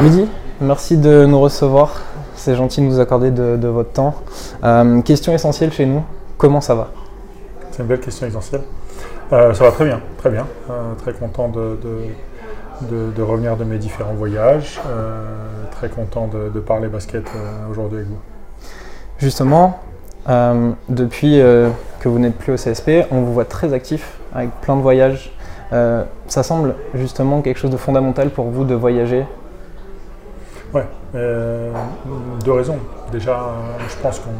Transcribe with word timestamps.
Midi, 0.00 0.28
merci 0.60 0.96
de 0.96 1.26
nous 1.26 1.40
recevoir. 1.40 2.00
C'est 2.36 2.54
gentil 2.54 2.80
de 2.80 2.86
nous 2.86 3.00
accorder 3.00 3.32
de, 3.32 3.66
votre 3.66 3.90
temps. 3.90 4.14
Euh, 4.62 5.02
question 5.02 5.32
essentielle 5.34 5.72
chez 5.72 5.86
nous, 5.86 6.04
comment 6.38 6.60
ça 6.60 6.76
va? 6.76 6.92
C'est 7.72 7.82
une 7.82 7.88
belle 7.88 8.00
question 8.00 8.28
essentielle. 8.28 8.62
Euh, 9.32 9.54
ça 9.54 9.64
va 9.64 9.70
très 9.72 9.84
bien, 9.84 10.00
très 10.18 10.30
bien. 10.30 10.46
Euh, 10.70 10.94
très 10.98 11.12
content 11.12 11.48
de, 11.48 11.78
de, 12.82 13.22
revenir 13.22 13.56
de 13.56 13.64
mes 13.64 13.78
différents 13.78 14.14
voyages. 14.14 14.80
très 15.70 15.88
content 15.88 16.28
de, 16.28 16.60
parler 16.60 16.88
basket 16.88 17.30
aujourd'hui 17.70 17.98
avec 17.98 18.08
vous. 18.08 18.18
Justement, 19.18 19.80
depuis 20.88 21.38
que 21.38 22.08
vous 22.08 22.18
n'êtes 22.18 22.36
plus 22.36 22.52
au 22.52 22.56
CSP, 22.56 23.06
on 23.10 23.20
vous 23.20 23.34
voit 23.34 23.44
très 23.44 23.72
actif 23.72 24.18
avec 24.34 24.50
plein 24.62 24.76
de 24.76 24.82
voyages. 24.82 25.32
ça 25.70 26.42
semble 26.42 26.74
justement 26.94 27.42
quelque 27.42 27.58
chose 27.58 27.70
de 27.70 27.76
fondamental 27.76 28.30
pour 28.30 28.46
vous 28.46 28.64
de 28.64 28.74
voyager 28.74 29.24
Ouais, 30.72 30.86
euh, 31.16 31.72
deux 32.44 32.52
raisons. 32.52 32.78
Déjà, 33.10 33.54
je 33.88 33.96
pense 34.00 34.20
qu'on 34.20 34.30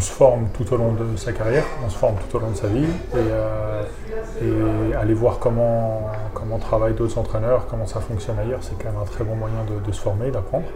se 0.00 0.10
forme 0.10 0.48
tout 0.54 0.72
au 0.74 0.76
long 0.76 0.92
de 0.92 1.16
sa 1.16 1.32
carrière, 1.32 1.64
on 1.84 1.88
se 1.88 1.96
forme 1.96 2.16
tout 2.16 2.36
au 2.36 2.40
long 2.40 2.50
de 2.50 2.56
sa 2.56 2.66
vie, 2.66 2.84
et, 2.84 3.18
euh, 4.42 5.00
aller 5.00 5.14
voir 5.14 5.38
comment, 5.38 6.10
comment 6.34 6.58
travaillent 6.58 6.94
d'autres 6.94 7.18
entraîneurs, 7.18 7.66
comment 7.68 7.86
ça 7.86 8.00
fonctionne 8.00 8.38
ailleurs, 8.38 8.60
c'est 8.62 8.76
quand 8.82 8.90
même 8.90 9.00
un 9.00 9.06
très 9.06 9.24
bon 9.24 9.36
moyen 9.36 9.64
de, 9.86 9.92
se 9.92 10.00
former, 10.00 10.30
d'apprendre. 10.30 10.66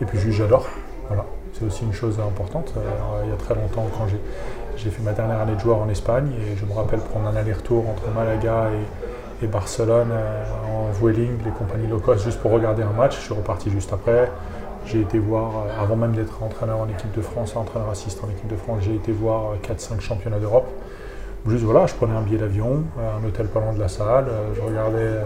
Et 0.00 0.04
puis 0.04 0.18
juste 0.18 0.38
j'adore, 0.38 0.66
voilà, 1.08 1.24
c'est 1.52 1.64
aussi 1.64 1.84
une 1.84 1.92
chose 1.92 2.18
importante. 2.20 2.74
Euh, 2.76 2.80
il 3.24 3.30
y 3.30 3.32
a 3.32 3.36
très 3.36 3.54
longtemps, 3.54 3.86
quand 3.96 4.06
j'ai 4.76 4.90
fait 4.90 5.02
ma 5.02 5.12
dernière 5.12 5.40
année 5.40 5.54
de 5.54 5.60
joueur 5.60 5.78
en 5.78 5.88
Espagne, 5.88 6.30
et 6.38 6.56
je 6.56 6.64
me 6.66 6.72
rappelle 6.72 7.00
prendre 7.00 7.28
un 7.28 7.36
aller-retour 7.36 7.88
entre 7.88 8.10
Malaga 8.14 8.70
et, 8.72 9.44
et 9.44 9.46
Barcelone 9.46 10.10
euh, 10.12 10.44
en 10.72 10.90
Vueling, 10.92 11.38
les 11.44 11.50
compagnies 11.50 11.86
low 11.86 11.98
cost, 11.98 12.24
juste 12.24 12.40
pour 12.40 12.50
regarder 12.50 12.82
un 12.82 12.92
match. 12.92 13.16
Je 13.16 13.24
suis 13.24 13.34
reparti 13.34 13.70
juste 13.70 13.92
après. 13.92 14.30
J'ai 14.86 15.00
été 15.00 15.18
voir, 15.18 15.50
euh, 15.50 15.82
avant 15.82 15.96
même 15.96 16.12
d'être 16.12 16.42
entraîneur 16.42 16.80
en 16.80 16.88
équipe 16.88 17.12
de 17.14 17.22
France, 17.22 17.56
entraîneur 17.56 17.90
assistant 17.90 18.26
en 18.26 18.30
équipe 18.30 18.48
de 18.48 18.56
France, 18.56 18.80
j'ai 18.82 18.94
été 18.94 19.12
voir 19.12 19.54
4-5 19.62 20.00
championnats 20.00 20.38
d'Europe. 20.38 20.66
Juste 21.46 21.64
voilà, 21.64 21.86
je 21.86 21.94
prenais 21.94 22.14
un 22.14 22.22
billet 22.22 22.38
d'avion, 22.38 22.84
un 22.98 23.26
hôtel 23.26 23.48
pas 23.48 23.60
loin 23.60 23.74
de 23.74 23.78
la 23.78 23.88
salle, 23.88 24.26
euh, 24.28 24.54
je 24.54 24.62
regardais 24.62 25.20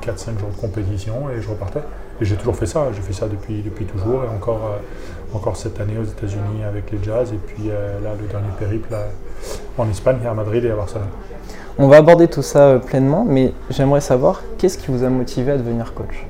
4-5 0.00 0.38
jours 0.38 0.50
de 0.54 0.60
compétition 0.60 1.28
et 1.30 1.40
je 1.40 1.48
repartais. 1.48 1.82
Et 2.20 2.24
j'ai 2.24 2.36
toujours 2.36 2.56
fait 2.56 2.66
ça, 2.66 2.86
j'ai 2.94 3.02
fait 3.02 3.12
ça 3.12 3.26
depuis, 3.26 3.62
depuis 3.62 3.84
toujours 3.84 4.22
et 4.24 4.28
encore, 4.28 4.78
encore 5.34 5.56
cette 5.56 5.78
année 5.80 5.98
aux 5.98 6.04
États-Unis 6.04 6.64
avec 6.66 6.90
les 6.90 6.98
Jazz 7.02 7.32
et 7.32 7.36
puis 7.36 7.68
là 7.68 8.12
le 8.18 8.26
dernier 8.26 8.48
périple 8.58 8.94
en 9.76 9.90
Espagne, 9.90 10.18
à 10.26 10.32
Madrid 10.32 10.64
et 10.64 10.70
à 10.70 10.76
Barcelone. 10.76 11.08
On 11.78 11.88
va 11.88 11.98
aborder 11.98 12.26
tout 12.26 12.40
ça 12.40 12.60
euh, 12.60 12.78
pleinement, 12.78 13.26
mais 13.28 13.52
j'aimerais 13.68 14.00
savoir 14.00 14.42
qu'est-ce 14.56 14.78
qui 14.78 14.90
vous 14.90 15.04
a 15.04 15.10
motivé 15.10 15.52
à 15.52 15.58
devenir 15.58 15.92
coach? 15.92 16.26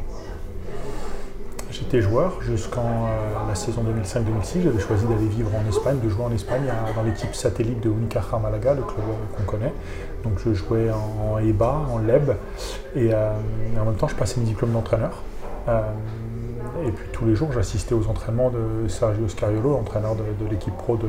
J'étais 1.78 2.00
joueur 2.00 2.40
jusqu'en 2.42 2.80
euh, 2.80 3.48
la 3.48 3.54
saison 3.54 3.82
2005-2006. 3.82 4.62
J'avais 4.62 4.80
choisi 4.80 5.04
d'aller 5.06 5.26
vivre 5.26 5.50
en 5.54 5.68
Espagne, 5.68 5.98
de 6.02 6.08
jouer 6.08 6.24
en 6.24 6.32
Espagne 6.32 6.64
dans 6.94 7.02
l'équipe 7.02 7.34
satellite 7.34 7.80
de 7.80 7.90
Unicaja 7.90 8.38
Malaga, 8.38 8.74
le 8.74 8.82
club 8.82 9.04
qu'on 9.36 9.42
connaît. 9.44 9.72
Donc 10.24 10.38
je 10.44 10.54
jouais 10.54 10.90
en, 10.90 11.38
EBA, 11.38 11.86
en 11.92 11.98
LEB, 11.98 12.30
et, 12.94 13.12
euh, 13.12 13.30
en 13.80 13.84
même 13.84 13.94
temps 13.96 14.08
je 14.08 14.14
passais 14.14 14.40
mes 14.40 14.46
diplômes 14.46 14.72
d'entraîneur. 14.72 15.22
et 15.68 16.90
puis 16.90 17.06
tous 17.12 17.26
les 17.26 17.34
jours 17.34 17.52
j'assistais 17.52 17.94
aux 17.94 18.06
entraînements 18.08 18.50
de 18.50 18.88
Sergio 18.88 19.28
Scariolo, 19.28 19.74
entraîneur 19.74 20.14
de, 20.16 20.48
l'équipe 20.50 20.76
pro 20.76 20.96
de 20.96 21.06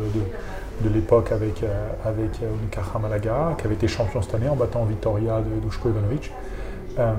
de 0.82 0.90
l'époque 0.90 1.32
avec, 1.32 1.64
euh, 1.64 1.90
avec 2.06 2.42
euh, 2.44 3.00
Malaga, 3.00 3.56
qui 3.58 3.66
avait 3.66 3.76
été 3.76 3.88
champion 3.88 4.22
cette 4.22 4.36
année 4.36 4.50
en 4.50 4.56
battant 4.56 4.84
Vitoria 4.86 5.40
de 5.40 5.66
Dushko 5.66 5.90
Ivanovic. 5.90 6.32
Euh, 7.00 7.14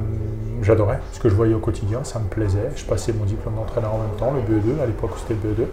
j'adorais 0.62 1.00
ce 1.12 1.20
que 1.20 1.28
je 1.28 1.34
voyais 1.34 1.54
au 1.54 1.60
quotidien, 1.60 2.02
ça 2.04 2.18
me 2.18 2.26
plaisait. 2.26 2.70
Je 2.74 2.84
passais 2.84 3.12
mon 3.12 3.24
diplôme 3.24 3.54
d'entraîneur 3.54 3.94
en 3.94 3.98
même 3.98 4.16
temps, 4.18 4.32
le 4.32 4.40
BE2, 4.40 4.82
à 4.82 4.86
l'époque 4.86 5.12
c'était 5.16 5.34
le 5.42 5.50
BE2. 5.50 5.66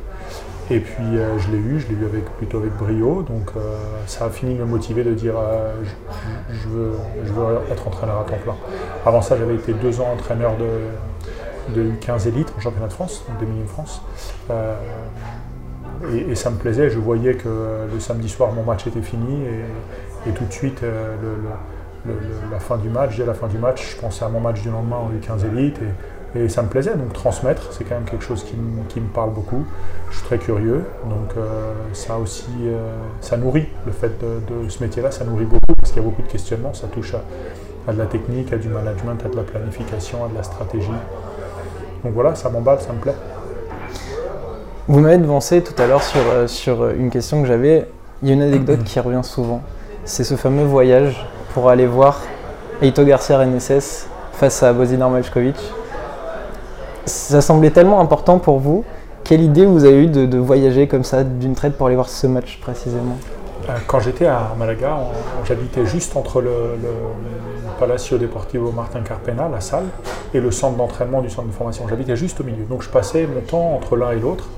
Et 0.71 0.79
puis 0.79 1.03
je 1.38 1.51
l'ai 1.51 1.57
eu, 1.57 1.79
je 1.79 1.88
l'ai 1.89 1.93
eu 1.93 2.05
avec, 2.05 2.25
plutôt 2.38 2.57
avec 2.57 2.75
brio, 2.75 3.21
donc 3.21 3.51
ça 4.07 4.25
a 4.25 4.29
fini 4.31 4.55
de 4.55 4.61
me 4.61 4.66
motiver 4.66 5.03
de 5.03 5.13
dire 5.13 5.35
je, 6.49 6.67
veux, 6.67 6.93
je, 7.23 7.31
veux, 7.33 7.59
être 7.71 7.88
entraîneur 7.88 8.21
à 8.21 8.23
temps 8.23 8.38
plein. 8.43 8.55
Avant 9.05 9.21
ça, 9.21 9.38
j'avais 9.38 9.53
été 9.53 9.73
deux 9.73 10.01
ans 10.01 10.07
entraîneur 10.11 10.53
de, 10.57 11.79
de 11.79 11.91
15 12.01 12.27
élites 12.27 12.51
en 12.57 12.61
championnat 12.61 12.87
de 12.87 12.93
France, 12.93 13.23
donc 13.29 13.37
des 13.39 13.45
de 13.45 13.67
France 13.67 14.01
et, 16.29 16.35
ça 16.35 16.49
me 16.49 16.57
plaisait. 16.57 16.89
Je 16.89 16.99
voyais 16.99 17.35
que 17.35 17.87
le 17.91 17.99
samedi 17.99 18.29
soir, 18.29 18.51
mon 18.51 18.63
match 18.63 18.87
était 18.87 19.01
fini 19.01 19.45
et, 20.27 20.31
tout 20.31 20.45
de 20.45 20.51
suite, 20.51 20.81
la 22.51 22.59
fin 22.59 22.77
du 22.77 22.89
match, 22.89 23.17
dès 23.17 23.25
la 23.25 23.33
fin 23.33 23.47
du 23.47 23.57
match, 23.57 23.95
je 23.95 24.01
pensais 24.01 24.25
à 24.25 24.29
mon 24.29 24.39
match 24.39 24.61
du 24.61 24.69
lendemain 24.69 24.97
en 24.97 25.09
U15 25.09 25.45
Elite 25.45 25.79
et, 26.35 26.49
ça 26.49 26.61
me 26.63 26.67
plaisait. 26.67 26.95
Donc 26.95 27.13
transmettre, 27.13 27.71
c'est 27.71 27.85
quand 27.85 27.95
même 27.95 28.03
quelque 28.03 28.23
chose 28.23 28.43
qui, 28.43 28.55
me 28.99 29.07
parle 29.07 29.31
beaucoup. 29.31 29.66
Je 30.09 30.17
suis 30.17 30.25
très 30.25 30.38
curieux, 30.38 30.83
donc 31.05 31.31
euh, 31.38 31.71
ça 31.93 32.17
aussi, 32.17 32.49
euh, 32.63 32.89
ça 33.21 33.38
nourrit 33.38 33.67
le 33.85 33.93
fait 33.93 34.11
de, 34.19 34.69
ce 34.69 34.83
métier-là, 34.83 35.11
ça 35.11 35.23
nourrit 35.23 35.45
beaucoup 35.45 35.73
parce 35.77 35.93
qu'il 35.93 36.01
y 36.01 36.05
a 36.05 36.09
beaucoup 36.09 36.23
de 36.23 36.27
questionnements. 36.27 36.73
Ça 36.73 36.88
touche 36.88 37.13
à, 37.13 37.21
à, 37.88 37.93
de 37.93 37.97
la 37.97 38.05
technique, 38.05 38.51
à 38.51 38.57
du 38.57 38.67
management, 38.67 39.17
à 39.23 39.29
de 39.29 39.35
la 39.37 39.43
planification, 39.43 40.25
à 40.25 40.27
de 40.27 40.35
la 40.35 40.43
stratégie. 40.43 40.89
Donc 42.03 42.13
voilà, 42.13 42.35
ça 42.35 42.49
m'emballe, 42.49 42.81
ça 42.81 42.91
me 42.91 42.99
plaît. 42.99 43.16
Vous 44.87 44.99
m'avez 44.99 45.17
devancé 45.17 45.63
tout 45.63 45.73
à 45.81 45.87
l'heure 45.87 46.03
sur, 46.03 46.19
euh, 46.19 46.45
sur 46.45 46.83
euh, 46.83 46.93
une 46.95 47.09
question 47.09 47.41
que 47.41 47.47
j'avais. 47.47 47.87
Il 48.22 48.27
y 48.27 48.31
a 48.31 48.35
une 48.35 48.43
anecdote 48.43 48.83
qui 48.85 48.99
revient 48.99 49.23
souvent. 49.23 49.61
C'est 50.03 50.23
ce 50.23 50.35
fameux 50.35 50.63
voyage 50.63 51.25
pour 51.55 51.69
aller 51.69 51.88
voir 51.88 52.19
Eito 52.81 53.05
Garcia 53.05 53.39
RNSS 53.39 54.07
face 54.33 54.61
à 54.61 54.73
Bozidar 54.73 55.09
Majkovic. 55.09 55.55
Ça 57.05 57.39
semblait 57.39 57.69
tellement 57.69 58.01
important 58.01 58.39
pour 58.39 58.59
vous. 58.59 58.83
Quelle 59.23 59.41
idée 59.41 59.66
vous 59.66 59.85
avez 59.85 60.03
eue 60.03 60.07
de, 60.07 60.38
voyager 60.38 60.89
comme 60.89 61.05
ça 61.05 61.23
d'une 61.23 61.55
traite 61.55 61.77
pour 61.77 61.88
aller 61.88 61.95
voir 61.95 62.09
ce 62.09 62.27
match 62.27 62.59
précisément? 62.59 63.16
Euh, 63.69 63.71
quand 63.88 64.01
j'étais 64.01 64.25
à 64.25 64.53
Malaga, 64.59 64.97
j'habitais 65.45 65.85
juste 65.85 66.17
entre 66.17 66.41
le, 66.41 66.51
Palacio 67.79 68.17
Deportivo 68.17 68.73
Martin 68.73 68.99
Carpena, 68.99 69.47
la 69.47 69.61
salle, 69.61 69.85
et 70.33 70.41
le 70.41 70.51
centre 70.51 70.75
d'entraînement 70.75 71.22
du 71.22 71.29
centre 71.29 71.47
de 71.47 71.53
formation. 71.53 71.87
J'habitais 71.87 72.17
juste 72.17 72.41
au 72.41 72.43
milieu. 72.43 72.66
Donc 72.66 72.81
je 72.81 72.89
passais 72.89 73.25
mon 73.33 73.39
temps 73.39 73.75
entre 73.75 73.95
l'un 73.95 74.11
et 74.11 74.19
l'autre. 74.19 74.49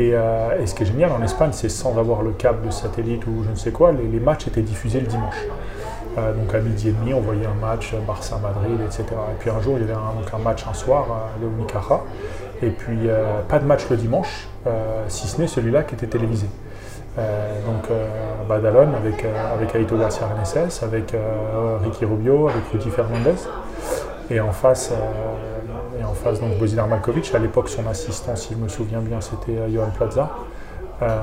Euh, 0.00 0.60
et, 0.60 0.66
ce 0.66 0.74
qui 0.74 0.82
est 0.82 0.86
génial 0.86 1.10
en 1.12 1.22
Espagne, 1.22 1.50
c'est 1.52 1.68
sans 1.68 1.96
avoir 1.98 2.22
le 2.22 2.32
câble 2.32 2.66
de 2.66 2.70
satellite 2.70 3.26
ou 3.26 3.44
je 3.44 3.50
ne 3.50 3.54
sais 3.54 3.70
quoi, 3.70 3.92
les, 3.92 4.20
matchs 4.20 4.48
étaient 4.48 4.62
diffusés 4.62 5.00
le 5.00 5.06
dimanche. 5.06 5.36
Euh, 6.16 6.32
donc 6.32 6.54
à 6.54 6.60
midi 6.60 6.90
et 6.90 6.92
demi, 6.92 7.12
on 7.12 7.20
voyait 7.20 7.46
un 7.46 7.60
match 7.60 7.94
Barça-Madrid, 8.06 8.78
etc. 8.84 9.04
Et 9.08 9.38
puis 9.40 9.50
un 9.50 9.60
jour, 9.60 9.76
il 9.78 9.86
y 9.86 9.90
avait 9.90 9.94
un, 9.94 10.38
match 10.38 10.64
un 10.68 10.74
soir 10.74 11.06
à 11.10 11.44
Unicaja. 11.44 12.00
Et 12.62 12.70
puis 12.70 13.08
euh, 13.08 13.40
pas 13.48 13.58
de 13.58 13.64
match 13.64 13.88
le 13.90 13.96
dimanche, 13.96 14.48
si 15.08 15.26
ce 15.26 15.40
n'est 15.40 15.46
celui-là 15.46 15.82
qui 15.82 15.94
était 15.94 16.06
télévisé. 16.06 16.46
donc 17.16 17.90
Badalone 18.48 18.94
avec, 18.94 19.24
avec 19.24 19.74
Aito 19.74 19.98
Garcia 19.98 20.26
Reneses, 20.26 20.82
avec 20.82 21.14
Ricky 21.82 22.04
Rubio, 22.04 22.48
avec 22.48 22.62
Rudy 22.72 22.90
Fernandez. 22.90 23.34
Et 24.30 24.40
en 24.40 24.52
face, 24.52 24.90
et 25.98 26.04
en 26.04 26.12
face, 26.12 26.40
donc 26.40 26.58
Bozidar 26.58 26.88
Malkovic, 26.88 27.34
à 27.34 27.38
l'époque 27.38 27.68
son 27.68 27.86
assistant, 27.86 28.36
si 28.36 28.54
je 28.54 28.58
me 28.58 28.68
souviens 28.68 29.00
bien, 29.00 29.20
c'était 29.20 29.58
euh, 29.58 29.68
Johan 29.72 29.90
Plaza. 29.96 30.30
Euh, 31.02 31.18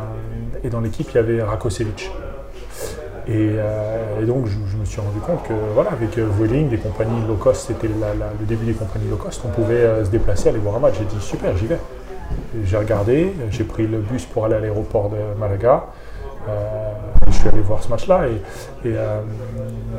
et 0.63 0.69
dans 0.69 0.79
l'équipe, 0.79 1.07
il 1.11 1.15
y 1.15 1.17
avait 1.17 1.41
Rakosevic. 1.41 2.11
Euh, 3.29 4.21
et, 4.21 4.25
donc, 4.25 4.47
je, 4.47 4.77
me 4.77 4.85
suis 4.85 5.01
rendu 5.01 5.19
compte 5.19 5.43
que, 5.47 5.53
voilà, 5.73 5.91
avec 5.91 6.17
Vueling, 6.17 6.69
des 6.69 6.77
compagnies 6.77 7.21
low 7.27 7.35
cost, 7.35 7.67
c'était 7.67 7.87
le 7.87 8.45
début 8.45 8.65
des 8.65 8.73
compagnies 8.73 9.09
low 9.09 9.17
cost, 9.17 9.41
on 9.45 9.49
pouvait 9.49 10.03
se 10.03 10.09
déplacer, 10.09 10.49
aller 10.49 10.59
voir 10.59 10.75
un 10.75 10.79
match. 10.79 10.95
J'ai 10.99 11.05
dit, 11.05 11.21
super, 11.21 11.55
j'y 11.57 11.67
vais. 11.67 11.79
J'ai 12.63 12.77
regardé, 12.77 13.33
j'ai 13.49 13.63
pris 13.63 13.87
le 13.87 13.99
bus 13.99 14.25
pour 14.25 14.45
aller 14.45 14.55
à 14.55 14.59
l'aéroport 14.59 15.09
de 15.09 15.39
Malaga. 15.39 15.85
je 17.27 17.33
suis 17.33 17.47
allé 17.49 17.59
voir 17.59 17.83
ce 17.83 17.89
match-là 17.89 18.27
et, 18.27 18.95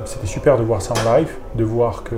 c'était 0.05 0.27
super 0.27 0.57
de 0.57 0.63
voir 0.63 0.81
ça 0.81 0.95
en 0.95 1.17
live, 1.17 1.31
de 1.55 1.65
voir 1.65 2.03
que 2.05 2.15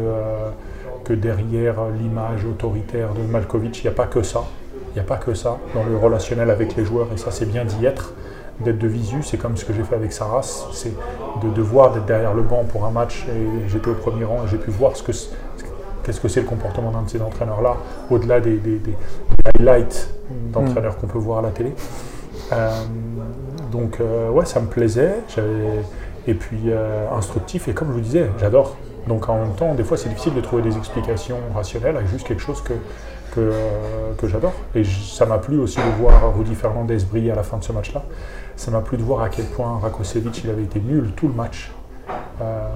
que 1.05 1.13
derrière 1.13 1.77
l'image 2.01 2.45
autoritaire 2.45 3.13
de 3.13 3.23
Malkovich, 3.31 3.81
il 3.81 3.83
n'y 3.83 3.89
a 3.89 3.95
pas 3.95 4.07
que 4.07 4.23
ça. 4.23 4.45
Il 4.91 4.95
n'y 4.95 5.01
a 5.01 5.05
pas 5.05 5.17
que 5.17 5.35
ça 5.35 5.59
dans 5.75 5.85
le 5.85 5.97
relationnel 5.97 6.51
avec 6.51 6.77
les 6.77 6.85
joueurs, 6.85 7.09
et 7.13 7.17
ça 7.17 7.31
c'est 7.31 7.47
bien 7.47 7.65
d'y 7.65 7.85
être, 7.85 8.15
d'être 8.61 8.79
de 8.79 8.87
visu, 8.87 9.23
c'est 9.23 9.37
comme 9.37 9.57
ce 9.57 9.65
que 9.65 9.73
j'ai 9.73 9.83
fait 9.83 9.97
avec 9.97 10.13
Saras, 10.13 10.69
c'est 10.73 10.93
de, 11.43 11.51
devoir 11.51 11.93
d'être 11.93 12.07
derrière 12.07 12.35
le 12.35 12.43
banc 12.43 12.65
pour 12.65 12.85
un 12.85 12.91
match, 12.91 13.27
et 13.29 13.69
j'étais 13.69 13.89
au 13.89 13.95
premier 13.95 14.25
rang, 14.25 14.45
et 14.45 14.49
j'ai 14.49 14.59
pu 14.59 14.71
voir 14.71 14.97
ce 14.97 15.03
que 15.03 15.13
qu'est-ce 16.05 16.21
que 16.21 16.29
c'est 16.29 16.41
le 16.41 16.47
comportement 16.47 16.91
d'un 16.91 17.03
de 17.03 17.09
ces 17.09 17.23
entraîneurs-là, 17.23 17.77
au-delà 18.11 18.41
des, 18.41 18.61
highlights 19.59 20.11
d'entraîneurs 20.53 20.99
qu'on 20.99 21.07
peut 21.07 21.19
voir 21.19 21.39
à 21.39 21.43
la 21.43 21.51
télé. 21.51 21.73
Euh, 22.53 22.71
donc 23.73 24.01
euh, 24.01 24.29
ouais, 24.31 24.45
ça 24.45 24.61
me 24.61 24.67
plaisait, 24.67 25.15
et 26.27 26.35
puis 26.35 26.71
instructif. 27.13 27.69
Et 27.69 27.73
comme 27.73 27.89
je 27.89 27.95
vous 27.95 28.01
disais, 28.01 28.31
j'adore. 28.39 28.77
Donc 29.09 29.29
en 29.29 29.39
même 29.39 29.55
temps, 29.55 29.75
des 29.75 29.85
fois, 29.85 29.97
c'est 29.97 30.09
difficile 30.09 30.35
de 30.35 30.41
trouver 30.41 30.63
des 30.63 30.77
explications 30.77 31.37
rationnelles 31.55 31.97
à 31.97 32.05
juste 32.05 32.27
quelque 32.27 32.43
chose 32.43 32.63
que, 32.63 32.75
que, 33.35 33.53
que 34.19 34.27
j'adore. 34.27 34.53
Et 34.75 34.85
ça 34.85 35.27
m'a 35.27 35.39
plu 35.39 35.59
aussi 35.59 35.79
de 35.79 36.03
voir 36.03 36.35
Rudy 36.37 36.55
Fernandez 36.55 36.99
briller 37.11 37.33
à 37.33 37.35
la 37.35 37.43
fin 37.43 37.59
de 37.59 37.65
ce 37.65 37.73
match-là. 37.73 38.03
Ça 38.57 38.71
m'a 38.71 38.81
plu 38.81 38.97
de 38.97 39.03
voir 39.03 39.23
à 39.23 39.29
quel 39.29 39.47
point 39.47 39.79
Rakosevic 39.81 40.45
il 40.45 40.51
avait 40.51 40.63
été 40.63 40.81
nul 40.81 41.13
tout 41.17 41.29
le 41.29 41.35
match. 41.35 41.73
Euh, 42.41 42.69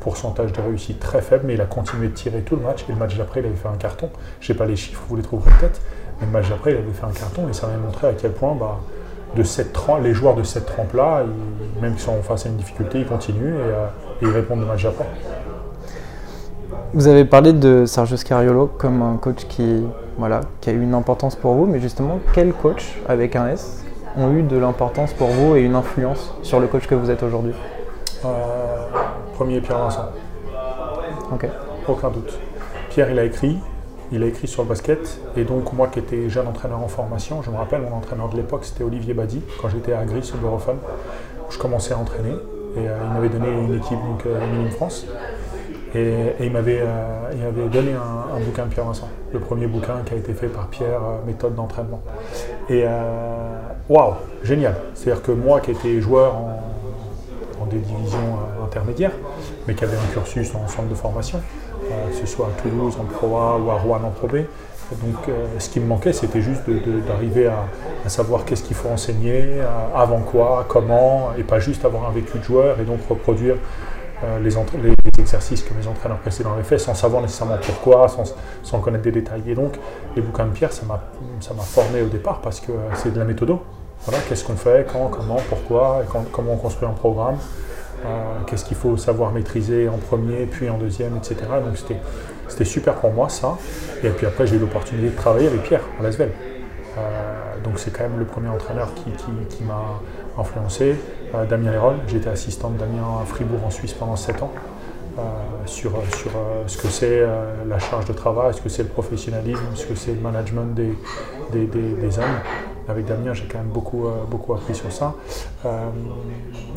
pourcentage 0.00 0.52
de 0.52 0.60
réussite 0.60 1.00
très 1.00 1.20
faible, 1.20 1.44
mais 1.46 1.54
il 1.54 1.60
a 1.60 1.66
continué 1.66 2.08
de 2.08 2.14
tirer 2.14 2.40
tout 2.42 2.56
le 2.56 2.62
match. 2.62 2.84
Et 2.88 2.92
le 2.92 2.98
match 2.98 3.16
d'après, 3.16 3.40
il 3.40 3.46
avait 3.46 3.56
fait 3.56 3.68
un 3.68 3.76
carton. 3.76 4.10
Je 4.40 4.46
sais 4.46 4.54
pas 4.54 4.64
les 4.64 4.76
chiffres, 4.76 5.02
vous 5.08 5.16
les 5.16 5.22
trouverez 5.22 5.50
peut-être. 5.58 5.80
Mais 6.20 6.26
le 6.26 6.32
match 6.32 6.48
d'après, 6.48 6.72
il 6.72 6.78
avait 6.78 6.92
fait 6.92 7.06
un 7.06 7.10
carton 7.10 7.48
et 7.48 7.52
ça 7.52 7.66
m'a 7.66 7.76
montré 7.76 8.08
à 8.08 8.12
quel 8.12 8.32
point 8.32 8.54
bah, 8.54 8.78
de 9.36 9.42
cette 9.42 9.76
les 10.02 10.14
joueurs 10.14 10.34
de 10.34 10.42
cette 10.42 10.66
trempe-là, 10.66 11.24
même 11.80 11.92
s'ils 11.92 12.02
sont 12.02 12.22
face 12.22 12.46
à 12.46 12.48
une 12.48 12.56
difficulté, 12.56 13.00
ils 13.00 13.06
continuent 13.06 13.54
et, 13.54 13.72
euh, 13.72 13.86
et 14.22 14.24
ils 14.24 14.30
répondent 14.30 14.60
le 14.60 14.66
match 14.66 14.82
d'après. 14.82 15.06
Vous 16.94 17.06
avez 17.06 17.26
parlé 17.26 17.52
de 17.52 17.84
Sergio 17.84 18.16
Scariolo 18.16 18.66
comme 18.66 19.02
un 19.02 19.18
coach 19.18 19.44
qui, 19.46 19.84
voilà, 20.16 20.40
qui 20.62 20.70
a 20.70 20.72
eu 20.72 20.82
une 20.82 20.94
importance 20.94 21.36
pour 21.36 21.52
vous, 21.52 21.66
mais 21.66 21.80
justement, 21.80 22.18
quel 22.32 22.54
coach 22.54 22.98
avec 23.06 23.36
un 23.36 23.48
S 23.48 23.84
ont 24.16 24.32
eu 24.32 24.42
de 24.42 24.56
l'importance 24.56 25.12
pour 25.12 25.28
vous 25.28 25.54
et 25.54 25.60
une 25.60 25.74
influence 25.74 26.34
sur 26.42 26.60
le 26.60 26.66
coach 26.66 26.86
que 26.86 26.94
vous 26.94 27.10
êtes 27.10 27.22
aujourd'hui? 27.22 27.52
Euh, 28.24 28.28
Premier, 29.34 29.60
Pierre 29.60 29.78
Vincent. 29.78 30.06
Ok. 31.30 31.46
Aucun 31.86 32.08
doute. 32.08 32.32
Pierre, 32.88 33.10
il 33.10 33.18
a 33.18 33.24
écrit, 33.24 33.58
il 34.10 34.22
a 34.22 34.26
écrit 34.26 34.48
sur 34.48 34.62
le 34.62 34.68
basket, 34.70 35.20
et 35.36 35.44
donc 35.44 35.74
moi 35.74 35.88
qui 35.88 35.98
étais 35.98 36.30
jeune 36.30 36.46
entraîneur 36.46 36.80
en 36.82 36.88
formation, 36.88 37.42
je 37.42 37.50
me 37.50 37.56
rappelle, 37.56 37.82
mon 37.82 37.98
entraîneur 37.98 38.30
de 38.30 38.36
l'époque, 38.36 38.64
c'était 38.64 38.82
Olivier 38.82 39.12
Badi, 39.12 39.42
quand 39.60 39.68
j'étais 39.68 39.92
à 39.92 40.06
Gris 40.06 40.32
au 40.34 40.38
Bureauphone, 40.38 40.78
où 41.46 41.52
je 41.52 41.58
commençais 41.58 41.92
à 41.92 41.98
entraîner, 41.98 42.32
et 42.76 42.88
euh, 42.88 42.96
il 43.04 43.12
m'avait 43.12 43.28
donné 43.28 43.50
une 43.50 43.74
équipe, 43.74 43.98
donc 44.08 44.24
euh, 44.24 44.70
France. 44.70 45.06
Et, 45.94 46.34
il 46.40 46.52
m'avait 46.52 46.80
euh, 46.82 47.68
donné 47.72 47.92
un, 47.92 48.40
bouquin 48.40 48.66
de 48.66 48.70
Pierre 48.70 48.84
Vincent, 48.84 49.08
le 49.32 49.40
premier 49.40 49.66
bouquin 49.66 50.00
qui 50.04 50.14
a 50.14 50.16
été 50.16 50.34
fait 50.34 50.48
par 50.48 50.68
Pierre, 50.68 51.00
euh, 51.02 51.26
méthode 51.26 51.54
d'entraînement. 51.54 52.00
Et 52.68 52.84
euh, 52.84 52.88
waouh, 53.88 54.14
génial. 54.42 54.74
C'est-à-dire 54.94 55.22
que 55.22 55.32
moi 55.32 55.60
qui 55.60 55.70
étais 55.70 56.00
joueur 56.00 56.34
en, 56.34 57.66
des 57.70 57.78
divisions 57.78 58.38
intermédiaires, 58.64 59.12
mais 59.66 59.74
qui 59.74 59.84
avait 59.84 59.96
un 59.96 60.12
cursus 60.12 60.54
en 60.54 60.66
centre 60.68 60.88
de 60.88 60.94
formation, 60.94 61.38
que 61.82 62.16
ce 62.16 62.24
soit 62.24 62.46
à 62.46 62.62
Toulouse 62.62 62.96
en 62.98 63.04
Pro 63.04 63.36
A 63.36 63.58
ou 63.58 63.70
à 63.70 63.74
Rouen 63.74 64.00
en 64.04 64.10
Pro 64.10 64.26
B, 64.26 64.36
donc 65.02 65.28
ce 65.58 65.68
qui 65.68 65.78
me 65.78 65.86
manquait, 65.86 66.14
c'était 66.14 66.40
juste 66.40 66.62
d'arriver 67.06 67.48
à, 67.48 68.08
savoir 68.08 68.46
qu'est-ce 68.46 68.62
qu'il 68.62 68.74
faut 68.74 68.88
enseigner, 68.88 69.60
avant 69.94 70.20
quoi, 70.20 70.64
comment, 70.66 71.32
et 71.36 71.42
pas 71.42 71.58
juste 71.58 71.84
avoir 71.84 72.08
un 72.08 72.12
vécu 72.12 72.38
de 72.38 72.44
joueur 72.44 72.80
et 72.80 72.84
donc 72.84 73.00
reproduire 73.06 73.56
euh, 74.24 74.40
les, 74.40 74.56
exercices 75.18 75.62
que 75.62 75.74
mes 75.74 75.86
entraîneurs 75.86 76.18
précédents 76.18 76.52
avaient 76.52 76.62
fait 76.62 76.78
sans 76.78 76.94
savoir 76.94 77.22
nécessairement 77.22 77.58
pourquoi, 77.64 78.06
sans, 78.62 78.80
connaître 78.80 79.04
des 79.04 79.12
détails. 79.12 79.42
Et 79.46 79.54
donc, 79.54 79.78
les 80.16 80.22
bouquins 80.22 80.46
de 80.46 80.50
Pierre, 80.50 80.72
ça 80.72 80.82
m'a 80.86 81.62
formé 81.62 82.02
au 82.02 82.08
départ 82.08 82.40
parce 82.40 82.60
que 82.60 82.72
euh, 82.72 82.76
c'est 82.94 83.12
de 83.12 83.18
la 83.18 83.24
méthode. 83.24 83.56
Voilà, 84.04 84.22
qu'est-ce 84.28 84.44
qu'on 84.44 84.56
fait, 84.56 84.86
quand, 84.90 85.08
comment, 85.08 85.38
pourquoi, 85.48 86.04
comment 86.32 86.52
on 86.52 86.56
construit 86.56 86.88
un 86.88 86.92
programme, 86.92 87.36
euh, 88.04 88.08
qu'est-ce 88.46 88.64
qu'il 88.64 88.76
faut 88.76 88.96
savoir 88.96 89.32
maîtriser 89.32 89.88
en 89.88 89.98
premier, 89.98 90.46
puis 90.46 90.70
en 90.70 90.78
deuxième, 90.78 91.16
etc. 91.16 91.36
Donc, 91.64 91.76
c'était 92.48 92.64
super 92.64 92.94
pour 92.94 93.12
moi, 93.12 93.28
ça. 93.28 93.56
Et 94.02 94.10
puis 94.10 94.26
après, 94.26 94.46
j'ai 94.46 94.56
eu 94.56 94.60
l'opportunité 94.60 95.10
de 95.10 95.16
travailler 95.16 95.48
avec 95.48 95.62
Pierre 95.62 95.82
à 95.98 96.02
Lasvel. 96.02 96.30
donc, 97.64 97.78
c'est 97.78 97.92
quand 97.92 98.04
même 98.04 98.18
le 98.18 98.24
premier 98.24 98.48
entraîneur 98.48 98.94
qui, 98.94 99.10
qui 99.48 99.64
m'a 99.64 100.00
influencé. 100.38 100.96
Damien 101.48 101.72
Hérol, 101.72 101.96
j'étais 102.06 102.30
assistant 102.30 102.70
de 102.70 102.78
Damien 102.78 103.02
à 103.22 103.24
Fribourg 103.24 103.60
en 103.64 103.70
Suisse 103.70 103.92
pendant 103.92 104.16
7 104.16 104.42
ans. 104.42 104.52
Euh, 105.18 105.22
sur, 105.66 105.90
sur 106.16 106.30
euh, 106.36 106.62
ce 106.68 106.78
que 106.78 106.86
c'est 106.86 107.20
euh, 107.22 107.64
la 107.66 107.80
charge 107.80 108.04
de 108.04 108.12
travail, 108.12 108.54
ce 108.54 108.60
que 108.60 108.68
c'est 108.68 108.84
le 108.84 108.88
professionnalisme, 108.88 109.64
ce 109.74 109.84
que 109.84 109.96
c'est 109.96 110.12
le 110.12 110.20
management 110.20 110.72
des, 110.76 110.96
des, 111.50 111.66
des, 111.66 112.18
hommes. 112.20 112.38
Avec 112.88 113.04
Damien, 113.04 113.34
j'ai 113.34 113.46
quand 113.46 113.58
même 113.58 113.66
beaucoup, 113.68 114.06
beaucoup 114.30 114.54
appris 114.54 114.74
sur 114.74 114.90
ça. 114.90 115.14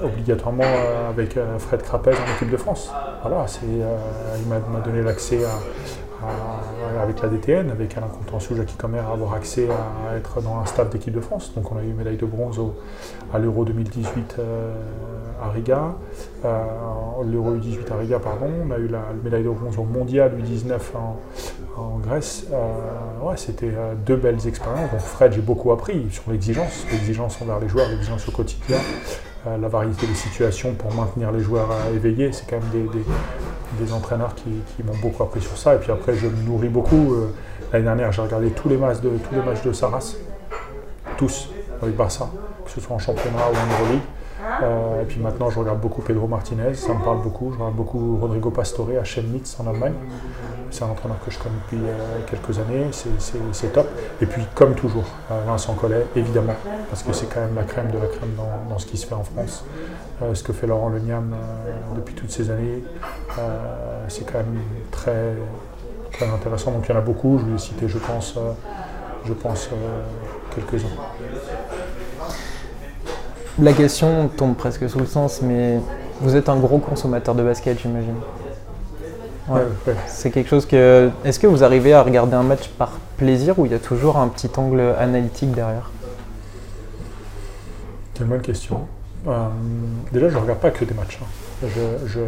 obligatoirement 0.03 0.65
avec 1.09 1.39
Fred 1.59 1.83
Crapez 1.83 2.11
en 2.11 2.35
équipe 2.35 2.49
de 2.49 2.57
France. 2.57 2.91
Voilà, 3.21 3.45
il 3.63 4.47
m'a 4.49 4.79
donné 4.81 5.03
l'accès 5.03 5.39
à, 5.45 5.51
avec 7.01 7.21
la 7.21 7.29
DTN, 7.29 7.71
avec 7.71 7.97
Alain 7.97 8.07
Contensu, 8.07 8.55
Jackie 8.55 8.75
Comer, 8.75 8.99
avoir 8.99 9.33
accès 9.33 9.67
à, 9.69 10.17
être 10.17 10.41
dans 10.41 10.59
un 10.59 10.65
staff 10.65 10.89
d'équipe 10.89 11.13
de 11.13 11.19
France. 11.19 11.53
Donc 11.55 11.71
on 11.71 11.77
a 11.77 11.83
eu 11.83 11.93
médaille 11.93 12.17
de 12.17 12.25
bronze 12.25 12.59
à 13.33 13.39
l'Euro 13.39 13.65
2018 13.65 14.35
euh, 14.39 14.73
à 15.41 15.49
Riga, 15.49 15.95
euh, 16.45 16.63
l'Euro 17.25 17.55
U18 17.55 17.91
à 17.91 17.97
Riga, 17.97 18.19
pardon. 18.19 18.47
On 18.67 18.71
a 18.71 18.77
eu 18.77 18.87
la, 18.87 19.01
médaille 19.23 19.43
de 19.43 19.49
bronze 19.49 19.77
au 19.77 19.83
Mondial 19.83 20.31
U19 20.37 20.79
en, 21.77 21.97
Grèce. 21.99 22.45
Euh, 22.51 23.27
ouais, 23.27 23.37
c'était 23.37 23.71
deux 24.05 24.17
belles 24.17 24.45
expériences. 24.47 24.91
Donc 24.91 24.99
Fred, 24.99 25.33
j'ai 25.33 25.41
beaucoup 25.41 25.71
appris 25.71 26.07
sur 26.11 26.23
l'exigence, 26.31 26.85
l'exigence 26.91 27.41
envers 27.41 27.59
les 27.59 27.69
joueurs, 27.69 27.87
l'exigence 27.89 28.27
au 28.27 28.31
quotidien. 28.31 28.77
La 29.45 29.67
variété 29.67 30.05
des 30.05 30.15
situations 30.15 30.73
pour 30.73 30.93
maintenir 30.93 31.31
les 31.31 31.39
joueurs 31.39 31.69
éveillés, 31.93 32.31
c'est 32.31 32.47
quand 32.49 32.59
même 32.59 32.87
des, 33.79 33.93
entraîneurs 33.93 34.35
qui, 34.35 34.83
m'ont 34.83 34.95
beaucoup 35.01 35.23
appris 35.23 35.41
sur 35.41 35.57
ça. 35.57 35.75
Et 35.75 35.77
puis 35.79 35.91
après, 35.91 36.15
je 36.15 36.27
me 36.27 36.43
nourris 36.43 36.69
beaucoup. 36.69 37.13
Euh, 37.13 37.33
l'année 37.73 37.85
dernière, 37.85 38.11
j'ai 38.11 38.21
regardé 38.21 38.51
tous 38.51 38.69
les 38.69 38.77
matchs 38.77 38.99
de, 39.01 39.09
tous 39.09 39.35
les 39.35 39.41
matchs 39.41 39.63
de 39.63 39.73
Saras, 39.73 40.15
tous, 41.17 41.49
avec 41.81 41.95
Barça, 41.95 42.29
que 42.65 42.71
ce 42.71 42.79
soit 42.79 42.95
en 42.95 42.99
championnat 42.99 43.41
ou 43.51 43.55
en 43.55 43.81
Euroleague. 43.81 44.01
Euh, 44.63 45.01
et 45.01 45.05
puis 45.05 45.19
maintenant, 45.19 45.49
je 45.49 45.59
regarde 45.59 45.79
beaucoup 45.79 46.01
Pedro 46.01 46.27
Martinez, 46.27 46.73
ça 46.73 46.93
me 46.93 47.03
parle 47.03 47.21
beaucoup. 47.21 47.51
Je 47.51 47.57
regarde 47.57 47.75
beaucoup 47.75 48.17
Rodrigo 48.17 48.49
Pastore 48.49 48.89
à 48.99 49.03
Chemnitz 49.03 49.57
en 49.59 49.67
Allemagne. 49.67 49.93
C'est 50.69 50.83
un 50.83 50.87
entraîneur 50.87 51.17
que 51.23 51.31
je 51.31 51.37
connais 51.37 51.55
depuis 51.65 51.85
euh, 51.85 52.19
quelques 52.29 52.57
années, 52.59 52.87
c'est 52.91 53.73
top. 53.73 53.87
Et 54.21 54.25
puis, 54.25 54.41
comme 54.55 54.73
toujours, 54.73 55.03
Vincent 55.45 55.73
Collet, 55.73 56.05
évidemment, 56.15 56.55
parce 56.89 57.03
que 57.03 57.11
c'est 57.11 57.27
quand 57.27 57.41
même 57.41 57.55
la 57.55 57.63
crème 57.63 57.91
de 57.91 57.97
la 57.97 58.07
crème 58.07 58.31
dans, 58.69 58.79
ce 58.79 58.85
qui 58.85 58.97
se 58.97 59.05
fait 59.05 59.15
en 59.15 59.23
France. 59.23 59.65
ce 60.33 60.43
que 60.43 60.53
fait 60.53 60.67
Laurent 60.67 60.89
Leniam 60.89 61.35
depuis 61.95 62.15
toutes 62.15 62.31
ces 62.31 62.49
années, 62.49 62.83
euh, 63.37 64.05
c'est 64.07 64.25
quand 64.25 64.39
même 64.39 64.59
très, 64.91 65.33
très 66.11 66.27
intéressant. 66.27 66.71
Donc 66.71 66.85
il 66.87 66.91
y 66.91 66.95
en 66.95 66.99
a 66.99 67.01
beaucoup, 67.01 67.39
je 67.39 67.51
vais 67.51 67.57
citer, 67.57 67.87
je 67.87 67.97
pense, 67.97 68.35
euh, 68.37 68.51
je 69.25 69.33
pense 69.33 69.69
euh, 69.71 70.01
quelques-uns. 70.53 70.87
La 73.61 73.73
question 73.73 74.27
tombe 74.35 74.55
presque 74.55 74.89
sous 74.89 74.97
le 74.97 75.05
sens, 75.05 75.41
mais 75.43 75.79
vous 76.19 76.35
êtes 76.35 76.49
un 76.49 76.57
gros 76.57 76.79
consommateur 76.79 77.35
de 77.35 77.43
basket, 77.43 77.79
j'imagine. 77.79 78.15
Ouais. 79.47 79.61
C'est 80.07 80.31
quelque 80.31 80.49
chose 80.49 80.65
que. 80.65 81.11
Est-ce 81.23 81.39
que 81.39 81.45
vous 81.45 81.63
arrivez 81.63 81.93
à 81.93 82.01
regarder 82.01 82.33
un 82.33 82.41
match 82.41 82.69
par 82.69 82.93
plaisir 83.17 83.59
ou 83.59 83.67
il 83.67 83.71
y 83.71 83.75
a 83.75 83.79
toujours 83.79 84.17
un 84.17 84.29
petit 84.29 84.49
angle 84.57 84.81
analytique 84.97 85.51
derrière? 85.51 85.91
Une 88.19 88.27
bonne 88.27 88.41
question. 88.41 88.87
Déjà, 90.11 90.29
je 90.29 90.35
ne 90.35 90.41
regarde 90.41 90.59
pas 90.59 90.71
que 90.71 90.85
des 90.85 90.93
matchs. 90.93 91.19
Hein 91.21 91.27
je, 91.67 92.19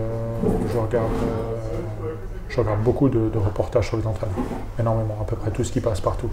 regarde, 0.77 1.11
euh, 1.23 2.13
je 2.49 2.59
regarde 2.59 2.81
beaucoup 2.81 3.09
de, 3.09 3.29
reportages 3.37 3.87
sur 3.87 3.97
les 3.97 4.07
entraîneurs, 4.07 4.35
énormément, 4.79 5.17
à 5.21 5.25
peu 5.25 5.35
près 5.35 5.51
tout 5.51 5.63
ce 5.63 5.71
qui 5.71 5.81
passe 5.81 6.01
partout. 6.01 6.29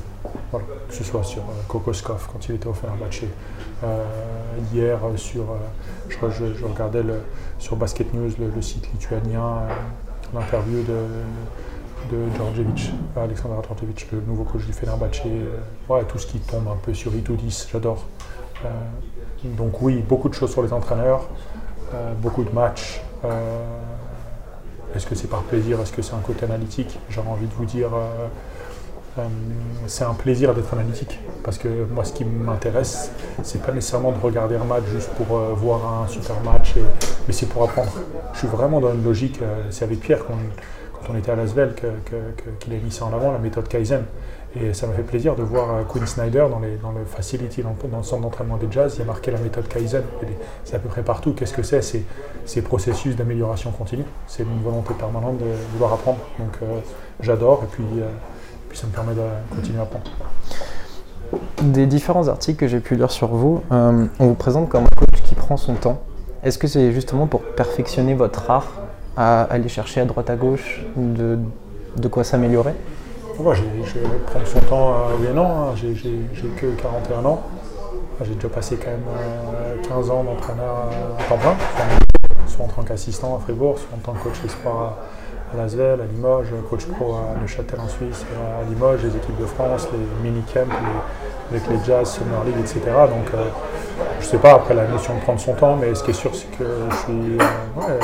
que 0.52 0.94
ce 0.94 1.04
soit 1.04 1.24
sur 1.24 1.42
euh, 1.42 1.62
Kokoskov 1.68 2.28
quand 2.32 2.48
il 2.48 2.56
était 2.56 2.66
au 2.66 2.74
Fenerbahçe, 2.74 3.24
euh, 3.84 4.04
hier 4.72 4.98
sur, 5.16 5.46
je, 6.08 6.64
regardais 6.64 7.02
sur 7.58 7.76
Basket 7.76 8.12
News, 8.12 8.30
le, 8.38 8.62
site 8.62 8.90
lituanien, 8.92 9.62
l'interview 10.34 10.82
de, 10.82 12.14
de 12.14 12.36
Djordjevic, 12.36 12.92
Alexandre 13.16 13.62
Djordjevic, 13.62 14.12
le 14.12 14.20
nouveau 14.20 14.44
coach 14.44 14.66
du 14.66 14.72
Fenerbahçe, 14.72 15.22
ouais, 15.88 16.04
tout 16.04 16.18
ce 16.18 16.26
qui 16.26 16.38
tombe 16.40 16.68
un 16.68 16.76
peu 16.76 16.92
sur 16.92 17.14
Itoudis, 17.14 17.66
j'adore. 17.72 18.04
Donc 19.44 19.80
oui, 19.82 20.04
beaucoup 20.06 20.28
de 20.28 20.34
choses 20.34 20.50
sur 20.50 20.62
les 20.62 20.72
entraîneurs. 20.72 21.28
Euh, 21.94 22.12
beaucoup 22.14 22.44
de 22.44 22.50
matchs. 22.50 23.00
Euh, 23.24 23.64
est-ce 24.94 25.06
que 25.06 25.14
c'est 25.14 25.28
par 25.28 25.42
plaisir? 25.42 25.80
Est-ce 25.80 25.92
que 25.92 26.02
c'est 26.02 26.14
un 26.14 26.20
côté 26.20 26.44
analytique? 26.44 26.98
J'aurais 27.08 27.30
envie 27.30 27.46
de 27.46 27.54
vous 27.54 27.64
dire, 27.64 27.90
euh, 27.94 29.26
c'est 29.86 30.04
un 30.04 30.14
plaisir 30.14 30.54
d'être 30.54 30.72
analytique. 30.72 31.18
Parce 31.42 31.58
que 31.58 31.68
moi, 31.92 32.04
ce 32.04 32.12
qui 32.12 32.24
m'intéresse, 32.24 33.10
c'est 33.42 33.60
pas 33.60 33.72
nécessairement 33.72 34.12
de 34.12 34.20
regarder 34.20 34.54
un 34.54 34.64
match 34.64 34.84
juste 34.92 35.10
pour 35.10 35.36
voir 35.36 36.04
un 36.04 36.06
super 36.06 36.40
match, 36.42 36.74
mais 37.26 37.32
c'est 37.32 37.46
pour 37.46 37.64
apprendre. 37.64 37.92
Je 38.34 38.38
suis 38.38 38.48
vraiment 38.48 38.80
dans 38.80 38.92
une 38.92 39.02
logique, 39.02 39.40
c'est 39.70 39.84
avec 39.84 40.00
Pierre 40.00 40.24
quand 40.26 40.36
on 41.12 41.16
était 41.16 41.32
à 41.32 41.36
Lasvel 41.36 41.74
qu'il 42.60 42.72
a 42.72 42.76
mis 42.76 42.92
ça 42.92 43.06
en 43.06 43.12
avant, 43.12 43.32
la 43.32 43.38
méthode 43.38 43.68
Kaizen. 43.68 44.04
Et 44.56 44.74
ça 44.74 44.88
m'a 44.88 44.94
fait 44.94 45.04
plaisir 45.04 45.36
de 45.36 45.42
voir 45.42 45.70
euh, 45.70 45.82
Quinn 45.84 46.04
Snyder 46.06 46.46
dans, 46.50 46.58
dans 46.58 46.98
le 46.98 47.04
facility, 47.06 47.62
dans, 47.62 47.70
le 47.70 48.02
centre 48.02 48.22
d'entraînement 48.22 48.56
des 48.56 48.66
Jazz, 48.68 48.96
il 48.98 49.02
a 49.02 49.04
marqué 49.04 49.30
la 49.30 49.38
méthode 49.38 49.68
Kaizen. 49.68 50.02
C'est 50.64 50.74
à 50.74 50.80
peu 50.80 50.88
près 50.88 51.02
partout. 51.02 51.34
Qu'est-ce 51.34 51.52
que 51.52 51.62
c'est? 51.62 51.82
C'est 52.44 52.62
processus 52.62 53.14
d'amélioration 53.14 53.70
continue. 53.70 54.04
C'est 54.26 54.42
une 54.42 54.60
volonté 54.62 54.92
permanente 54.94 55.38
de 55.38 55.46
vouloir 55.72 55.92
apprendre. 55.92 56.18
Donc 56.38 56.58
euh, 56.62 56.80
j'adore 57.20 57.62
et 57.62 57.82
euh, 58.00 58.08
puis 58.68 58.78
ça 58.78 58.88
me 58.88 58.92
permet 58.92 59.14
de 59.14 59.22
continuer 59.54 59.78
à 59.78 59.82
apprendre. 59.82 60.10
Des 61.62 61.86
différents 61.86 62.26
articles 62.26 62.58
que 62.58 62.66
j'ai 62.66 62.80
pu 62.80 62.96
lire 62.96 63.12
sur 63.12 63.28
vous, 63.28 63.62
on 63.70 64.08
vous 64.18 64.34
présente 64.34 64.68
comme 64.68 64.82
un 64.82 64.96
coach 64.96 65.22
qui 65.22 65.36
prend 65.36 65.56
son 65.56 65.74
temps 65.74 66.02
Est-ce 66.42 66.58
que 66.58 66.66
c'est 66.66 66.90
justement 66.92 67.28
pour 67.28 67.42
perfectionner 67.42 68.14
votre 68.14 68.50
art, 68.50 68.72
à 69.16 69.42
aller 69.42 69.68
chercher 69.68 70.00
à 70.00 70.06
droite 70.06 70.28
à 70.28 70.34
gauche 70.34 70.84
de, 70.96 71.38
de 71.96 72.08
quoi 72.08 72.24
s'améliorer? 72.24 72.74
Je 73.42 74.00
prends 74.26 74.44
son 74.44 74.60
temps, 74.60 74.90
euh, 74.90 75.16
oui 75.18 75.28
et. 75.34 75.72
Hein. 75.72 75.74
J'ai, 75.74 75.94
que 76.56 76.66
41 76.82 77.24
ans. 77.24 77.42
J'ai 78.22 78.34
déjà 78.34 78.48
passé 78.48 78.76
quand 78.76 78.90
même 78.90 79.82
15 79.88 80.10
euh, 80.10 80.12
ans 80.12 80.24
d'entraîneur 80.24 80.76
à 81.18 81.22
temps 81.22 81.38
plein, 81.38 81.56
soit 82.46 82.66
en 82.66 82.68
tant 82.68 82.82
qu'assistant 82.82 83.36
à 83.36 83.40
Fribourg, 83.40 83.78
soit 83.78 83.88
en 83.96 84.00
tant 84.00 84.12
que 84.12 84.24
coach 84.24 84.44
espoir 84.44 84.98
à 85.54 85.56
Lasvel, 85.56 86.02
à 86.02 86.04
Limoges, 86.04 86.52
coach 86.68 86.84
pro 86.84 87.14
à 87.14 87.40
Neuchâtel 87.40 87.80
en 87.80 87.88
Suisse, 87.88 88.26
à 88.36 88.68
Limoges, 88.68 89.04
les 89.04 89.16
équipes 89.16 89.40
de 89.40 89.46
France, 89.46 89.88
les 89.92 90.30
mini-camps 90.30 90.68
avec 91.50 91.62
les 91.70 91.78
Jazz, 91.86 92.12
Summer 92.12 92.44
League, 92.44 92.60
etc. 92.60 92.80
Donc 92.84 93.32
euh, 93.32 93.46
je 94.20 94.26
ne 94.26 94.30
sais 94.30 94.38
pas 94.38 94.52
après 94.52 94.74
la 94.74 94.86
notion 94.86 95.14
de 95.14 95.20
prendre 95.20 95.40
son 95.40 95.54
temps, 95.54 95.76
mais 95.76 95.94
ce 95.94 96.04
qui 96.04 96.10
est 96.10 96.14
sûr 96.14 96.34
c'est 96.34 96.50
que 96.58 96.64
je 96.90 96.96
suis 96.96 97.38
euh, 97.38 97.98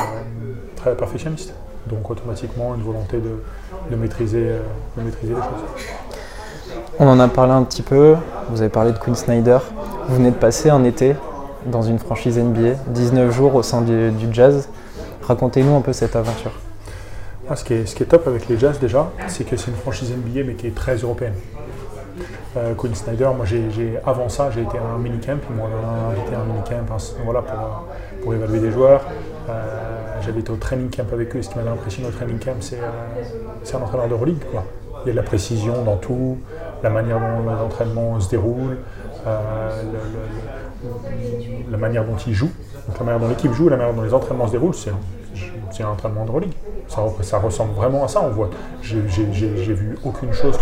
très 0.76 0.96
perfectionniste. 0.96 1.52
Donc 1.88 2.10
automatiquement 2.10 2.74
une 2.74 2.82
volonté 2.82 3.18
de, 3.18 3.96
maîtriser, 3.96 4.42
euh, 4.42 4.60
de 4.96 5.02
maîtriser 5.02 5.34
les 5.34 5.40
choses. 5.40 6.76
On 6.98 7.06
en 7.08 7.20
a 7.20 7.28
parlé 7.28 7.52
un 7.52 7.62
petit 7.62 7.82
peu, 7.82 8.16
vous 8.50 8.60
avez 8.60 8.70
parlé 8.70 8.92
de 8.92 8.98
Quinn 8.98 9.14
Snyder. 9.14 9.58
Vous 10.08 10.16
venez 10.16 10.30
de 10.30 10.36
passer 10.36 10.70
un 10.70 10.84
été 10.84 11.14
dans 11.66 11.82
une 11.82 11.98
franchise 11.98 12.38
NBA, 12.38 12.74
19 12.88 13.30
jours 13.32 13.54
au 13.54 13.62
sein 13.62 13.82
du 13.82 14.12
Jazz. 14.32 14.68
Racontez-nous 15.22 15.76
un 15.76 15.80
peu 15.80 15.92
cette 15.92 16.16
aventure. 16.16 16.52
Ah, 17.48 17.54
ce, 17.54 17.64
qui 17.64 17.74
est, 17.74 18.08
top 18.08 18.26
avec 18.26 18.48
les 18.48 18.58
Jazz 18.58 18.80
déjà, 18.80 19.10
c'est 19.28 19.44
que 19.44 19.56
c'est 19.56 19.70
une 19.70 19.76
franchise 19.76 20.10
NBA 20.10 20.44
mais 20.44 20.54
qui 20.54 20.66
est 20.66 20.74
très 20.74 20.96
européenne. 20.96 21.34
Euh, 22.56 22.74
Quinn 22.74 22.94
Snyder, 22.94 23.28
moi 23.36 23.44
j'ai, 23.44 23.98
avant 24.04 24.28
ça 24.28 24.50
j'ai 24.50 24.62
été 24.62 24.78
à 24.78 24.94
un 24.94 24.98
minicamp, 24.98 25.36
ils 25.50 25.56
m'ont 25.56 25.66
invité 26.10 26.34
à 26.34 26.40
un 26.40 26.44
minicamp 26.44 26.86
voilà, 27.24 27.42
pour, 27.42 27.86
pour 28.22 28.34
évaluer 28.34 28.58
des 28.58 28.72
joueurs. 28.72 29.02
Euh, 29.48 30.05
j'avais 30.26 30.50
au 30.50 30.56
training 30.56 30.90
camp 30.90 31.06
avec 31.12 31.34
eux, 31.36 31.42
ce 31.42 31.48
qui 31.48 31.58
m'a 31.58 31.70
impressionné 31.70 32.08
au 32.08 32.10
training 32.10 32.38
camp 32.38 32.56
c'est, 32.60 32.78
euh, 32.80 33.76
un 33.78 33.82
entraîneur 33.82 34.08
de 34.08 34.14
relique. 34.14 34.50
Quoi. 34.50 34.64
Il 35.04 35.08
y 35.08 35.10
a 35.10 35.12
de 35.12 35.16
la 35.16 35.22
précision 35.22 35.82
dans 35.84 35.96
tout, 35.96 36.38
la 36.82 36.90
manière 36.90 37.20
dont 37.20 37.50
l'entraînement 37.50 38.18
se 38.20 38.28
déroule, 38.28 38.78
euh, 39.26 39.82
la 41.70 41.76
manière 41.76 42.04
dont 42.04 42.16
il 42.26 42.34
joue, 42.34 42.50
la 42.98 43.04
manière 43.04 43.20
dont 43.20 43.28
l'équipe 43.28 43.52
joue, 43.52 43.68
la 43.68 43.76
manière 43.76 43.94
dont 43.94 44.02
les 44.02 44.14
entraînements 44.14 44.46
se 44.46 44.52
déroulent, 44.52 44.74
c'est 44.74 44.92
c'est 45.70 45.82
un 45.82 45.90
entraînement 45.90 46.24
de 46.24 46.30
relique. 46.30 46.56
Ça, 46.88 47.38
ressemble 47.38 47.74
vraiment 47.74 48.04
à 48.04 48.08
ça. 48.08 48.22
On 48.22 48.30
voit, 48.30 48.50
j'ai 48.82 49.00
vu 49.00 49.98
aucune 50.04 50.32
chose 50.32 50.56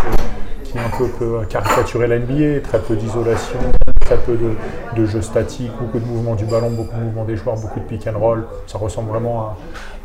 qui, 0.64 0.78
un 0.78 0.99
peu 0.99 1.06
peut 1.06 1.40
caricaturer 1.49 2.09
la 2.09 2.18
NBA, 2.18 2.61
très 2.62 2.80
peu 2.80 2.97
d'isolation, 2.97 3.61
très 4.05 4.17
peu 4.17 4.37
de, 4.37 5.07
jeux 5.07 5.23
statiques, 5.23 5.73
beaucoup 5.81 5.99
de 5.99 6.05
mouvements 6.05 6.35
du 6.35 6.45
ballon, 6.45 6.71
beaucoup 6.71 6.95
de 6.97 7.03
mouvements 7.03 7.25
des 7.25 7.37
joueurs, 7.37 7.57
beaucoup 7.57 7.81
de 7.81 7.85
pick 7.85 8.07
and 8.07 8.19
roll. 8.19 8.45
Ça 8.67 8.79
ressemble 8.79 9.11
vraiment 9.11 9.57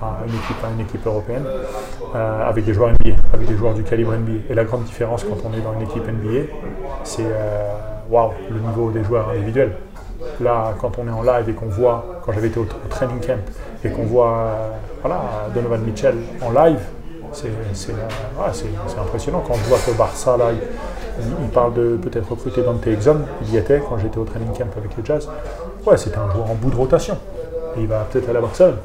à, 0.01 0.20
une, 0.25 0.34
équipe, 0.34 0.58
une 0.74 0.82
équipe 0.82 1.06
européenne 1.06 1.44
euh, 2.15 2.50
avec 2.50 2.65
des 2.65 2.74
joueurs 2.74 2.91
NBA, 2.91 3.15
avec 3.34 3.48
des 3.48 3.56
joueurs 3.56 3.74
du 3.74 3.84
calibre 3.84 4.13
NBA. 4.13 4.50
Et 4.50 4.53
la 4.53 4.63
grande 4.63 4.84
différence 4.84 5.24
quand 5.24 5.38
on 5.46 5.53
est 5.53 5.62
dans 5.62 5.74
une 5.74 5.82
équipe 5.82 6.08
NBA, 6.08 6.53
c'est 7.03 7.25
euh, 7.25 7.74
waouh, 8.10 8.32
le 8.50 8.60
niveau 8.60 8.89
des 8.91 9.03
joueurs 9.03 9.29
individuels. 9.29 9.74
Là, 10.41 10.74
quand 10.79 10.98
on 10.98 11.08
est 11.08 11.12
en 11.12 11.22
live 11.22 11.50
et 11.50 11.53
qu'on 11.53 11.68
voit, 11.68 12.22
quand 12.24 12.32
j'avais 12.32 12.48
été 12.48 12.60
au, 12.60 12.68
training 12.89 13.20
camp, 13.20 13.39
et 13.84 13.89
qu'on 13.89 14.03
voit 14.03 14.38
euh, 14.38 14.70
voilà, 15.01 15.22
Donovan 15.53 15.82
Mitchell 15.82 16.15
en 16.41 16.51
live, 16.51 16.79
c'est 17.32 17.50
impressionnant. 19.00 19.44
Quand 19.46 19.53
on 19.53 19.70
voit 19.70 19.77
que 19.86 19.91
Barça, 19.91 20.36
là, 20.38 20.46
il, 21.43 21.49
parle 21.49 21.73
de 21.73 21.97
peut-être 21.97 22.29
recruter 22.29 22.61
Dante 22.61 22.85
Exum, 22.88 23.23
il 23.43 23.53
y 23.53 23.57
était 23.57 23.81
quand 23.88 23.97
j'étais 23.97 24.17
au 24.17 24.23
training 24.23 24.49
camp 24.49 24.67
avec 24.77 24.95
le 24.97 25.03
Jazz. 25.03 25.27
Ouais, 25.85 25.97
c'était 25.97 26.17
un 26.17 26.31
joueur 26.31 26.49
en 26.49 26.55
bout 26.55 26.69
de 26.69 26.75
rotation. 26.75 27.17
Et 27.77 27.81
il 27.81 27.88
va 27.88 28.07
peut-être 28.09 28.29
aller 28.29 28.38
à 28.38 28.41
Barcelone. 28.41 28.77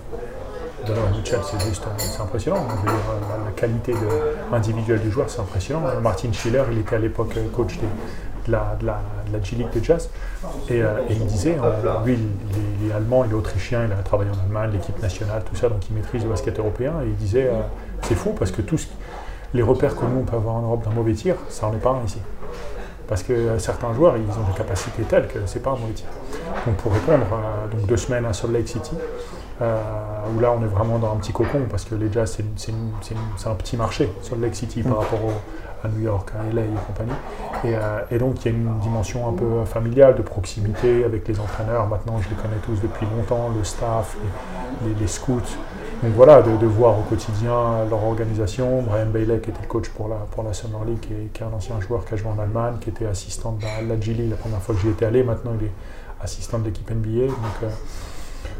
Donovan 0.86 1.14
c'est 1.24 1.60
juste 1.66 1.82
c'est 1.96 2.20
impressionnant. 2.20 2.58
Euh, 2.58 2.90
la, 3.44 3.52
qualité 3.52 3.94
individuelle 4.52 5.00
du 5.00 5.10
joueur, 5.10 5.30
c'est 5.30 5.40
impressionnant. 5.40 5.80
Martin 6.02 6.30
Schiller, 6.32 6.62
il 6.70 6.78
était 6.78 6.96
à 6.96 6.98
l'époque 6.98 7.34
coach 7.54 7.78
des, 7.78 7.86
de 8.46 8.52
la, 8.52 8.76
de 8.80 8.86
la, 8.86 9.00
de 9.32 9.44
G-League 9.44 9.70
de 9.74 9.82
jazz. 9.82 10.08
Et, 10.68 10.82
euh, 10.82 10.98
il 11.10 11.24
disait, 11.26 11.56
euh, 11.62 12.04
lui, 12.04 12.18
il, 12.82 12.90
est 12.90 12.92
allemand, 12.92 13.24
il 13.24 13.30
est 13.30 13.34
autrichien, 13.34 13.84
il 13.86 13.92
a 13.92 13.96
travaillé 13.96 14.30
en 14.30 14.38
Allemagne, 14.44 14.72
l'équipe 14.72 15.00
nationale, 15.00 15.42
tout 15.44 15.56
ça, 15.56 15.68
donc 15.68 15.88
il 15.88 15.96
maîtrise 15.96 16.22
le 16.22 16.30
basket 16.30 16.58
européen. 16.58 16.94
Et 17.02 17.08
il 17.08 17.16
disait, 17.16 17.48
euh, 17.48 17.60
c'est 18.02 18.14
fou 18.14 18.34
parce 18.38 18.50
que 18.50 18.62
tous 18.62 18.88
les 19.54 19.62
repères 19.62 19.96
que 19.96 20.04
nous, 20.04 20.20
on 20.20 20.24
peut 20.24 20.36
avoir 20.36 20.56
en 20.56 20.62
Europe 20.62 20.84
d'un 20.84 20.90
mauvais 20.90 21.14
tir, 21.14 21.36
ça 21.48 21.66
n'en 21.66 21.74
est 21.74 21.80
pas 21.80 21.90
un 21.90 22.04
ici. 22.04 22.18
Parce 23.08 23.22
que 23.22 23.58
certains 23.58 23.92
joueurs, 23.94 24.16
ils 24.16 24.38
ont 24.38 24.50
des 24.50 24.56
capacités 24.56 25.02
telles 25.02 25.28
que 25.28 25.38
c'est 25.46 25.62
pas 25.62 25.70
un 25.70 25.76
mauvais 25.76 25.92
tir. 25.92 26.06
Donc 26.66 26.76
pour 26.76 26.92
répondre, 26.92 27.26
donc 27.70 27.86
deux 27.86 27.96
semaines 27.96 28.26
à 28.26 28.32
Salt 28.32 28.52
Lake 28.52 28.68
City, 28.68 28.96
où 29.60 30.40
là 30.40 30.52
on 30.58 30.62
est 30.62 30.68
vraiment 30.68 30.98
dans 30.98 31.12
un 31.12 31.16
petit 31.16 31.32
cocon 31.32 31.60
parce 31.70 31.84
que 31.84 31.94
les 31.94 32.10
Jazz 32.10 32.38
c'est 32.56 32.72
un 33.48 33.54
petit 33.54 33.76
marché, 33.76 34.10
Salt 34.22 34.40
Lake 34.40 34.54
City 34.54 34.82
par 34.82 35.00
rapport 35.00 35.22
au, 35.24 35.32
à 35.84 35.88
New 35.88 36.00
York, 36.00 36.30
à 36.38 36.52
LA 36.52 36.62
et 36.62 36.66
compagnie. 36.86 37.12
Euh, 37.66 38.00
et, 38.10 38.18
donc 38.18 38.44
il 38.44 38.52
y 38.52 38.54
a 38.54 38.56
une 38.56 38.78
dimension 38.78 39.28
un 39.28 39.32
peu 39.32 39.64
familiale, 39.64 40.16
de 40.16 40.22
proximité 40.22 41.04
avec 41.04 41.28
les 41.28 41.38
entraîneurs. 41.38 41.86
Maintenant, 41.86 42.18
je 42.20 42.28
les 42.30 42.36
connais 42.36 42.60
tous 42.64 42.80
depuis 42.80 43.06
longtemps, 43.06 43.50
le 43.56 43.62
staff, 43.64 44.16
les, 45.00 45.06
scouts. 45.06 45.40
Donc 46.02 46.12
voilà, 46.14 46.42
de, 46.42 46.66
voir 46.66 46.98
au 46.98 47.02
quotidien 47.02 47.84
leur 47.88 48.04
organisation. 48.04 48.82
Brian 48.82 49.06
Bailey, 49.06 49.38
qui 49.40 49.50
était 49.50 49.62
le 49.62 49.68
coach 49.68 49.88
pour 49.90 50.08
la, 50.08 50.16
pour 50.16 50.42
la 50.42 50.52
Summer 50.52 50.84
League, 50.84 50.98
qui 51.00 51.12
est, 51.12 51.44
un 51.44 51.52
ancien 51.52 51.80
joueur 51.80 52.04
qui 52.04 52.14
a 52.14 52.16
joué 52.16 52.28
en 52.28 52.38
Allemagne, 52.38 52.74
qui 52.80 52.90
était 52.90 53.06
assistant 53.06 53.52
de 53.52 53.62
la, 53.62 53.94
la 53.94 54.28
la 54.28 54.36
première 54.36 54.60
fois 54.60 54.74
que 54.74 54.80
j'y 54.80 54.88
étais 54.88 55.06
allé. 55.06 55.22
Maintenant, 55.22 55.52
il 55.60 55.66
est 55.66 55.72
assistant 56.22 56.58
de 56.58 56.64
l'équipe 56.64 56.90
NBA. 56.90 57.26
Donc, 57.26 57.36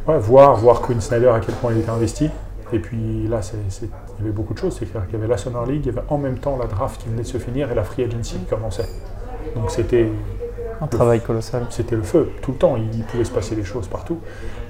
euh, 0.09 0.19
voir, 0.19 0.57
voir 0.57 0.81
Quinn 0.81 1.01
Snyder 1.01 1.29
à 1.29 1.41
quel 1.41 1.55
point 1.57 1.73
il 1.73 1.81
était 1.81 1.91
investi. 1.91 2.31
Et 2.73 2.79
puis 2.79 3.29
là, 3.29 3.41
il 3.83 3.89
y 3.89 4.23
avait 4.23 4.31
beaucoup 4.31 4.55
de 4.55 4.59
choses. 4.59 4.77
C'est 4.79 4.87
clair 4.87 5.05
qu'il 5.07 5.15
y 5.15 5.17
avait 5.17 5.29
la 5.29 5.37
Summer 5.37 5.65
League, 5.67 5.83
il 5.85 5.95
y 5.95 5.99
avait 5.99 6.07
en 6.09 6.19
même 6.19 6.39
temps 6.39 6.57
la 6.57 6.67
draft 6.67 7.01
qui 7.01 7.09
venait 7.09 7.23
de 7.23 7.27
se 7.27 7.39
finir 7.39 7.71
et 7.71 7.75
la 7.75 7.85
free 7.85 8.05
agency 8.05 8.37
qui 8.37 8.47
commençait. 8.47 8.89
Donc 9.55 9.71
c'était. 9.71 10.11
Un 10.81 10.87
travail 10.87 11.21
colossal. 11.21 11.67
C'était 11.71 11.97
le 11.97 12.03
feu, 12.03 12.31
tout 12.43 12.53
le 12.53 12.59
temps. 12.59 12.77
Il 12.77 13.05
pouvait 13.05 13.25
se 13.25 13.31
passer 13.31 13.55
des 13.55 13.65
choses 13.65 13.89
partout. 13.89 14.19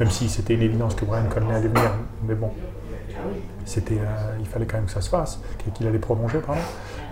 Même 0.00 0.10
si 0.10 0.28
c'était 0.28 0.54
une 0.54 0.62
évidence 0.62 0.94
que 0.94 1.04
Brian 1.04 1.28
Conley 1.32 1.54
allait 1.54 1.68
venir. 1.68 1.90
Mais 2.26 2.34
bon, 2.34 2.50
c'était, 3.64 3.94
euh, 3.94 4.36
il 4.40 4.46
fallait 4.46 4.66
quand 4.66 4.76
même 4.76 4.86
que 4.86 4.92
ça 4.92 5.00
se 5.00 5.08
fasse, 5.08 5.40
qu'il 5.74 5.86
allait 5.86 5.98
prolonger. 5.98 6.38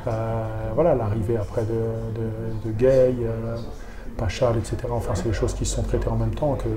Euh, 0.06 0.44
voilà, 0.74 0.94
l'arrivée 0.94 1.36
après 1.36 1.62
de, 1.62 2.68
de, 2.68 2.72
Gay, 2.72 3.14
euh, 3.22 3.56
Pachal, 4.16 4.56
etc. 4.58 4.76
Enfin, 4.90 5.14
c'est 5.14 5.28
des 5.28 5.32
choses 5.32 5.54
qui 5.54 5.64
se 5.64 5.76
sont 5.76 5.82
traitées 5.82 6.08
en 6.08 6.16
même 6.16 6.34
temps 6.34 6.56
que, 6.56 6.68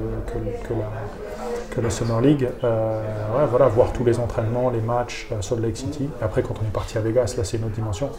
que 1.76 1.82
la 1.82 1.90
Summer 1.90 2.22
League. 2.22 2.48
Euh, 2.64 3.02
voilà, 3.50 3.68
voir 3.68 3.92
tous 3.92 4.04
les 4.04 4.20
entraînements, 4.20 4.70
les 4.70 4.82
matchs 4.82 5.28
Salt 5.42 5.62
Lake 5.62 5.78
City. 5.78 6.10
Après, 6.22 6.42
quand 6.42 6.56
on 6.62 6.66
est 6.66 6.74
parti 6.74 6.98
à 6.98 7.02
Vegas, 7.02 7.36
là, 7.38 7.44
c'est 7.44 7.58
une 7.58 7.66
autre 7.66 7.76
dimension. 7.76 8.10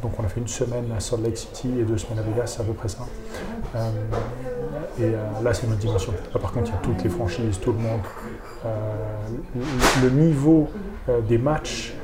Euh, 0.00 0.02
donc, 0.02 0.12
on 0.18 0.24
a 0.24 0.28
fait 0.28 0.40
une 0.40 0.48
semaine 0.48 0.86
à 0.96 1.00
Salt 1.00 1.22
Lake 1.22 1.36
City 1.36 1.70
et 1.80 1.84
deux 1.84 1.98
semaines 1.98 2.18
à 2.18 2.22
Vegas, 2.22 2.46
c'est 2.46 2.60
à 2.60 2.64
peu 2.64 2.72
près 2.72 2.88
ça. 2.88 3.06
Euh, 3.76 3.90
et 5.00 5.12
là, 5.42 5.54
c'est 5.54 5.66
une 5.66 5.76
dimension. 5.76 6.12
par 6.40 6.52
contre, 6.52 6.68
il 6.68 6.72
y 6.72 6.74
a 6.74 6.80
toutes 6.82 7.02
les 7.04 7.10
franchises, 7.10 7.58
tout 7.60 7.72
le 7.72 7.78
monde. 7.78 8.00
le 10.02 10.10
niveau 10.10 10.68
des 11.28 11.38
matchs, 11.38 11.94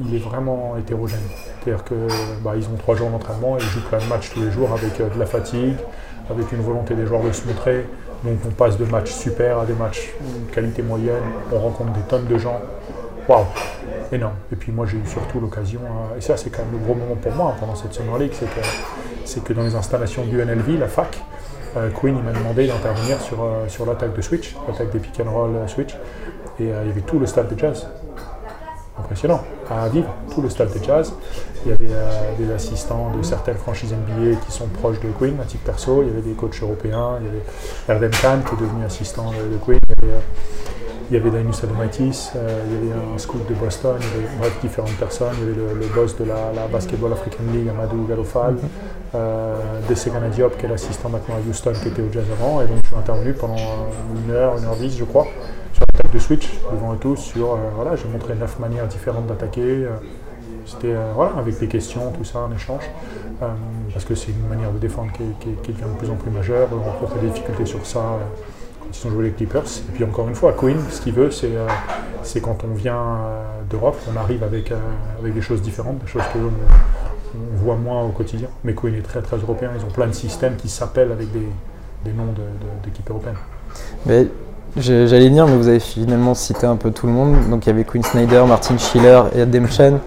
il 0.00 0.14
est 0.14 0.18
vraiment 0.18 0.76
hétérogène. 0.78 1.20
C'est-à-dire 1.62 1.84
qu'ils 1.84 2.42
bah, 2.42 2.52
ont 2.56 2.76
trois 2.76 2.96
jours 2.96 3.10
d'entraînement, 3.10 3.56
ils 3.58 3.64
jouent 3.64 3.86
plein 3.88 3.98
de 3.98 4.06
matchs 4.06 4.30
tous 4.32 4.40
les 4.40 4.50
jours 4.50 4.72
avec 4.72 4.96
de 4.96 5.18
la 5.18 5.26
fatigue, 5.26 5.76
avec 6.30 6.50
une 6.50 6.62
volonté 6.62 6.94
des 6.94 7.06
joueurs 7.06 7.22
de 7.22 7.30
se 7.30 7.46
montrer. 7.46 7.86
Donc 8.24 8.38
on 8.46 8.50
passe 8.50 8.78
de 8.78 8.84
matchs 8.84 9.10
super 9.10 9.58
à 9.58 9.66
des 9.66 9.74
matchs 9.74 10.12
de 10.20 10.54
qualité 10.54 10.82
moyenne, 10.82 11.22
on 11.52 11.58
rencontre 11.58 11.92
des 11.92 12.02
tonnes 12.02 12.26
de 12.26 12.38
gens. 12.38 12.60
Waouh, 13.28 13.46
énorme. 14.10 14.34
Et 14.52 14.56
puis 14.56 14.72
moi 14.72 14.84
j'ai 14.86 14.96
eu 14.96 15.06
surtout 15.06 15.38
l'occasion, 15.38 15.80
euh, 15.80 16.18
et 16.18 16.20
ça 16.20 16.36
c'est 16.36 16.50
quand 16.50 16.62
même 16.64 16.72
le 16.72 16.78
gros 16.78 16.94
moment 16.94 17.14
pour 17.14 17.32
moi 17.32 17.54
pendant 17.58 17.76
cette 17.76 17.94
Summer 17.94 18.18
League, 18.18 18.32
c'est 18.34 18.48
que, 19.42 19.46
que 19.46 19.52
dans 19.52 19.62
les 19.62 19.76
installations 19.76 20.24
du 20.24 20.38
NLV, 20.38 20.78
la 20.78 20.88
fac, 20.88 21.18
euh, 21.76 21.88
Queen 21.90 22.20
m'a 22.20 22.32
demandé 22.32 22.66
d'intervenir 22.66 23.20
sur, 23.20 23.42
euh, 23.42 23.68
sur 23.68 23.86
l'attaque 23.86 24.14
de 24.14 24.22
Switch, 24.22 24.56
l'attaque 24.66 24.90
des 24.90 24.98
pick 24.98 25.20
and 25.20 25.30
roll 25.30 25.50
Switch. 25.68 25.94
Et 26.58 26.64
il 26.64 26.68
y 26.68 26.72
avait 26.72 27.00
tout 27.00 27.18
le 27.18 27.26
stade 27.26 27.52
de 27.52 27.58
jazz. 27.58 27.88
Impressionnant. 28.98 29.40
À 29.70 29.88
vivre, 29.88 30.08
tout 30.34 30.42
le 30.42 30.50
stade 30.50 30.70
de 30.78 30.84
jazz. 30.84 31.14
Il 31.64 31.70
y 31.70 31.74
avait 31.74 31.94
des 32.38 32.52
assistants 32.52 33.10
de 33.16 33.22
certaines 33.22 33.56
franchises 33.56 33.94
NBA 33.94 34.36
qui 34.44 34.52
sont 34.52 34.66
proches 34.66 35.00
de 35.00 35.08
Queen 35.18 35.40
à 35.40 35.44
titre 35.44 35.64
perso, 35.64 36.02
il 36.02 36.08
y 36.08 36.10
avait 36.10 36.20
des 36.20 36.34
coachs 36.34 36.60
européens, 36.60 37.18
il 37.20 37.26
y 37.26 37.28
avait 37.30 37.42
Erdem 37.88 38.10
Khan 38.10 38.40
qui 38.46 38.54
est 38.54 38.66
devenu 38.66 38.84
assistant 38.84 39.30
de, 39.30 39.56
Queen, 39.64 39.78
il 41.10 41.16
y 41.16 41.20
avait 41.20 41.30
Danius 41.30 41.62
Adomaitis, 41.64 42.30
euh, 42.36 42.60
il 42.66 42.88
y 42.88 42.92
avait 42.92 43.00
un 43.14 43.18
scout 43.18 43.46
de 43.48 43.54
Boston, 43.54 43.96
il 44.00 44.06
y 44.06 44.24
avait 44.24 44.36
bref, 44.38 44.58
différentes 44.60 44.96
personnes, 44.96 45.34
il 45.40 45.48
y 45.48 45.50
avait 45.50 45.74
le, 45.74 45.86
boss 45.94 46.16
de 46.16 46.24
la, 46.24 46.66
Basketball 46.72 47.12
African 47.12 47.44
League, 47.52 47.68
Amadou 47.68 48.06
Galofal, 48.08 48.54
mm 48.54 48.58
-hmm. 49.14 50.30
Diop 50.34 50.56
qui 50.58 50.66
est 50.66 50.68
l'assistant 50.68 51.08
maintenant 51.08 51.34
à 51.36 51.40
Houston 51.48 51.72
qui 51.82 51.88
était 51.88 52.02
au 52.02 52.10
jazz 52.12 52.24
avant, 52.36 52.62
et 52.62 52.66
donc 52.66 52.78
je 52.82 52.88
suis 52.88 52.96
intervenu 52.96 53.32
pendant 53.34 53.64
une 54.24 54.30
heure, 54.30 54.52
une 54.58 54.64
heure 54.64 54.76
dix 54.76 54.96
je 54.96 55.04
crois, 55.04 55.26
de 56.12 56.18
switch 56.18 56.48
devant 56.70 56.94
eux 56.94 56.98
tous 57.00 57.16
sur, 57.16 57.52
euh, 57.52 57.56
voilà, 57.74 57.96
j'ai 57.96 58.08
montré 58.08 58.34
neuf 58.34 58.58
manières 58.58 58.86
différentes 58.86 59.26
d'attaquer. 59.26 59.84
Euh, 59.84 59.90
c'était 60.66 60.94
euh, 60.94 61.12
voilà, 61.14 61.32
avec 61.38 61.58
des 61.58 61.66
questions, 61.66 62.12
tout 62.12 62.24
ça, 62.24 62.38
un 62.40 62.54
échange, 62.54 62.84
parce 63.92 64.04
que 64.04 64.14
c'est 64.14 64.30
une 64.30 64.46
manière 64.46 64.70
de 64.70 64.78
défendre 64.78 65.10
qui, 65.12 65.24
qui, 65.62 65.72
devient 65.72 65.92
de 65.92 65.98
plus 65.98 66.10
en 66.10 66.14
plus 66.14 66.30
majeure. 66.30 66.68
On 66.72 66.82
rencontre 66.90 67.18
des 67.18 67.28
difficultés 67.28 67.66
sur 67.66 67.84
ça, 67.84 68.18
ils 68.92 69.06
ont 69.06 69.10
joué 69.10 69.24
les 69.24 69.30
Clippers. 69.30 69.64
Et 69.88 69.92
puis 69.94 70.04
encore 70.04 70.28
une 70.28 70.34
fois, 70.34 70.54
Queen, 70.58 70.78
ce 70.90 71.00
qu'il 71.00 71.14
veut, 71.14 71.30
c'est 71.30 71.52
c'est 72.22 72.40
quand 72.40 72.58
on 72.64 72.74
vient 72.74 73.18
d'Europe, 73.68 73.96
on 74.12 74.16
arrive 74.16 74.44
avec, 74.44 74.72
avec 75.18 75.34
des 75.34 75.40
choses 75.40 75.60
différentes, 75.60 75.98
des 75.98 76.06
choses 76.06 76.22
que 76.32 76.38
on, 76.38 77.56
voit 77.64 77.76
moins 77.76 78.02
au 78.02 78.10
quotidien. 78.10 78.48
Mais 78.64 78.74
Queen 78.74 78.94
est 78.94 79.02
très 79.02 79.22
très 79.22 79.38
européen, 79.38 79.70
ils 79.76 79.84
ont 79.84 79.90
plein 79.90 80.06
de 80.06 80.12
systèmes 80.12 80.56
qui 80.56 80.68
s'appellent 80.68 81.12
avec 81.12 81.32
des, 81.32 81.48
des 82.04 82.12
noms 82.12 82.32
d'équipes 82.84 83.10
européennes. 83.10 83.38
Mais 84.06 84.28
J'allais 84.76 85.28
dire, 85.28 85.46
mais 85.46 85.56
vous 85.56 85.68
avez 85.68 85.80
finalement 85.80 86.34
cité 86.34 86.66
un 86.66 86.76
peu 86.76 86.90
tout 86.90 87.06
le 87.06 87.12
monde. 87.12 87.36
Donc 87.50 87.66
il 87.66 87.68
y 87.68 87.72
avait 87.72 87.84
Quinn 87.84 88.02
Snyder, 88.02 88.44
Martin 88.48 88.78
Schiller 88.78 89.22
et 89.34 89.42
Adam 89.42 89.66
Chen. 89.66 89.98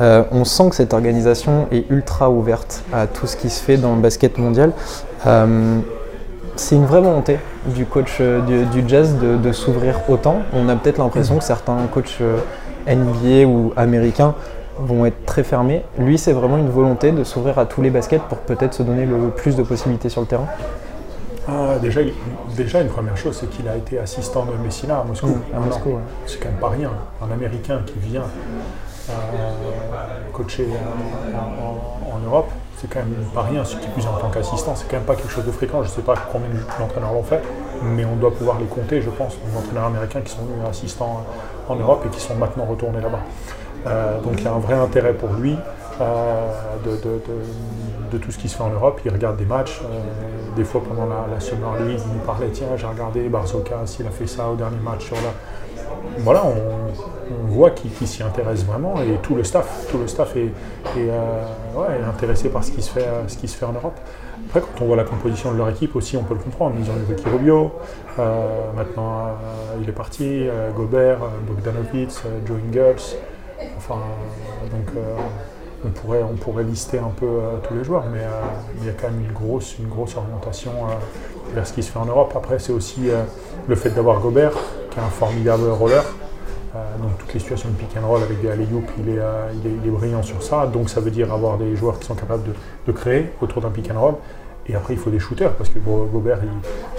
Euh, 0.00 0.24
on 0.32 0.44
sent 0.44 0.70
que 0.70 0.76
cette 0.76 0.92
organisation 0.92 1.66
est 1.72 1.88
ultra 1.88 2.30
ouverte 2.30 2.82
à 2.92 3.06
tout 3.06 3.26
ce 3.26 3.36
qui 3.36 3.48
se 3.48 3.62
fait 3.62 3.78
dans 3.78 3.94
le 3.94 4.02
basket 4.02 4.36
mondial. 4.36 4.72
Euh, 5.26 5.78
c'est 6.56 6.76
une 6.76 6.86
vraie 6.86 7.00
volonté 7.00 7.38
du 7.66 7.86
coach 7.86 8.18
euh, 8.20 8.40
du, 8.40 8.88
jazz 8.88 9.16
de, 9.18 9.52
s'ouvrir 9.52 9.96
autant. 10.08 10.42
On 10.52 10.68
a 10.68 10.76
peut-être 10.76 10.98
l'impression 10.98 11.38
que 11.38 11.44
certains 11.44 11.78
coachs 11.92 12.20
NBA 12.86 13.46
ou 13.46 13.72
américains 13.76 14.34
vont 14.78 15.06
être 15.06 15.24
très 15.24 15.44
fermés. 15.44 15.82
Lui, 15.98 16.18
c'est 16.18 16.32
vraiment 16.32 16.58
une 16.58 16.70
volonté 16.70 17.12
de 17.12 17.24
s'ouvrir 17.24 17.58
à 17.58 17.66
tous 17.66 17.82
les 17.82 17.90
baskets 17.90 18.22
pour 18.22 18.38
peut-être 18.38 18.74
se 18.74 18.82
donner 18.82 19.06
le 19.06 19.30
plus 19.30 19.56
de 19.56 19.62
possibilités 19.62 20.08
sur 20.08 20.20
le 20.20 20.26
terrain. 20.26 20.46
Ah, 21.48 21.76
déjà, 21.80 22.00
déjà, 22.56 22.80
une 22.80 22.88
première 22.88 23.16
chose, 23.16 23.36
c'est 23.40 23.50
qu'il 23.50 23.66
a 23.68 23.76
été 23.76 23.98
assistant 23.98 24.44
de 24.44 24.62
Messina 24.62 25.00
à 25.00 25.04
Moscou. 25.04 25.26
Mmh, 25.26 26.00
c'est 26.26 26.38
quand 26.38 26.48
même 26.48 26.58
pas 26.58 26.68
rien. 26.68 26.90
Un 27.20 27.32
Américain 27.32 27.80
qui 27.84 27.98
vient 27.98 28.22
euh, 29.10 29.12
coacher 30.32 30.68
en, 31.34 32.26
Europe, 32.26 32.50
c'est 32.82 32.92
quand 32.92 33.00
même 33.00 33.14
pas 33.32 33.42
rien. 33.42 33.64
Ce 33.64 33.76
qui 33.76 33.86
plus 33.88 34.06
en 34.06 34.18
tant 34.18 34.28
qu'assistant, 34.28 34.74
c'est 34.74 34.88
quand 34.88 34.96
même 34.96 35.06
pas 35.06 35.14
quelque 35.14 35.30
chose 35.30 35.44
de 35.44 35.52
fréquent. 35.52 35.82
Je 35.82 35.88
ne 35.88 35.94
sais 35.94 36.02
pas 36.02 36.14
combien 36.32 36.48
d'entraîneurs 36.78 37.12
l'ont 37.12 37.22
fait, 37.22 37.40
mais 37.82 38.04
on 38.04 38.16
doit 38.16 38.32
pouvoir 38.32 38.58
les 38.58 38.66
compter, 38.66 39.00
je 39.00 39.10
pense, 39.10 39.36
les 39.46 39.56
entraîneurs 39.56 39.84
américains 39.84 40.20
qui 40.20 40.32
sont 40.32 40.42
venus 40.42 40.68
assistants 40.68 41.24
en 41.68 41.76
Europe 41.76 42.04
et 42.06 42.08
qui 42.08 42.20
sont 42.20 42.34
maintenant 42.34 42.64
retournés 42.64 43.00
là-bas. 43.00 43.20
Euh, 43.86 44.20
donc 44.20 44.34
il 44.38 44.44
y 44.44 44.48
a 44.48 44.52
un 44.52 44.58
vrai 44.58 44.74
intérêt 44.74 45.12
pour 45.14 45.32
lui 45.32 45.56
euh, 46.00 46.48
de, 46.84 48.18
tout 48.18 48.30
ce 48.30 48.38
qui 48.38 48.48
se 48.48 48.56
fait 48.56 48.62
en 48.62 48.70
Europe. 48.70 49.00
Il 49.04 49.12
regarde 49.12 49.36
des 49.36 49.44
matchs. 49.44 49.80
Euh, 49.84 50.56
des 50.56 50.64
fois 50.64 50.82
pendant 50.86 51.06
la, 51.06 51.40
Summer 51.40 51.76
League, 51.78 52.00
il 52.04 52.12
nous 52.12 52.24
parlait 52.26 52.50
tiens, 52.52 52.66
j'ai 52.76 52.86
regardé 52.86 53.28
Barzoka, 53.28 53.86
s'il 53.86 54.06
a 54.06 54.10
fait 54.10 54.26
ça 54.26 54.48
au 54.48 54.56
dernier 54.56 54.80
match 54.84 55.06
sur 55.06 55.16
la. 55.16 55.32
Voilà, 56.18 56.42
on, 56.44 57.46
voit 57.46 57.70
qu'il 57.70 58.06
s'y 58.06 58.22
intéresse 58.22 58.64
vraiment 58.64 59.00
et 59.00 59.18
tout 59.22 59.34
le 59.34 59.44
staff, 59.44 59.86
tout 59.90 59.98
le 59.98 60.06
staff 60.06 60.36
est, 60.36 60.52
intéressé 62.08 62.48
par 62.48 62.64
ce 62.64 62.70
qui, 62.70 62.82
se 62.82 62.90
fait, 62.90 63.06
ce 63.28 63.36
qui 63.36 63.48
se 63.48 63.56
fait 63.56 63.64
en 63.64 63.72
Europe. 63.72 63.98
Après, 64.46 64.60
quand 64.60 64.84
on 64.84 64.86
voit 64.86 64.96
la 64.96 65.04
composition 65.04 65.52
de 65.52 65.58
leur 65.58 65.68
équipe 65.68 65.96
aussi, 65.96 66.16
on 66.16 66.24
peut 66.24 66.34
le 66.34 66.40
comprendre. 66.40 66.74
Ils 66.78 66.90
ont 66.90 66.94
eu 66.94 67.14
Ricky 67.14 67.28
Rubio, 67.28 67.72
maintenant 68.76 69.28
il 69.80 69.88
est 69.88 69.92
parti, 69.92 70.46
Gobert, 70.76 71.18
Bogdanovic, 71.46 72.10
Joe 72.46 72.58
Ingles. 72.68 73.16
Enfin, 73.76 74.00
donc 74.70 74.96
euh, 74.96 75.16
on, 75.84 75.90
pourrait, 75.90 76.22
on 76.22 76.36
pourrait 76.36 76.64
lister 76.64 76.98
un 76.98 77.10
peu 77.16 77.26
euh, 77.26 77.56
tous 77.66 77.74
les 77.74 77.84
joueurs, 77.84 78.04
mais 78.12 78.20
euh, 78.20 78.30
il 78.78 78.86
y 78.86 78.88
a 78.88 78.92
quand 78.92 79.10
même 79.10 79.24
une 79.24 79.32
grosse, 79.32 79.76
une 79.78 79.88
grosse 79.88 80.16
orientation 80.16 80.72
vers 81.54 81.66
ce 81.66 81.72
qui 81.72 81.82
se 81.82 81.90
fait 81.90 81.98
en 81.98 82.06
Europe. 82.06 82.32
Après, 82.36 82.58
c'est 82.58 82.72
aussi 82.72 83.10
le 83.68 83.74
fait 83.74 83.90
d'avoir 83.90 84.20
Gobert, 84.20 84.52
qui 84.90 84.98
est 84.98 85.02
un 85.02 85.10
formidable 85.10 85.68
roller. 85.68 86.04
Toutes 87.18 87.34
les 87.34 87.40
situations 87.40 87.68
de 87.68 87.74
pick 87.74 87.96
and 87.96 88.06
roll 88.06 88.22
avec 88.22 88.40
des 88.40 88.50
alley 88.50 88.66
il 88.98 89.08
est, 89.08 89.18
il, 89.64 89.88
est, 89.88 89.90
brillant 89.90 90.22
sur 90.22 90.42
ça. 90.42 90.66
Donc 90.66 90.88
ça 90.88 91.00
veut 91.00 91.10
dire 91.10 91.32
avoir 91.32 91.58
des 91.58 91.76
joueurs 91.76 91.98
qui 91.98 92.06
sont 92.06 92.14
capables 92.14 92.44
de, 92.86 92.92
créer 92.92 93.30
autour 93.40 93.62
d'un 93.62 93.70
pick 93.70 93.90
and 93.90 94.00
roll. 94.00 94.14
Et 94.66 94.74
après, 94.74 94.94
il 94.94 94.98
faut 94.98 95.10
des 95.10 95.18
shooters, 95.18 95.52
parce 95.54 95.70
que 95.70 95.80
Gobert, 95.80 96.38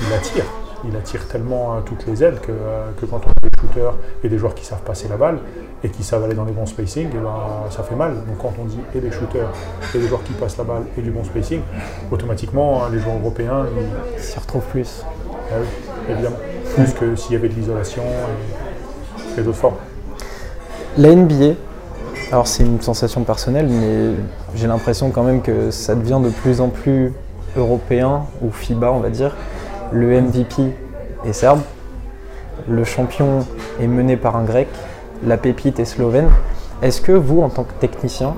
il 0.01 0.13
attire 0.13 0.45
il 0.85 0.95
attire 0.95 1.27
tellement 1.27 1.81
toutes 1.81 2.05
les 2.07 2.23
ailes 2.23 2.39
que, 2.41 2.51
que, 2.99 3.05
quand 3.05 3.21
on 3.25 3.29
a 3.29 3.33
des 3.41 3.61
shooters 3.61 3.93
et 4.23 4.29
des 4.29 4.37
joueurs 4.37 4.55
qui 4.55 4.65
savent 4.65 4.81
passer 4.81 5.07
la 5.07 5.17
balle 5.17 5.39
et 5.83 5.89
qui 5.89 6.03
savent 6.03 6.23
aller 6.23 6.35
dans 6.35 6.45
les 6.45 6.51
bons 6.51 6.65
spacing, 6.65 7.07
et 7.07 7.19
ben, 7.19 7.35
ça 7.69 7.83
fait 7.83 7.95
mal. 7.95 8.15
Donc 8.15 8.37
quand 8.39 8.53
on 8.59 8.65
dit 8.65 8.79
et 8.95 8.99
des 8.99 9.11
shooters 9.11 9.49
et 9.93 9.97
des 9.97 10.07
joueurs 10.07 10.23
qui 10.23 10.33
passent 10.33 10.57
la 10.57 10.63
balle 10.63 10.83
et 10.97 11.01
du 11.01 11.11
bon 11.11 11.23
spacing, 11.23 11.61
automatiquement 12.11 12.87
les 12.91 12.99
joueurs 12.99 13.17
européens 13.17 13.65
ils 14.15 14.21
s'y 14.21 14.39
retrouvent 14.39 14.67
plus. 14.67 15.03
Ah 15.51 15.55
oui, 15.59 15.67
évidemment. 16.09 16.37
Plus 16.75 16.93
que 16.93 17.15
s'il 17.15 17.33
y 17.33 17.35
avait 17.35 17.49
de 17.49 17.53
l'isolation 17.53 18.03
et, 19.37 19.41
d'autres 19.41 19.57
formes. 19.57 19.75
La 20.95 21.15
NBA, 21.15 21.55
alors 22.31 22.45
c'est 22.45 22.61
une 22.61 22.79
sensation 22.79 23.23
personnelle, 23.23 23.67
mais 23.67 24.11
j'ai 24.55 24.67
l'impression 24.67 25.09
quand 25.09 25.23
même 25.23 25.41
que 25.41 25.71
ça 25.71 25.95
devient 25.95 26.19
de 26.23 26.29
plus 26.29 26.61
en 26.61 26.69
plus 26.69 27.11
européen, 27.57 28.25
ou 28.43 28.51
FIBA 28.51 28.91
on 28.91 28.99
va 28.99 29.09
dire. 29.09 29.35
Le 29.91 30.21
MVP 30.21 30.71
est 31.25 31.33
serbe, 31.33 31.61
le 32.69 32.83
champion 32.83 33.39
est 33.81 33.87
mené 33.87 34.17
par 34.17 34.35
un 34.35 34.43
grec, 34.43 34.67
la 35.25 35.37
pépite 35.37 35.79
est 35.79 35.85
slovène. 35.85 36.29
Est-ce 36.83 37.01
que 37.01 37.11
vous, 37.11 37.41
en 37.41 37.49
tant 37.49 37.63
que 37.63 37.73
technicien, 37.79 38.35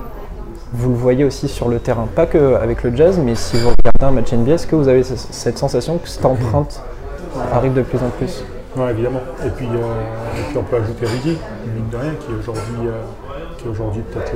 vous 0.72 0.92
le 0.92 0.96
voyez 0.96 1.26
aussi 1.26 1.50
sur 1.50 1.68
le 1.68 1.80
terrain? 1.80 2.08
Pas 2.16 2.26
qu'avec 2.26 2.84
le 2.84 2.96
jazz, 2.96 3.20
mais 3.22 3.36
si 3.36 3.58
vous 3.58 3.68
regardez 3.70 4.16
un 4.16 4.22
match 4.22 4.32
NBA, 4.32 4.54
est-ce 4.54 4.68
que 4.68 4.78
vous 4.78 4.88
avez 4.88 5.04
cette 5.04 5.58
sensation 5.58 5.98
que 5.98 6.08
cette 6.08 6.24
empreinte 6.24 6.82
arrive 7.52 7.74
de 7.74 7.82
plus 7.82 7.98
en 7.98 8.10
plus? 8.18 8.46
Oui, 8.78 8.90
évidemment. 8.90 9.22
Et 9.46 9.50
puis, 9.50 9.68
euh, 9.68 9.80
puis 10.50 10.58
on 10.58 10.64
peut 10.64 10.76
ajouter 10.76 11.06
Rudy, 11.06 11.38
mine 11.76 11.90
de 11.90 11.98
rien, 11.98 12.14
qui 12.16 12.32
est 12.32 12.36
aujourd'hui 12.36 12.88
euh, 12.88 13.04
peut-être 14.14 14.34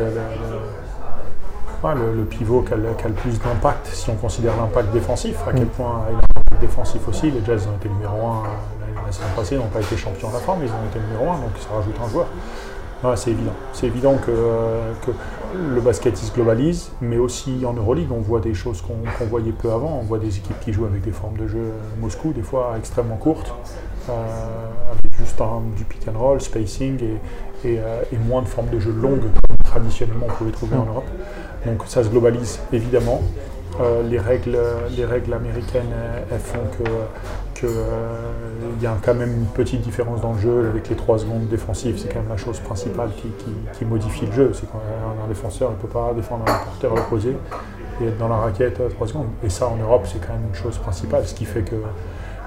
le, 1.96 2.24
pivot 2.26 2.62
qui 2.62 2.74
a, 2.74 2.78
le 2.78 3.14
plus 3.14 3.40
d'impact 3.40 3.88
si 3.88 4.10
on 4.10 4.16
considère 4.16 4.56
l'impact 4.58 4.92
défensif, 4.92 5.38
à 5.48 5.52
quel 5.54 5.66
mm. 5.66 5.70
point 5.70 6.06
il 6.10 6.16
a 6.16 6.18
un 6.18 6.42
impact 6.42 6.62
défensif 6.62 7.08
aussi. 7.08 7.32
Les 7.32 7.44
Jazz 7.46 7.68
ont 7.68 7.78
été 7.78 7.90
numéro 7.90 8.28
1 8.28 8.44
la 9.06 9.12
saison 9.12 9.28
passée, 9.36 9.56
ils 9.56 9.58
n'ont 9.58 9.68
pas 9.68 9.82
été 9.82 9.98
champions 9.98 10.30
à 10.30 10.34
la 10.34 10.56
mais 10.56 10.66
ils 10.66 10.72
ont 10.72 10.90
été 10.90 11.00
numéro 11.00 11.30
1, 11.30 11.40
donc 11.40 11.52
ça 11.60 11.70
rajoute 11.76 11.96
un 12.04 12.10
joueur. 12.10 12.28
c'est 13.18 13.32
évident. 13.32 13.54
C'est 13.74 13.88
évident 13.88 14.16
que, 14.16 14.32
que, 15.06 15.12
le 15.58 15.82
basket 15.82 16.16
se 16.16 16.32
globalise, 16.32 16.92
mais 17.02 17.18
aussi 17.18 17.66
en 17.66 17.74
Euroleague, 17.74 18.12
on 18.12 18.20
voit 18.20 18.40
des 18.40 18.54
choses 18.54 18.84
qu'on 18.84 19.26
voyait 19.26 19.52
peu 19.52 19.72
avant. 19.72 20.00
On 20.00 20.04
voit 20.04 20.20
des 20.20 20.38
équipes 20.38 20.60
qui 20.60 20.74
jouent 20.74 20.86
avec 20.86 21.02
des 21.02 21.12
formes 21.12 21.38
de 21.38 21.48
jeu 21.48 21.72
Moscou, 22.00 22.34
des 22.34 22.44
fois 22.44 22.76
extrêmement 22.78 23.18
courtes, 23.18 23.52
euh, 23.52 23.89
avec 24.08 25.14
juste 25.20 25.42
du 25.76 25.84
pick 25.84 26.08
and 26.08 26.18
roll, 26.18 26.42
spacing 26.42 26.98
et, 27.02 27.68
et, 27.68 27.80
euh, 27.80 28.02
et, 28.12 28.18
moins 28.18 28.42
de 28.42 28.48
formes 28.48 28.70
de 28.70 28.80
jeu 28.80 28.92
longues 28.92 29.22
comme 29.22 29.58
traditionnellement 29.64 30.28
on 30.30 30.34
pouvait 30.34 30.52
trouver 30.52 30.78
en 30.78 30.86
Europe. 30.86 31.08
Donc 31.66 31.84
ça 31.88 32.04
se 32.04 32.10
globalise 32.10 32.60
évidemment. 32.72 33.22
Euh, 33.80 34.04
les, 34.04 34.20
règles, 34.20 34.58
les 34.98 35.06
règles 35.06 35.34
américaines 35.34 35.94
elles 36.32 36.40
font 36.40 36.60
que 36.78 36.90
qu'il 37.54 37.70
euh, 37.70 38.82
y 38.82 38.88
a 38.88 38.96
quand 39.04 39.14
même 39.14 39.34
une 39.34 39.46
petite 39.46 39.82
différence 39.82 40.22
dans 40.22 40.34
le 40.34 40.40
jeu 40.40 40.70
avec 40.70 40.90
les 40.90 40.96
3 40.96 41.20
secondes 41.20 41.48
défensives. 41.48 41.98
C'est 41.98 42.08
quand 42.08 42.20
même 42.20 42.30
la 42.30 42.38
chose 42.38 42.60
principale 42.60 43.10
qui, 43.74 43.86
modifie 43.86 44.26
le 44.26 44.32
jeu. 44.32 44.52
C'est 44.54 44.70
quand 44.70 44.80
un, 44.80 45.28
défenseur 45.28 45.72
ne 45.72 45.76
peut 45.76 45.88
pas 45.88 46.14
défendre 46.14 46.44
un 46.48 46.64
porteur 46.66 46.94
opposé 46.94 47.36
et 48.02 48.08
être 48.08 48.18
dans 48.18 48.30
la 48.30 48.38
raquette 48.38 48.82
3 48.96 49.08
secondes. 49.08 49.28
Et 49.44 49.50
ça 49.50 49.68
en 49.68 49.78
Europe 49.78 50.08
c'est 50.12 50.20
quand 50.20 50.34
même 50.34 50.48
une 50.50 50.56
chose 50.56 50.78
principale, 50.78 51.26
ce 51.26 51.34
qui 51.34 51.46
fait 51.46 51.62
que 51.62 51.76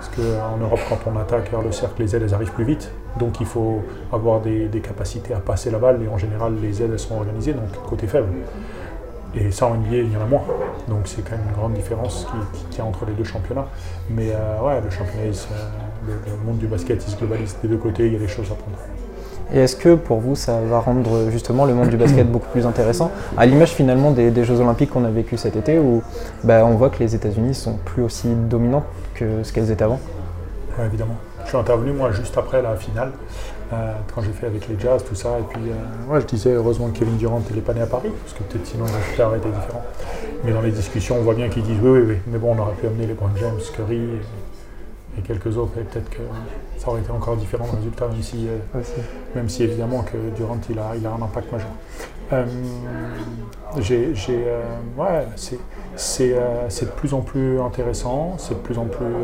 parce 0.03 0.17
qu'en 0.17 0.57
Europe, 0.57 0.81
quand 0.89 0.99
on 1.07 1.17
attaque 1.17 1.49
vers 1.53 1.63
le 1.63 1.71
cercle, 1.71 2.03
les 2.03 2.17
ailes 2.17 2.25
elles 2.25 2.35
arrivent 2.35 2.53
plus 2.53 2.65
vite. 2.65 2.91
Donc 3.21 3.41
il 3.41 3.47
faut 3.47 3.83
avoir 4.13 4.41
des, 4.41 4.69
capacités 4.83 5.33
à 5.33 5.39
passer 5.39 5.71
la 5.71 5.79
balle. 5.79 6.03
Et 6.03 6.09
en 6.09 6.19
général, 6.19 6.55
les 6.61 6.83
ailes 6.83 6.91
elles 6.93 6.99
sont 6.99 7.15
organisées, 7.15 7.53
donc 7.53 7.71
côté 7.89 8.09
faible. 8.09 8.29
Et 9.35 9.53
ça, 9.53 9.67
en 9.67 9.75
NBA, 9.75 9.97
il 9.97 10.13
y 10.13 10.17
en 10.17 10.23
a 10.23 10.25
moins. 10.25 10.43
Donc 10.89 11.03
c'est 11.05 11.23
quand 11.23 11.37
même 11.37 11.47
une 11.49 11.55
grande 11.55 11.75
différence 11.75 12.27
qu'il 12.71 12.79
y 12.79 12.81
a 12.81 12.85
entre 12.85 13.07
les 13.07 13.13
deux 13.13 13.23
championnats. 13.23 13.69
Mais 14.11 14.31
euh, 14.33 14.61
ouais, 14.61 14.81
le 14.81 14.91
championnat, 14.91 15.31
le, 16.09 16.45
monde 16.45 16.59
du 16.59 16.67
basket, 16.67 17.05
il 17.07 17.11
se 17.11 17.17
globalise 17.17 17.57
des 17.63 17.69
deux 17.69 17.77
côtés, 17.77 18.07
il 18.07 18.13
y 18.15 18.17
a 18.17 18.19
des 18.19 18.29
choses 18.29 18.51
à 18.51 18.57
prendre. 18.57 18.79
Et 19.55 19.59
est-ce 19.59 19.77
que 19.77 19.95
pour 19.95 20.21
vous, 20.21 20.35
ça 20.35 20.61
va 20.61 20.81
rendre 20.81 21.31
justement 21.31 21.67
le 21.67 21.75
monde 21.75 21.91
du 21.91 21.97
basket 21.97 22.31
beaucoup 22.31 22.49
plus 22.49 22.65
intéressant 22.65 23.11
À 23.37 23.45
l'image 23.45 23.71
finalement 23.71 24.11
des, 24.11 24.45
Jeux 24.45 24.61
Olympiques 24.61 24.91
qu'on 24.91 25.05
a 25.05 25.11
vécu 25.11 25.37
cet 25.37 25.57
été, 25.57 25.79
où 25.79 26.03
bah, 26.43 26.65
on 26.65 26.75
voit 26.75 26.89
que 26.89 26.99
les 27.01 27.15
États-Unis 27.15 27.55
sont 27.55 27.77
plus 27.85 28.03
aussi 28.03 28.29
dominants 28.49 28.85
que 29.15 29.43
ce 29.43 29.53
qu'elles 29.53 29.71
étaient 29.71 29.85
avant? 29.85 30.01
Oui, 30.79 30.87
évidemment. 30.87 31.17
Je 31.45 31.49
suis 31.49 31.59
intervenu 31.59 31.93
moi 31.93 32.13
juste 32.13 32.37
après 32.39 32.63
la 32.63 32.77
finale. 32.77 33.13
Euh, 33.73 33.93
quand 34.15 34.23
j'ai 34.23 34.33
fait 34.33 34.47
avec 34.47 34.69
les 34.69 34.79
Jazz, 34.79 35.03
tout 35.07 35.15
ça. 35.15 35.31
Et 35.39 35.43
puis, 35.49 35.71
euh, 35.71 36.21
je 36.21 36.27
disais 36.27 36.53
heureusement 36.53 36.89
que 36.89 36.99
Kevin 36.99 37.17
Durant 37.17 37.43
n'est 37.55 37.61
pas 37.61 37.73
né 37.73 37.81
à 37.81 37.87
Paris, 37.87 38.11
parce 38.23 38.35
que 38.35 38.43
peut-être 38.45 38.67
sinon 38.67 38.85
le 38.85 38.93
résultat 38.93 39.29
aurait 39.29 39.39
été 39.39 39.49
différent. 39.49 39.83
Mais 40.45 40.53
dans 40.53 40.61
les 40.61 40.71
discussions, 40.71 41.17
on 41.19 41.23
voit 41.23 41.35
bien 41.35 41.49
qu'ils 41.49 41.63
disent 41.63 41.79
oui, 41.83 41.91
oui, 41.91 42.05
oui. 42.09 42.17
Mais 42.27 42.39
bon, 42.39 42.55
on 42.57 42.59
aurait 42.59 42.75
pu 42.75 42.87
amener 42.87 43.07
les 43.07 43.17
James, 43.41 43.61
Curry 43.75 44.01
et, 45.19 45.23
quelques 45.23 45.57
autres, 45.57 45.79
et 45.79 45.83
peut-être 45.83 46.11
que 46.11 46.23
ça 46.79 46.89
aurait 46.89 47.01
été 47.01 47.11
encore 47.11 47.37
différent 47.37 47.67
le 47.71 47.79
résultat, 47.79 48.09
même 48.09 48.23
si, 48.23 48.49
euh, 48.49 48.81
même 49.35 49.49
si 49.49 49.63
évidemment 49.63 50.03
que 50.03 50.17
Durant 50.37 50.59
il 50.69 50.79
a, 50.79 50.97
il 50.97 51.07
a 51.07 51.11
un 51.11 51.23
impact 51.23 51.53
majeur. 51.53 51.71
j'ai, 53.79 54.15
ouais, 54.99 55.27
c'est, 55.37 56.29
de 56.29 56.91
plus 56.97 57.15
en 57.15 57.21
plus 57.21 57.61
intéressant, 57.61 58.37
c'est 58.39 58.55
de 58.55 58.61
plus 58.61 58.79
en 58.79 58.87
plus 58.87 59.15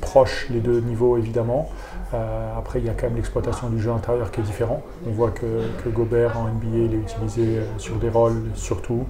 proche 0.00 0.46
les 0.50 0.60
deux 0.60 0.80
niveaux 0.80 1.16
évidemment. 1.16 1.70
Euh, 2.12 2.58
après, 2.58 2.80
il 2.80 2.86
y 2.86 2.88
a 2.88 2.94
quand 2.94 3.06
même 3.06 3.16
l'exploitation 3.16 3.68
du 3.68 3.80
jeu 3.80 3.90
intérieur 3.92 4.30
qui 4.30 4.40
est 4.40 4.44
différent. 4.44 4.82
On 5.06 5.10
voit 5.10 5.30
que, 5.30 5.88
Gobert 5.88 6.38
en 6.38 6.48
NBA, 6.48 6.76
il 6.76 6.94
est 6.94 6.98
utilisé 6.98 7.58
euh, 7.58 7.64
sur 7.78 7.96
des 7.96 8.08
rôles 8.08 8.42
surtout. 8.54 9.06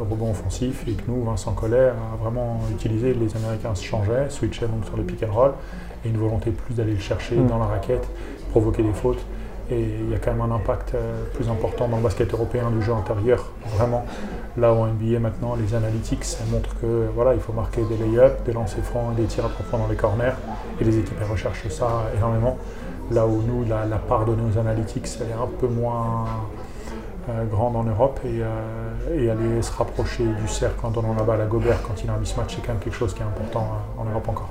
Euh, 0.00 0.04
rebond 0.10 0.30
offensif 0.30 0.84
et 0.88 0.92
que 0.92 1.02
nous, 1.08 1.24
Vincent 1.24 1.52
Collet 1.52 1.88
a 1.90 2.16
vraiment 2.22 2.60
utilisé, 2.72 3.14
les 3.14 3.36
Américains 3.36 3.74
se 3.74 3.84
changeaient, 3.84 4.28
switchaient 4.30 4.66
donc 4.66 4.84
sur 4.84 4.96
le 4.96 5.02
pick 5.02 5.22
and 5.22 5.32
roll 5.32 5.52
et 6.04 6.08
une 6.08 6.16
volonté 6.16 6.50
plus 6.50 6.74
d'aller 6.74 6.92
le 6.92 6.98
chercher 6.98 7.36
Mm. 7.36 7.46
dans 7.46 7.58
la 7.58 7.66
raquette, 7.66 8.06
provoquer 8.50 8.82
des 8.82 8.92
fautes. 8.92 9.20
Et 9.70 9.80
il 10.00 10.10
y 10.10 10.14
a 10.14 10.18
quand 10.18 10.32
même 10.32 10.40
un 10.50 10.54
impact 10.56 10.94
euh, 10.94 11.22
plus 11.34 11.48
important 11.48 11.86
dans 11.86 11.98
le 11.98 12.02
basket 12.02 12.32
européen 12.32 12.70
du 12.72 12.82
jeu 12.82 12.92
intérieur, 12.92 13.52
vraiment. 13.76 14.04
Là 14.56 14.72
où 14.72 14.78
en 14.78 14.86
NBA 14.88 15.20
maintenant, 15.20 15.54
les 15.54 15.74
analytics 15.76 16.24
montrent 16.50 16.74
que 16.80 17.06
voilà, 17.14 17.34
il 17.34 17.40
faut 17.40 17.52
marquer 17.52 17.82
des 17.84 17.96
lay-ups, 17.96 18.42
des 18.44 18.52
lancers 18.52 18.82
francs 18.82 19.12
et 19.16 19.20
des 19.20 19.28
tirs 19.28 19.44
à 19.44 19.48
points 19.48 19.78
dans 19.78 19.86
les 19.86 19.94
corners. 19.94 20.32
Et 20.80 20.84
les 20.84 20.98
équipes 20.98 21.16
elles 21.20 21.30
recherchent 21.30 21.68
ça 21.68 22.06
énormément. 22.16 22.58
Là 23.12 23.26
où 23.28 23.42
nous, 23.42 23.64
la, 23.68 23.86
la 23.86 23.98
part 23.98 24.24
donnée 24.24 24.42
aux 24.42 24.58
analytics, 24.58 25.06
elle 25.20 25.30
est 25.30 25.40
un 25.40 25.48
peu 25.60 25.68
moins 25.68 26.24
grande 27.50 27.76
en 27.76 27.84
Europe. 27.84 28.20
Et, 28.24 28.40
euh, 28.42 29.18
et 29.18 29.30
aller 29.30 29.62
se 29.62 29.72
rapprocher 29.72 30.24
du 30.24 30.48
cercle 30.48 30.84
en 30.84 30.90
donnant 30.90 31.14
la 31.14 31.22
balle 31.22 31.40
à 31.40 31.46
Gobert 31.46 31.82
quand 31.82 32.02
il 32.02 32.10
a 32.10 32.14
un 32.14 32.18
mismatch, 32.18 32.56
c'est 32.56 32.62
quand 32.62 32.72
même 32.72 32.82
quelque 32.82 32.96
chose 32.96 33.14
qui 33.14 33.20
est 33.20 33.24
important 33.24 33.68
euh, 33.98 34.02
en 34.02 34.04
Europe 34.04 34.28
encore. 34.28 34.50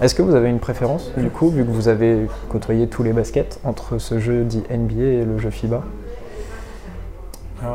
Est-ce 0.00 0.14
que 0.14 0.22
vous 0.22 0.34
avez 0.34 0.48
une 0.48 0.60
préférence, 0.60 1.12
du 1.16 1.28
coup, 1.28 1.50
vu 1.50 1.62
que 1.62 1.70
vous 1.70 1.88
avez 1.88 2.26
côtoyé 2.48 2.88
tous 2.88 3.02
les 3.02 3.12
baskets, 3.12 3.60
entre 3.64 3.98
ce 3.98 4.18
jeu 4.18 4.44
dit 4.44 4.62
NBA 4.70 5.02
et 5.02 5.24
le 5.24 5.38
jeu 5.38 5.50
FIBA 5.50 5.82
Euh, 7.62 7.66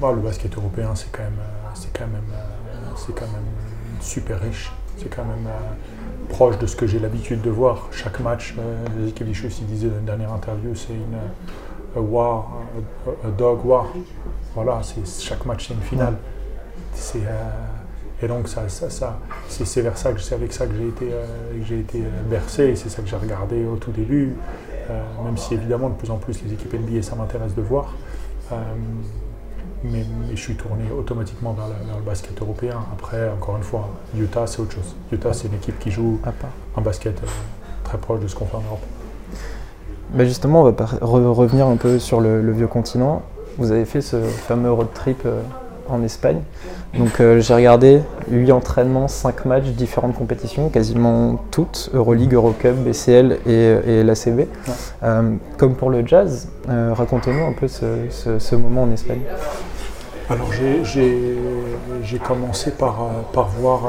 bon, 0.00 0.12
le 0.12 0.20
basket 0.20 0.56
européen, 0.56 0.90
c'est 0.94 1.10
quand 1.10 1.24
même, 1.24 1.32
euh, 1.40 1.70
c'est 1.74 1.92
quand 1.92 2.06
même, 2.06 2.22
euh, 2.32 2.90
c'est 2.96 3.12
quand 3.12 3.26
même 3.26 3.42
super 4.00 4.40
riche. 4.40 4.72
C'est 4.98 5.08
quand 5.08 5.24
même 5.24 5.46
euh, 5.48 6.28
proche 6.28 6.58
de 6.58 6.66
ce 6.66 6.76
que 6.76 6.86
j'ai 6.86 7.00
l'habitude 7.00 7.42
de 7.42 7.50
voir. 7.50 7.88
Chaque 7.90 8.20
match, 8.20 8.54
euh, 8.56 8.84
les 9.00 9.08
équipes 9.08 9.26
des 9.26 9.34
choses, 9.34 9.60
disaient 9.62 9.88
dans 9.88 9.98
une 9.98 10.04
dernière 10.04 10.32
interview, 10.32 10.74
c'est 10.76 10.92
une 10.92 11.14
euh, 11.14 11.50
a 11.96 12.00
war, 12.00 12.46
a, 13.24 13.28
a 13.28 13.30
dog 13.30 13.64
war. 13.64 13.86
Voilà, 14.54 14.80
c'est 14.82 15.06
chaque 15.22 15.44
match 15.46 15.68
c'est 15.68 15.74
une 15.74 15.80
finale. 15.80 16.16
C'est 16.94 17.18
euh, 17.26 18.24
et 18.24 18.28
donc 18.28 18.46
ça, 18.48 18.68
ça, 18.68 18.88
ça 18.88 19.18
c'est 19.48 19.80
vers 19.82 19.98
ça 19.98 20.12
que 20.12 20.20
c'est 20.20 20.34
avec 20.34 20.52
ça 20.52 20.66
que 20.66 20.74
j'ai 20.76 20.88
été, 20.88 21.08
euh, 21.12 21.58
que 21.58 21.64
j'ai 21.64 21.80
été 21.80 21.98
euh, 22.00 22.22
bercé. 22.30 22.76
C'est 22.76 22.88
ça 22.88 23.02
que 23.02 23.08
j'ai 23.08 23.16
regardé 23.16 23.64
au 23.64 23.76
tout 23.76 23.90
début. 23.90 24.34
Euh, 24.90 25.00
même 25.24 25.36
si 25.36 25.54
évidemment 25.54 25.88
de 25.90 25.94
plus 25.94 26.10
en 26.10 26.16
plus 26.18 26.42
les 26.44 26.52
équipes 26.52 26.74
NBA 26.74 27.02
ça 27.02 27.14
m'intéresse 27.16 27.54
de 27.54 27.62
voir. 27.62 27.94
Mais, 29.84 30.04
mais 30.20 30.36
je 30.36 30.40
suis 30.40 30.54
tourné 30.54 30.84
automatiquement 30.96 31.52
vers, 31.54 31.66
la- 31.68 31.84
vers 31.84 31.96
le 31.96 32.02
basket 32.04 32.40
européen. 32.40 32.78
Après, 32.92 33.28
encore 33.30 33.56
une 33.56 33.64
fois, 33.64 33.88
Utah 34.16 34.46
c'est 34.46 34.60
autre 34.60 34.72
chose. 34.74 34.94
Utah 35.10 35.32
c'est 35.32 35.48
une 35.48 35.54
équipe 35.54 35.78
qui 35.80 35.90
joue 35.90 36.20
un 36.76 36.80
basket 36.80 37.20
euh, 37.22 37.26
très 37.82 37.98
proche 37.98 38.20
de 38.20 38.28
ce 38.28 38.36
qu'on 38.36 38.46
fait 38.46 38.56
en 38.56 38.62
Europe. 38.62 38.82
Bah 40.14 40.24
justement, 40.24 40.60
on 40.60 40.64
va 40.64 40.70
re- 40.72 41.26
revenir 41.32 41.66
un 41.66 41.76
peu 41.76 41.98
sur 41.98 42.20
le, 42.20 42.42
le 42.42 42.52
vieux 42.52 42.66
continent. 42.66 43.22
Vous 43.58 43.72
avez 43.72 43.84
fait 43.84 44.00
ce 44.00 44.16
fameux 44.16 44.70
road 44.72 44.88
trip 44.94 45.22
euh, 45.24 45.40
en 45.88 46.02
Espagne. 46.02 46.40
Donc 46.98 47.20
euh, 47.20 47.40
j'ai 47.40 47.54
regardé 47.54 48.02
8 48.30 48.52
entraînements, 48.52 49.08
5 49.08 49.46
matchs, 49.46 49.64
différentes 49.68 50.14
compétitions, 50.14 50.68
quasiment 50.68 51.38
toutes, 51.50 51.90
Euroleague, 51.94 52.34
Eurocup, 52.34 52.74
BCL 52.76 53.38
et, 53.46 53.76
et 53.86 54.02
l'ACB. 54.04 54.42
Euh, 55.02 55.34
comme 55.56 55.74
pour 55.74 55.88
le 55.88 56.06
jazz, 56.06 56.48
racontez-nous 56.68 57.44
un 57.46 57.52
peu 57.54 57.68
ce, 57.68 57.86
ce- 58.10 58.38
ce 58.38 58.56
moment 58.56 58.82
en 58.82 58.90
Espagne. 58.90 59.20
Alors 60.28 60.52
j'ai- 60.52 60.82
commencé 62.26 62.70
par, 62.72 63.08
par 63.32 63.48
voir 63.48 63.80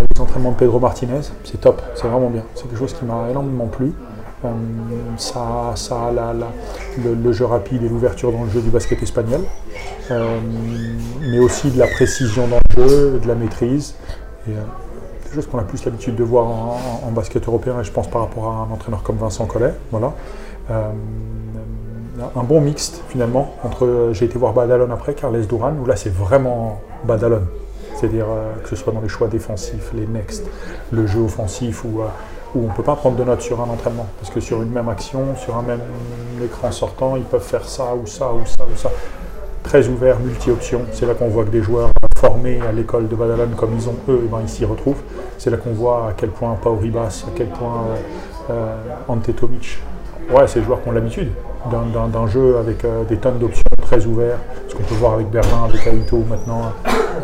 les 0.00 0.20
entraînements 0.20 0.50
de 0.50 0.56
Pedro 0.56 0.78
Martinez. 0.80 1.20
C'est 1.44 1.60
top, 1.60 1.80
c'est 1.94 2.08
vraiment 2.08 2.28
bien. 2.30 2.42
C'est 2.56 2.64
quelque 2.68 2.78
chose 2.78 2.92
qui 2.92 3.04
m'a 3.04 3.30
énormément 3.30 3.66
plu. 3.66 3.92
Ça, 5.16 5.72
ça 5.74 5.96
a 5.96 6.34
le, 7.04 7.32
jeu 7.32 7.44
rapide 7.44 7.82
et 7.82 7.88
l'ouverture 7.88 8.30
dans 8.30 8.44
le 8.44 8.50
jeu 8.50 8.60
du 8.60 8.70
basket 8.70 9.02
espagnol, 9.02 9.40
Euh, 10.10 10.38
mais 11.30 11.38
aussi 11.38 11.70
de 11.70 11.78
la 11.78 11.86
précision 11.86 12.46
dans 12.46 12.58
le 12.76 12.88
jeu, 12.88 13.20
de 13.22 13.28
la 13.28 13.34
maîtrise. 13.34 13.94
Et, 14.46 14.52
euh, 14.52 14.62
quelque 15.22 15.34
chose 15.34 15.46
qu'on 15.46 15.58
a 15.58 15.64
plus 15.64 15.84
l'habitude 15.84 16.16
de 16.16 16.24
voir 16.24 16.46
en, 16.46 17.10
basket 17.10 17.46
européen, 17.46 17.80
et 17.80 17.84
je 17.84 17.92
pense 17.92 18.08
par 18.08 18.22
rapport 18.22 18.46
à 18.46 18.66
un 18.68 18.72
entraîneur 18.72 19.02
comme 19.02 19.16
Vincent 19.16 19.44
Collet. 19.46 19.74
Voilà. 19.90 20.14
Euh, 20.70 20.90
un 22.34 22.42
bon 22.42 22.60
mixte 22.60 23.02
finalement 23.08 23.54
entre 23.62 24.10
j'ai 24.12 24.24
été 24.24 24.38
voir 24.38 24.52
Badalone 24.52 24.90
après 24.90 25.14
Carles 25.14 25.46
Duran 25.46 25.74
où 25.80 25.86
là 25.86 25.94
c'est 25.94 26.12
vraiment 26.12 26.80
Badalone 27.04 27.46
c'est-à-dire 27.94 28.26
que 28.64 28.68
ce 28.68 28.74
soit 28.74 28.92
dans 28.92 29.00
les 29.00 29.08
choix 29.08 29.28
défensifs 29.28 29.92
les 29.94 30.04
next 30.04 30.44
le 30.90 31.06
jeu 31.06 31.20
offensif 31.20 31.84
euh, 31.84 32.06
où 32.54 32.64
on 32.64 32.68
ne 32.68 32.72
peut 32.72 32.82
pas 32.82 32.96
prendre 32.96 33.16
de 33.16 33.24
notes 33.24 33.42
sur 33.42 33.60
un 33.60 33.68
entraînement. 33.68 34.06
Parce 34.20 34.32
que 34.32 34.40
sur 34.40 34.62
une 34.62 34.70
même 34.70 34.88
action 34.88 35.36
sur 35.36 35.56
un 35.56 35.62
même 35.62 35.80
écran 36.42 36.70
sortant 36.72 37.16
ils 37.16 37.24
peuvent 37.24 37.42
faire 37.42 37.64
ça 37.68 37.94
ou 37.94 38.06
ça 38.06 38.32
ou 38.32 38.44
ça 38.46 38.64
ou 38.64 38.76
ça. 38.76 38.90
Très 39.62 39.86
ouvert 39.88 40.18
multi-options. 40.20 40.82
C'est 40.92 41.06
là 41.06 41.14
qu'on 41.14 41.28
voit 41.28 41.44
que 41.44 41.50
des 41.50 41.62
joueurs 41.62 41.90
formés 42.16 42.60
à 42.60 42.72
l'école 42.72 43.08
de 43.08 43.14
Badalone 43.14 43.54
comme 43.56 43.74
ils 43.76 43.88
ont 43.88 43.96
eux 44.08 44.22
eh 44.24 44.28
ben, 44.28 44.38
ils 44.42 44.48
s'y 44.48 44.64
retrouvent. 44.64 45.02
C'est 45.36 45.50
là 45.50 45.56
qu'on 45.56 45.72
voit 45.72 46.08
à 46.08 46.12
quel 46.16 46.30
point 46.30 46.54
Pau 46.54 46.76
Ribas 46.76 47.24
à 47.26 47.30
quel 47.34 47.48
point 47.48 47.84
euh, 48.50 48.50
euh, 48.50 48.76
Ouais, 50.30 50.46
c'est 50.46 50.60
des 50.60 50.66
joueurs 50.66 50.82
qui 50.82 50.88
ont 50.90 50.92
l'habitude 50.92 51.30
d'un- 51.70 52.26
jeu 52.26 52.58
avec 52.58 52.84
euh, 52.84 53.02
des 53.04 53.16
tonnes 53.16 53.38
d'options 53.38 53.62
très 53.80 54.04
ouverts. 54.04 54.36
Ce 54.68 54.74
qu'on 54.74 54.82
peut 54.82 54.94
voir 54.96 55.14
avec 55.14 55.30
Berlin, 55.30 55.64
avec 55.64 55.86
Aito 55.86 56.22
maintenant, 56.28 56.72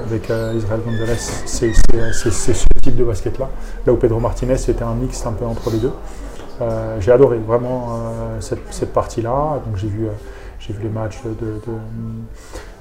avec 0.06 0.30
euh, 0.30 0.54
Israël 0.56 0.80
Gonzalez, 0.86 1.16
c'est 1.16 1.74
ce 1.74 2.64
type 2.82 2.96
de 2.96 3.04
basket-là. 3.04 3.50
Là 3.86 3.92
où 3.92 3.96
Pedro 3.96 4.20
Martinez, 4.20 4.56
c'était 4.56 4.84
un 4.84 4.94
mix 4.94 5.26
un 5.26 5.32
peu 5.32 5.44
entre 5.44 5.70
les 5.70 5.78
deux. 5.78 5.92
Euh, 6.62 6.96
j'ai 7.00 7.12
adoré 7.12 7.36
vraiment 7.38 7.88
euh, 7.90 8.40
cette, 8.40 8.92
partie-là. 8.94 9.60
Donc 9.66 9.76
j'ai 9.76 9.88
vu, 9.88 10.06
j'ai 10.58 10.72
vu 10.72 10.84
les 10.84 10.88
matchs 10.88 11.20
de, 11.24 11.60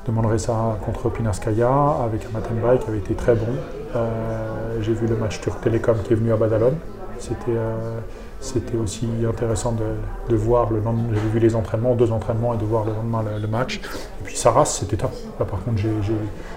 Manresa 0.09 0.77
contre 0.85 1.09
Pinarskaya 1.09 1.97
avec 2.05 2.25
un 2.25 2.37
Matenbay 2.37 2.79
qui 2.79 2.87
avait 2.87 2.99
été 2.99 3.13
très 3.13 3.35
bon. 3.35 3.53
J'ai 4.79 4.93
vu 4.93 5.05
le 5.07 5.17
match 5.17 5.41
Turc 5.41 5.59
Telecom 5.61 5.97
qui 6.03 6.13
est 6.13 6.15
venu 6.15 6.31
à 6.31 6.37
Badalone. 6.37 6.75
C'était 7.19 7.57
c'était 8.43 8.75
aussi 8.77 9.07
intéressant 9.27 9.71
de, 9.71 9.83
de 10.29 10.35
voir 10.35 10.69
le 10.69 10.79
lendemain, 10.79 11.05
j'avais 11.13 11.27
vu 11.29 11.39
les 11.39 11.55
entraînements, 11.55 11.95
deux 11.95 12.11
entraînements 12.11 12.53
et 12.53 12.57
de 12.57 12.65
voir 12.65 12.83
le 12.85 12.91
lendemain 12.93 13.23
le, 13.23 13.39
le 13.41 13.47
match. 13.47 13.77
Et 13.77 14.23
puis 14.25 14.35
Saras, 14.35 14.65
c'était 14.65 14.97
top. 14.97 15.11
Là 15.39 15.45
par 15.45 15.63
contre, 15.63 15.77
j'ai- 15.77 15.89
j'ai- 16.01 16.13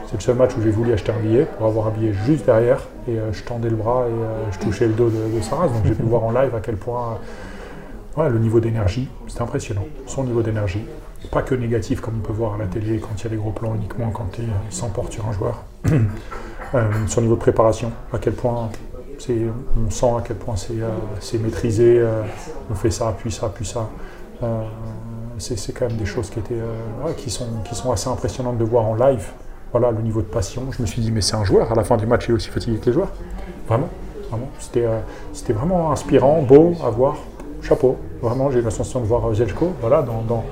c'est 0.06 0.16
le 0.16 0.20
seul 0.20 0.36
match 0.36 0.50
où 0.58 0.62
j'ai 0.62 0.70
voulu 0.70 0.92
acheter 0.92 1.12
un 1.12 1.20
billet 1.20 1.46
pour 1.56 1.66
avoir 1.66 1.86
un 1.86 1.90
billet 1.90 2.12
juste 2.12 2.44
derrière 2.44 2.80
et 3.08 3.12
euh, 3.18 3.32
je 3.32 3.42
tendais 3.44 3.70
le 3.70 3.76
bras 3.76 4.04
et 4.08 4.12
euh, 4.12 4.50
je 4.50 4.58
touchais 4.58 4.86
le 4.86 4.94
dos 4.94 5.08
de, 5.08 5.36
de 5.36 5.40
Saras. 5.40 5.68
Donc 5.68 5.84
j'ai 5.84 5.94
pu 5.94 6.02
voir 6.04 6.24
en 6.24 6.32
live 6.32 6.54
à 6.54 6.60
quel 6.60 6.76
point 6.76 7.18
euh, 8.18 8.22
ouais, 8.22 8.30
le 8.30 8.38
niveau 8.40 8.58
d'énergie, 8.60 9.08
c'était 9.28 9.42
impressionnant. 9.42 9.84
Son 10.06 10.24
niveau 10.24 10.42
d'énergie. 10.42 10.84
Pas 11.30 11.42
que 11.42 11.54
négatif 11.54 12.00
comme 12.00 12.14
on 12.18 12.26
peut 12.26 12.32
voir 12.32 12.54
à 12.54 12.58
la 12.58 12.66
télé 12.66 12.98
quand 12.98 13.08
il 13.18 13.24
y 13.24 13.26
a 13.26 13.30
des 13.30 13.36
gros 13.36 13.50
plans 13.50 13.74
uniquement 13.74 14.10
quand 14.10 14.28
il 14.38 14.44
il 14.44 14.74
s'emporte 14.74 15.12
sur 15.12 15.26
un 15.28 15.32
joueur. 15.32 15.62
Euh, 16.74 16.90
son 17.06 17.20
niveau 17.20 17.36
de 17.36 17.40
préparation, 17.40 17.92
à 18.12 18.18
quel 18.18 18.32
point 18.32 18.70
on 19.28 19.90
sent 19.90 20.06
à 20.06 20.22
quel 20.26 20.36
point 20.36 20.56
c'est, 20.56 20.74
euh, 20.74 21.38
maîtrisé, 21.38 21.98
euh, 21.98 22.22
on 22.70 22.74
fait 22.74 22.90
ça, 22.90 23.14
puis 23.16 23.30
ça, 23.30 23.50
puis 23.54 23.64
ça. 23.64 23.88
Euh, 24.42 24.62
c'est, 25.38 25.72
quand 25.72 25.88
même 25.88 25.96
des 25.96 26.06
choses 26.06 26.30
qui, 26.30 26.38
étaient, 26.38 26.54
qui, 27.16 27.30
sont, 27.30 27.92
assez 27.92 28.08
impressionnantes 28.08 28.58
de 28.58 28.64
voir 28.64 28.84
en 28.84 28.94
live. 28.94 29.26
Voilà, 29.72 29.90
le 29.90 30.00
niveau 30.00 30.22
de 30.22 30.26
passion. 30.26 30.62
Je 30.70 30.80
me 30.80 30.86
suis 30.86 31.02
dit, 31.02 31.10
mais 31.10 31.20
c'est 31.20 31.36
un 31.36 31.44
joueur, 31.44 31.70
à 31.70 31.74
la 31.74 31.84
fin 31.84 31.96
du 31.96 32.06
match, 32.06 32.26
il 32.28 32.30
est 32.30 32.34
aussi 32.34 32.48
fatigué 32.48 32.78
que 32.78 32.86
les 32.86 32.92
joueurs. 32.92 33.10
Vraiment, 33.68 33.88
vraiment. 34.30 34.48
C'était, 34.58 35.52
vraiment 35.52 35.92
inspirant, 35.92 36.40
beau 36.42 36.72
à 36.84 36.88
voir. 36.88 37.16
Chapeau. 37.60 37.96
Vraiment, 38.22 38.50
j'ai 38.50 38.60
eu 38.60 38.62
la 38.62 38.70
sensation 38.70 39.00
de 39.00 39.06
voir 39.06 39.34
Zelchko, 39.34 39.72
voilà, 39.80 40.02
dans, 40.02 40.22
dans, 40.22 40.44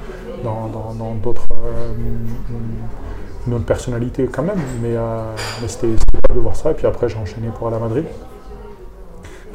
dans, 0.42 0.68
dans- 0.68 0.94
dans 0.94 1.14
d'autres. 1.14 1.46
autre 3.50 3.64
personnalité 3.64 4.28
quand 4.30 4.42
même, 4.42 4.60
mais, 4.82 4.96
mais 5.62 5.68
c'était 5.68 5.94
top 6.28 6.36
de 6.36 6.40
voir 6.40 6.56
ça. 6.56 6.72
Et 6.72 6.74
puis 6.74 6.86
après, 6.86 7.08
j'ai 7.08 7.16
enchaîné 7.16 7.48
pour 7.56 7.68
aller 7.68 7.76
à 7.76 7.80
Madrid. 7.80 8.04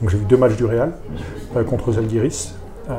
Donc 0.01 0.09
j'ai 0.09 0.17
vu 0.17 0.25
deux 0.25 0.37
matchs 0.37 0.55
du 0.55 0.65
Real 0.65 0.93
euh, 1.55 1.63
contre 1.63 1.91
Zalgiris. 1.91 2.55
Euh, 2.89 2.93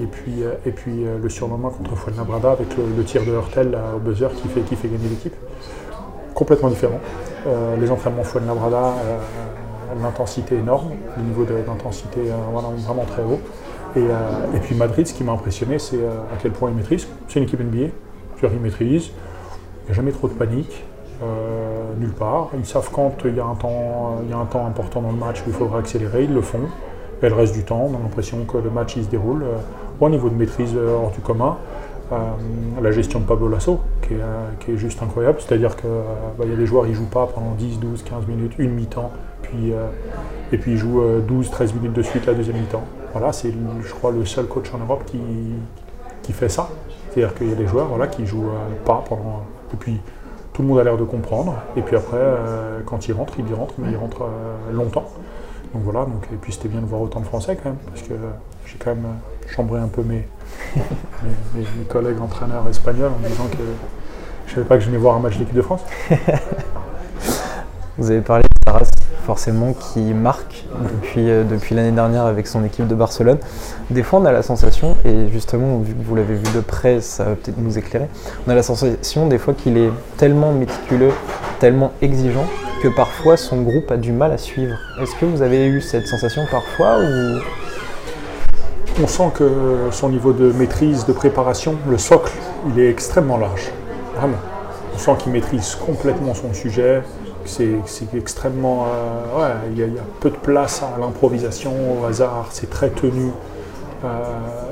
et 0.00 0.06
puis, 0.06 0.42
euh, 0.42 0.54
et 0.66 0.72
puis 0.72 1.04
le 1.22 1.28
surlendemain 1.28 1.70
contre 1.70 1.94
Fuenlabrada 1.94 2.52
avec 2.52 2.68
le, 2.76 3.04
tir 3.04 3.24
de 3.24 3.32
Hurtel 3.32 3.78
au 3.94 3.98
buzzer 3.98 4.28
qui 4.34 4.48
fait, 4.48 4.62
qui 4.62 4.76
fait 4.76 4.88
gagner 4.88 5.08
l'équipe. 5.08 5.34
Complètement 6.34 6.70
différent. 6.70 7.00
Les 7.78 7.90
entraînements 7.90 8.22
Fuenlabrada, 8.22 8.94
l'intensité 10.00 10.56
énorme, 10.56 10.92
le 11.16 11.22
niveau 11.22 11.44
d'intensité 11.44 12.20
vraiment 12.86 13.04
très 13.04 13.22
haut. 13.22 13.40
Et, 13.94 14.04
et 14.56 14.60
puis 14.60 14.74
Madrid, 14.74 15.06
ce 15.06 15.12
qui 15.12 15.22
m'a 15.22 15.32
impressionné, 15.32 15.78
c'est 15.78 15.98
à 15.98 16.36
quel 16.40 16.52
point 16.52 16.70
ils 16.70 16.76
maîtrisent. 16.76 17.08
C'est 17.28 17.40
une 17.40 17.44
équipe 17.44 17.60
NBA, 17.60 17.88
ils 18.42 18.60
maîtrisent. 18.60 19.10
Il 19.82 19.86
n'y 19.86 19.90
a 19.90 19.94
jamais 19.94 20.12
trop 20.12 20.28
de 20.28 20.32
panique, 20.32 20.82
euh, 21.22 21.94
nulle 21.98 22.12
part. 22.12 22.48
Ils 22.56 22.66
savent 22.66 22.90
quand 22.92 23.14
il 23.24 23.36
y, 23.36 23.40
a 23.40 23.46
un 23.46 23.54
temps, 23.54 24.18
il 24.24 24.30
y 24.30 24.32
a 24.32 24.38
un 24.38 24.46
temps 24.46 24.66
important 24.66 25.02
dans 25.02 25.12
le 25.12 25.18
match 25.18 25.42
où 25.42 25.48
il 25.48 25.52
faudra 25.52 25.78
accélérer, 25.78 26.24
ils 26.24 26.34
le 26.34 26.42
font. 26.42 26.68
Et 27.22 27.28
le 27.28 27.34
reste 27.34 27.54
du 27.54 27.64
temps, 27.64 27.88
on 27.90 27.96
a 27.96 28.02
l'impression 28.02 28.44
que 28.44 28.56
le 28.56 28.70
match 28.70 28.94
se 28.94 29.08
déroule 29.08 29.42
euh, 29.42 29.56
au 30.00 30.08
niveau 30.08 30.30
de 30.30 30.34
maîtrise 30.34 30.72
euh, 30.74 30.96
hors 30.96 31.10
du 31.10 31.20
commun. 31.20 31.56
Euh, 32.12 32.16
la 32.82 32.90
gestion 32.90 33.20
de 33.20 33.24
Pablo 33.24 33.48
Lasso, 33.48 33.78
qui 34.02 34.14
est, 34.14 34.20
euh, 34.20 34.76
juste 34.76 35.00
incroyable. 35.02 35.38
C'est-à-dire 35.40 35.76
qu'il 35.76 36.48
y 36.48 36.52
a 36.52 36.56
des 36.56 36.66
joueurs 36.66 36.84
qui 36.84 36.90
ne 36.90 36.96
jouent 36.96 37.10
pas 37.10 37.26
pendant 37.26 37.52
10, 37.52 37.78
12, 37.78 38.02
15 38.02 38.26
minutes, 38.26 38.52
une 38.58 38.72
mi-temps, 38.72 39.12
puis, 39.42 39.72
euh, 39.72 39.86
et 40.52 40.58
puis 40.58 40.72
ils 40.72 40.78
jouent 40.78 41.02
euh, 41.02 41.20
12, 41.20 41.50
13 41.50 41.74
minutes 41.74 41.92
de 41.92 42.02
suite 42.02 42.26
la 42.26 42.34
deuxième 42.34 42.56
mi-temps. 42.56 42.84
Voilà, 43.12 43.32
c'est, 43.32 43.52
je 43.52 43.92
crois, 43.92 44.10
le 44.12 44.24
seul 44.24 44.46
coach 44.46 44.72
en 44.74 44.78
Europe 44.78 45.04
qui, 45.06 46.32
fait 46.32 46.48
ça. 46.48 46.68
C'est-à-dire 47.10 47.34
qu'il 47.34 47.48
y 47.48 47.52
a 47.52 47.56
des 47.56 47.66
joueurs 47.66 47.88
qui 48.10 48.24
jouent 48.24 48.50
euh, 48.50 48.84
pas 48.84 49.02
pendant. 49.08 49.42
Et 49.74 49.76
puis, 49.76 50.00
tout 50.52 50.62
le 50.62 50.68
monde 50.68 50.78
a 50.78 50.84
l'air 50.84 50.96
de 50.96 51.04
comprendre. 51.04 51.54
Et 51.76 51.82
puis 51.82 51.96
après, 51.96 52.18
quand 52.86 53.08
il 53.08 53.12
rentre, 53.12 53.34
il 53.38 53.48
y 53.48 53.54
rentre, 53.54 53.74
mais 53.78 53.90
il 53.90 53.96
rentre 53.96 54.24
longtemps. 54.72 55.08
Donc 55.72 55.82
voilà, 55.84 56.00
donc, 56.00 56.24
et 56.32 56.36
puis 56.36 56.52
c'était 56.52 56.68
bien 56.68 56.80
de 56.80 56.86
voir 56.86 57.00
autant 57.00 57.20
de 57.20 57.26
Français 57.26 57.56
quand 57.56 57.70
même, 57.70 57.78
parce 57.86 58.02
que 58.02 58.14
j'ai 58.66 58.76
quand 58.76 58.90
même 58.90 59.06
chambré 59.48 59.78
un 59.78 59.86
peu 59.86 60.02
mes, 60.02 60.26
mes, 61.54 61.84
collègues 61.88 62.20
entraîneurs 62.20 62.68
espagnols 62.68 63.12
en 63.12 63.28
disant 63.28 63.46
que 63.46 63.58
je 64.46 64.50
ne 64.50 64.54
savais 64.56 64.66
pas 64.66 64.76
que 64.76 64.80
je 64.82 64.86
venais 64.86 64.98
voir 64.98 65.16
un 65.16 65.20
match 65.20 65.34
de 65.34 65.40
l'équipe 65.40 65.54
de 65.54 65.62
France. 65.62 65.82
Vous 67.98 68.10
avez 68.10 68.20
parlé 68.20 68.42
de 68.42 68.48
Saras, 68.72 68.90
forcément, 69.30 69.74
qui 69.74 70.00
marque 70.12 70.64
depuis, 70.92 71.30
euh, 71.30 71.44
depuis 71.44 71.76
l'année 71.76 71.92
dernière 71.92 72.26
avec 72.26 72.48
son 72.48 72.64
équipe 72.64 72.88
de 72.88 72.96
Barcelone. 72.96 73.38
Des 73.88 74.02
fois, 74.02 74.18
on 74.18 74.24
a 74.24 74.32
la 74.32 74.42
sensation, 74.42 74.96
et 75.04 75.28
justement, 75.32 75.80
vous 76.04 76.16
l'avez 76.16 76.34
vu 76.34 76.52
de 76.52 76.58
près, 76.58 77.00
ça 77.00 77.22
va 77.22 77.30
peut-être 77.36 77.58
nous 77.58 77.78
éclairer, 77.78 78.08
on 78.44 78.50
a 78.50 78.56
la 78.56 78.64
sensation 78.64 79.28
des 79.28 79.38
fois 79.38 79.54
qu'il 79.54 79.78
est 79.78 79.92
tellement 80.16 80.50
méticuleux, 80.50 81.12
tellement 81.60 81.92
exigeant, 82.02 82.44
que 82.82 82.88
parfois 82.88 83.36
son 83.36 83.62
groupe 83.62 83.88
a 83.92 83.96
du 83.96 84.10
mal 84.10 84.32
à 84.32 84.36
suivre. 84.36 84.74
Est-ce 85.00 85.14
que 85.14 85.26
vous 85.26 85.42
avez 85.42 85.64
eu 85.68 85.80
cette 85.80 86.08
sensation 86.08 86.42
parfois 86.50 86.98
ou... 86.98 87.38
On 89.00 89.06
sent 89.06 89.30
que 89.36 89.48
son 89.92 90.08
niveau 90.08 90.32
de 90.32 90.50
maîtrise, 90.50 91.06
de 91.06 91.12
préparation, 91.12 91.76
le 91.88 91.98
socle, 91.98 92.32
il 92.68 92.80
est 92.80 92.90
extrêmement 92.90 93.38
large. 93.38 93.70
Vraiment. 94.16 94.38
On 94.92 94.98
sent 94.98 95.12
qu'il 95.20 95.30
maîtrise 95.30 95.76
complètement 95.76 96.34
son 96.34 96.52
sujet. 96.52 97.02
C'est 97.50 98.14
extrêmement. 98.16 98.86
Euh, 98.86 99.52
il 99.72 99.78
y, 99.78 99.82
a 99.82 100.02
peu 100.20 100.30
de 100.30 100.36
place 100.36 100.82
à 100.82 100.98
l'improvisation, 100.98 101.72
au 102.00 102.04
hasard. 102.06 102.48
C'est 102.50 102.70
très 102.70 102.90
tenu. 102.90 103.30
Euh, 104.04 104.08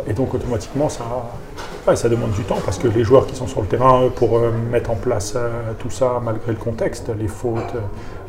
et 0.06 0.12
donc 0.12 0.32
automatiquement, 0.34 0.88
ça, 0.88 2.08
demande 2.08 2.30
du 2.32 2.42
temps 2.42 2.58
parce 2.64 2.78
que 2.78 2.88
les 2.88 3.04
joueurs 3.04 3.26
qui 3.26 3.34
sont 3.34 3.46
sur 3.46 3.60
le 3.60 3.66
terrain, 3.66 4.08
pour 4.14 4.38
euh, 4.38 4.50
mettre 4.70 4.90
en 4.90 4.94
place 4.94 5.36
tout 5.78 5.90
ça, 5.90 6.20
malgré 6.22 6.52
le 6.52 6.58
contexte, 6.58 7.10
les 7.18 7.28
fautes, 7.28 7.74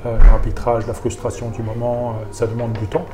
l'arbitrage, 0.04 0.88
la 0.88 0.94
frustration 0.94 1.50
du 1.50 1.62
moment, 1.62 2.16
ça 2.32 2.48
demande 2.48 2.74
du 2.74 2.88
temps. 2.88 3.06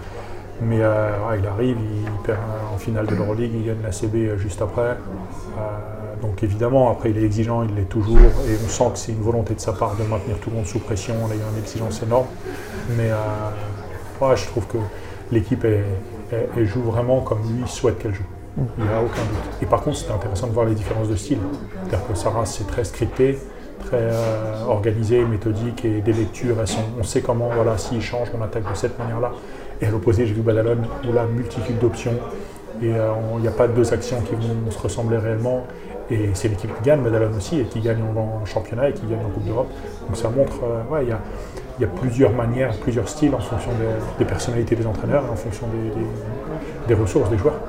Mais 0.62 0.78
il 0.78 1.48
arrive, 1.48 1.78
il 1.78 2.10
perd 2.24 2.40
en 2.74 2.78
finale 2.78 3.08
de 3.08 3.16
l'Euroleague, 3.16 3.52
il 3.54 3.66
gagne 3.66 3.84
la 3.84 3.92
CB 3.92 4.38
juste 4.38 4.62
après. 4.62 4.98
Donc 6.22 6.44
évidemment, 6.44 6.92
après 6.92 7.12
il 7.12 7.18
est 7.18 7.24
exigeant, 7.24 7.64
il 7.64 7.76
l'est 7.76 7.90
toujours, 7.90 8.18
et 8.18 8.58
on 8.64 8.70
sent 8.70 8.90
que 8.94 9.00
c'est 9.00 9.12
une 9.12 9.22
volonté 9.22 9.54
de 9.54 9.60
sa 9.60 9.74
part 9.74 9.96
de 9.96 10.04
maintenir 10.04 10.38
tout 10.38 10.50
le 10.50 10.58
monde 10.58 10.66
sous 10.66 10.80
pression, 10.80 11.16
il 11.32 11.38
y 11.38 11.42
a 11.42 11.44
une 11.52 11.60
exigence 11.60 12.02
énorme. 12.04 12.28
Mais 12.98 13.10
je 14.36 14.46
trouve 14.48 14.66
que 14.68 14.78
l'équipe 15.32 15.66
joue 16.58 16.82
vraiment 16.82 17.22
comme 17.22 17.40
lui 17.40 17.68
souhaite 17.68 18.00
qu'elle 18.00 18.14
joue. 18.14 18.24
Il 18.78 18.86
n'y 18.86 18.90
a 18.90 19.02
aucun 19.02 19.22
doute. 19.22 19.62
Et 19.62 19.66
par 19.66 19.82
contre, 19.82 19.98
c'était 19.98 20.14
intéressant 20.14 20.48
de 20.48 20.54
voir 20.54 20.66
les 20.66 20.76
différences 20.76 21.10
de 21.10 21.16
style. 21.16 21.40
C'est-à-dire 21.84 22.08
que 22.08 22.16
Sarah, 22.16 22.46
c'est 22.46 22.66
très 22.66 22.86
scripté, 22.86 23.38
très 23.86 23.98
euh, 24.00 24.64
organisé, 24.68 25.26
méthodique, 25.26 25.84
et 25.84 26.00
des 26.00 26.14
lectures, 26.14 26.56
on 26.98 27.04
sait 27.04 27.22
comment, 27.22 27.50
voilà, 27.54 27.78
s'il 27.78 28.02
change, 28.02 28.30
on 28.38 28.42
attaque 28.42 28.70
de 28.70 28.76
cette 28.76 28.98
manière-là. 28.98 29.34
Et 29.82 29.88
à 29.88 29.92
l'opposé, 29.92 30.26
j'ai 30.26 30.34
vu 30.34 30.42
Badalone, 30.42 30.86
où 31.08 31.12
la 31.12 31.26
multitude 31.26 31.80
d'options, 31.80 32.18
et 32.82 32.94
euh, 32.94 33.12
il 33.36 33.42
n'y 33.42 33.48
a 33.48 33.52
pas 33.52 33.68
deux 33.68 33.94
actions 33.94 34.22
qui 34.22 34.36
vont 34.36 34.72
se 34.72 34.80
ressembler 34.80 35.18
réellement. 35.18 35.66
Et 36.12 36.30
c'est 36.34 36.48
l'équipe 36.48 36.72
qui 36.76 36.84
gagne, 36.84 37.02
Badalone 37.02 37.36
aussi, 37.36 37.60
et 37.60 37.64
qui 37.64 37.80
gagne 37.80 38.02
en, 38.02 38.46
championnat 38.46 38.90
et 38.90 38.94
qui 38.94 39.08
gagne 39.08 39.26
en 39.26 39.30
Coupe 39.30 39.46
d'Europe. 39.46 39.70
Donc 40.08 40.18
ça 40.18 40.30
montre, 40.30 40.60
euh, 40.64 40.94
ouais, 40.94 41.04
il 41.04 41.10
y 41.10 41.12
a, 41.12 41.20
il 41.80 41.82
y 41.82 41.86
a 41.86 41.88
plusieurs 41.88 42.32
manières, 42.32 42.74
plusieurs 42.78 43.10
styles 43.10 43.34
en 43.34 43.40
fonction 43.40 43.72
des, 44.20 44.26
personnalités 44.26 44.76
des 44.76 44.86
entraîneurs 44.86 45.26
et 45.26 45.30
en 45.30 45.36
fonction 45.36 45.68
des 46.88 46.94
ressources 46.94 47.30
des 47.30 47.38
joueurs. 47.38 47.60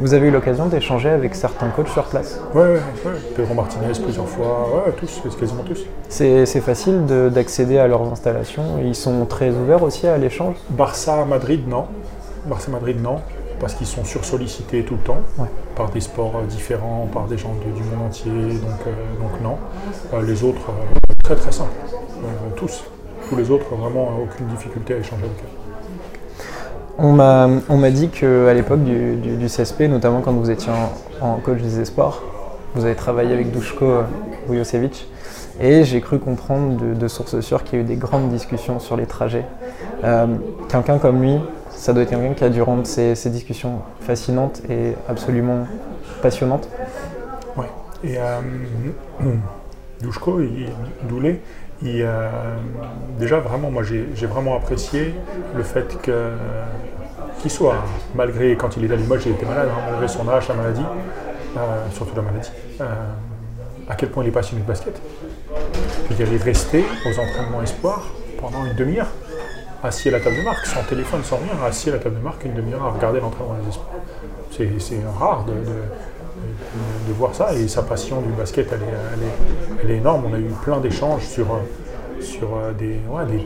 Vous 0.00 0.14
avez 0.14 0.28
eu 0.28 0.30
l'occasion 0.30 0.66
d'échanger 0.66 1.10
avec 1.10 1.34
certains 1.34 1.68
coachs 1.68 1.88
sur 1.88 2.04
place 2.04 2.40
Oui, 2.54 2.62
ouais, 2.62 2.70
ouais. 2.70 3.12
Pedro 3.36 3.54
Martinez 3.54 3.92
plusieurs 4.02 4.28
fois, 4.28 4.84
ouais, 4.86 4.92
tous, 4.96 5.22
quasiment 5.38 5.62
tous. 5.62 5.86
C'est 6.08 6.60
facile 6.60 7.06
d'accéder 7.06 7.78
à 7.78 7.86
leurs 7.86 8.02
installations 8.10 8.80
Ils 8.82 8.94
sont 8.94 9.24
très 9.26 9.50
ouverts 9.50 9.82
aussi 9.82 10.06
à 10.06 10.18
l'échange? 10.18 10.56
Barça, 10.70 11.24
Madrid, 11.24 11.68
non. 11.68 11.86
Barça, 12.46 12.70
Madrid, 12.70 13.00
non. 13.00 13.20
Parce 13.62 13.74
qu'ils 13.74 13.86
sont 13.86 14.04
sursollicités 14.04 14.82
tout 14.82 14.94
le 14.94 15.00
temps 15.00 15.20
par 15.76 15.88
des 15.90 16.00
sports 16.00 16.34
euh, 16.36 16.46
différents, 16.46 17.08
par 17.12 17.26
des 17.26 17.38
gens 17.38 17.54
du 17.54 17.82
monde 17.84 18.08
entier, 18.08 18.30
donc, 18.30 18.86
euh, 18.88 19.20
donc 19.20 19.40
non. 19.40 19.56
Euh, 20.12 20.26
les 20.26 20.42
autres, 20.42 20.72
très 21.22 21.36
très 21.36 21.52
simple. 21.52 21.70
tous. 22.56 22.82
Tous 23.28 23.36
les 23.36 23.50
autres, 23.52 23.72
vraiment 23.74 24.10
aucune 24.20 24.48
difficulté 24.48 24.94
à 24.94 24.96
échanger 24.98 25.22
avec 25.22 25.38
eux. 25.38 25.62
On 26.98 27.76
m'a 27.78 27.90
dit 27.90 28.08
qu'à 28.08 28.52
l'époque 28.52 28.82
du, 28.82 29.46
CSP, 29.46 29.82
notamment 29.82 30.20
quand 30.22 30.32
vous 30.32 30.50
étiez 30.50 30.72
en, 31.20 31.36
coach 31.36 31.62
des 31.62 31.78
espoirs, 31.80 32.20
vous 32.74 32.84
avez 32.84 32.96
travaillé 32.96 33.32
avec 33.32 33.52
Dushko 33.52 34.02
Vujosevic 34.48 35.06
et 35.60 35.84
j'ai 35.84 36.00
cru 36.00 36.18
comprendre 36.18 36.94
de, 36.94 37.08
sources 37.08 37.40
sûres 37.40 37.64
qu'il 37.64 37.78
y 37.78 37.82
a 37.82 37.84
eu 37.84 37.86
des 37.86 37.96
grandes 37.96 38.28
discussions 38.30 38.80
sur 38.80 38.96
les 38.96 39.06
trajets. 39.06 39.44
Euh, 40.04 40.26
quelqu'un 40.68 40.98
comme 40.98 41.22
lui, 41.22 41.38
ça 41.82 41.92
doit 41.92 42.04
être 42.04 42.10
quelqu'un 42.10 42.32
qui 42.32 42.44
a 42.44 42.48
dû 42.48 42.62
rendre 42.62 42.86
ces, 42.86 43.28
discussions 43.30 43.80
fascinantes 44.02 44.62
et 44.70 44.92
absolument 45.08 45.66
passionnantes. 46.22 46.68
Oui. 47.56 47.66
Et 48.04 48.18
euh, 48.18 48.40
Dushko, 50.00 50.42
il, 50.42 50.68
Doulé, 51.08 51.40
euh, 51.84 52.30
déjà, 53.18 53.40
vraiment, 53.40 53.72
moi, 53.72 53.82
j'ai 53.82 54.26
vraiment 54.26 54.54
apprécié 54.54 55.12
le 55.56 55.64
fait 55.64 55.98
qu'il 56.00 57.50
soit, 57.50 57.82
malgré 58.14 58.54
quand 58.54 58.76
il 58.76 58.84
est 58.84 58.94
à 58.94 58.96
Limoges, 58.96 59.22
il 59.26 59.32
était 59.32 59.44
malade, 59.46 59.68
hein, 59.72 59.80
malgré 59.90 60.06
son 60.06 60.28
âge, 60.28 60.46
sa 60.46 60.54
maladie, 60.54 60.84
euh, 61.56 61.60
surtout 61.90 62.14
la 62.14 62.22
maladie, 62.22 62.52
à 63.88 63.96
quel 63.96 64.10
point 64.10 64.22
il 64.22 64.28
est 64.28 64.30
passionné 64.30 64.62
de 64.62 64.68
basket. 64.68 65.02
Puis 66.04 66.14
il 66.16 66.32
est 66.32 66.44
resté 66.44 66.84
aux 67.04 67.18
entraînements 67.18 67.60
espoirs 67.60 68.06
pendant 68.40 68.64
une 68.64 68.76
demi-heure, 68.76 69.10
assis 69.82 70.08
à 70.08 70.12
la 70.12 70.20
table 70.20 70.36
de 70.36 70.42
marque, 70.42 70.66
sans 70.66 70.82
téléphone, 70.84 71.22
sans 71.24 71.36
rien, 71.36 71.66
assis 71.66 71.90
à 71.90 71.92
la 71.92 71.98
table 71.98 72.16
de 72.16 72.22
marque 72.22 72.44
une 72.44 72.54
demi-heure 72.54 72.84
à 72.84 72.90
regarder 72.90 73.20
l'entraînement 73.20 73.54
des 73.62 73.68
espoirs. 73.68 73.88
C'est 74.78 75.00
rare 75.18 75.44
de 75.44 75.54
de, 77.06 77.12
voir 77.12 77.34
ça. 77.34 77.54
Et 77.54 77.68
sa 77.68 77.82
passion 77.82 78.20
du 78.20 78.30
basket, 78.32 78.68
elle 78.72 79.90
est, 79.90 79.96
énorme. 79.96 80.24
On 80.30 80.34
a 80.34 80.38
eu 80.38 80.50
plein 80.62 80.80
d'échanges 80.80 81.24
sur, 81.24 81.46
sur 82.20 82.56
euh, 82.56 82.72
des, 82.72 82.98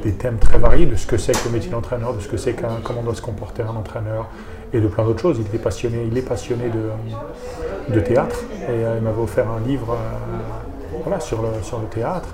des, 0.03 0.13
thèmes 0.13 0.39
très 0.39 0.59
variés 0.59 0.87
de 0.87 0.97
ce 0.97 1.07
que 1.07 1.17
c'est 1.17 1.33
que 1.33 1.47
le 1.47 1.53
métier 1.53 1.71
d'entraîneur, 1.71 2.15
de 2.15 2.21
ce 2.21 2.29
que 2.29 2.37
c'est 2.37 2.53
qu'un, 2.53 2.79
comment 2.83 3.03
doit 3.03 3.15
se 3.15 3.23
comporter 3.23 3.63
un 3.63 3.77
entraîneur 3.77 4.29
et 4.73 4.81
de 4.81 4.89
plein 4.89 5.05
d'autres 5.05 5.21
choses. 5.21 5.39
Il, 5.39 5.47
était 5.47 5.59
passionné, 5.59 6.07
il 6.11 6.17
est 6.17 6.23
passionné 6.23 6.65
de, 6.69 7.95
de 7.95 8.01
théâtre 8.01 8.37
et 8.69 8.71
euh, 8.71 8.97
il 8.99 9.03
m'avait 9.03 9.23
offert 9.23 9.47
un 9.51 9.67
livre 9.67 9.93
euh, 9.93 10.99
voilà, 11.03 11.21
sur, 11.21 11.43
le, 11.43 11.49
sur 11.63 11.79
le 11.79 11.87
théâtre. 11.87 12.29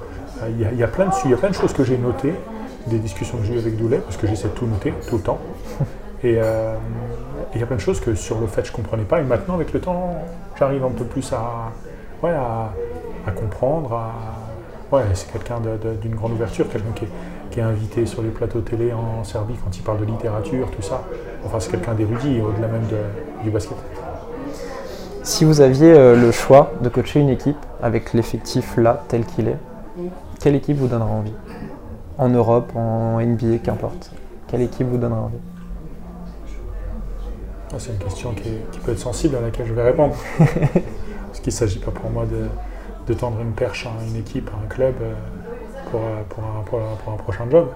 Il 0.49 0.77
y, 0.77 0.83
a, 0.83 0.89
plein 0.89 1.07
de, 1.07 1.13
il 1.25 1.31
y 1.31 1.35
a 1.35 1.37
plein 1.37 1.51
de 1.51 1.55
choses 1.55 1.73
que 1.73 1.85
j'ai 1.85 1.97
notées, 1.97 2.35
des 2.87 2.99
discussions 2.99 3.39
que 3.39 3.45
j'ai 3.45 3.55
eues 3.55 3.59
avec 3.59 3.77
Doulet, 3.77 3.99
parce 3.99 4.17
que 4.17 4.27
j'essaie 4.27 4.49
de 4.49 4.55
tout 4.55 4.67
noter 4.67 4.93
tout 5.09 5.17
le 5.17 5.23
temps. 5.23 5.39
Et 6.25 6.39
il 7.55 7.61
y 7.61 7.63
a 7.65 7.67
plein 7.67 7.75
de 7.75 7.81
choses 7.81 7.99
que 7.99 8.15
sur 8.15 8.39
le 8.39 8.47
fait 8.47 8.65
je 8.65 8.71
ne 8.71 8.77
comprenais 8.77 9.03
pas. 9.03 9.21
Et 9.21 9.25
maintenant, 9.25 9.55
avec 9.55 9.73
le 9.73 9.81
temps, 9.81 10.15
j'arrive 10.57 10.85
un 10.85 10.91
peu 10.91 11.05
plus 11.05 11.33
à, 11.33 11.73
ouais, 12.23 12.31
à, 12.31 13.31
comprendre. 13.33 14.01
Ouais, 14.93 15.03
c'est 15.15 15.33
quelqu'un 15.33 15.57
d'une 16.01 16.15
grande 16.15 16.33
ouverture, 16.33 16.69
quelqu'un 16.69 16.93
qui, 16.95 17.07
qui, 17.51 17.59
est 17.59 17.65
invité 17.65 18.07
sur 18.07 18.23
les 18.23 18.29
plateaux 18.29 18.61
télé 18.61 18.93
en 18.93 19.25
Serbie 19.25 19.55
quand 19.65 19.77
il 19.77 19.83
parle 19.83 19.99
de 19.99 20.05
littérature, 20.05 20.71
tout 20.71 20.83
ça. 20.83 21.03
Enfin, 21.45 21.59
c'est 21.59 21.73
quelqu'un 21.73 21.95
d'érudit, 21.95 22.41
au-delà 22.41 22.69
même 22.69 22.87
du 23.43 23.51
basket. 23.51 23.77
Si 25.25 25.45
vous 25.45 25.61
aviez 25.61 25.93
euh, 25.93 26.17
le 26.17 26.33
choix 26.33 26.73
de 26.81 26.89
coacher 26.89 27.21
une 27.21 27.29
équipe 27.29 27.57
avec 27.81 28.13
l'effectif 28.13 28.77
là, 28.77 29.05
tel 29.07 29.25
qu'il 29.25 29.47
est, 29.47 29.59
quelle 30.41 30.57
équipe 30.57 30.77
vous 30.77 30.89
donnera 30.89 31.09
envie? 31.09 31.33
En 32.19 32.29
Europe, 32.29 32.73
en 32.77 33.21
NBA, 33.21 33.59
qu'importe. 33.59 34.13
Quelle 34.49 34.63
équipe 34.63 34.87
vous 34.87 34.99
donnera 34.99 35.23
envie 35.23 35.39
ah, 37.75 37.77
c'est 37.79 37.93
une 37.93 37.99
question 37.99 38.35
qui, 38.35 38.51
peut 38.85 38.93
être 38.93 38.99
sensible 38.99 39.35
à 39.37 39.41
laquelle 39.41 39.67
je 39.67 39.73
vais 39.73 39.83
répondre. 39.83 40.15
Parce 40.39 41.41
qu'il 41.41 41.47
ne 41.47 41.57
s'agit 41.57 41.79
pas 41.79 41.91
pour 41.91 42.11
moi 42.11 42.27
de, 42.27 43.15
tendre 43.15 43.41
une 43.41 43.53
perche 43.53 43.87
à 43.87 44.05
une 44.07 44.17
équipe, 44.17 44.51
à 44.51 44.63
un 44.63 44.69
club 44.69 44.95
euh, 45.01 46.23
pour, 46.29 46.43
un, 47.13 47.17
prochain 47.17 47.45
job. 47.51 47.69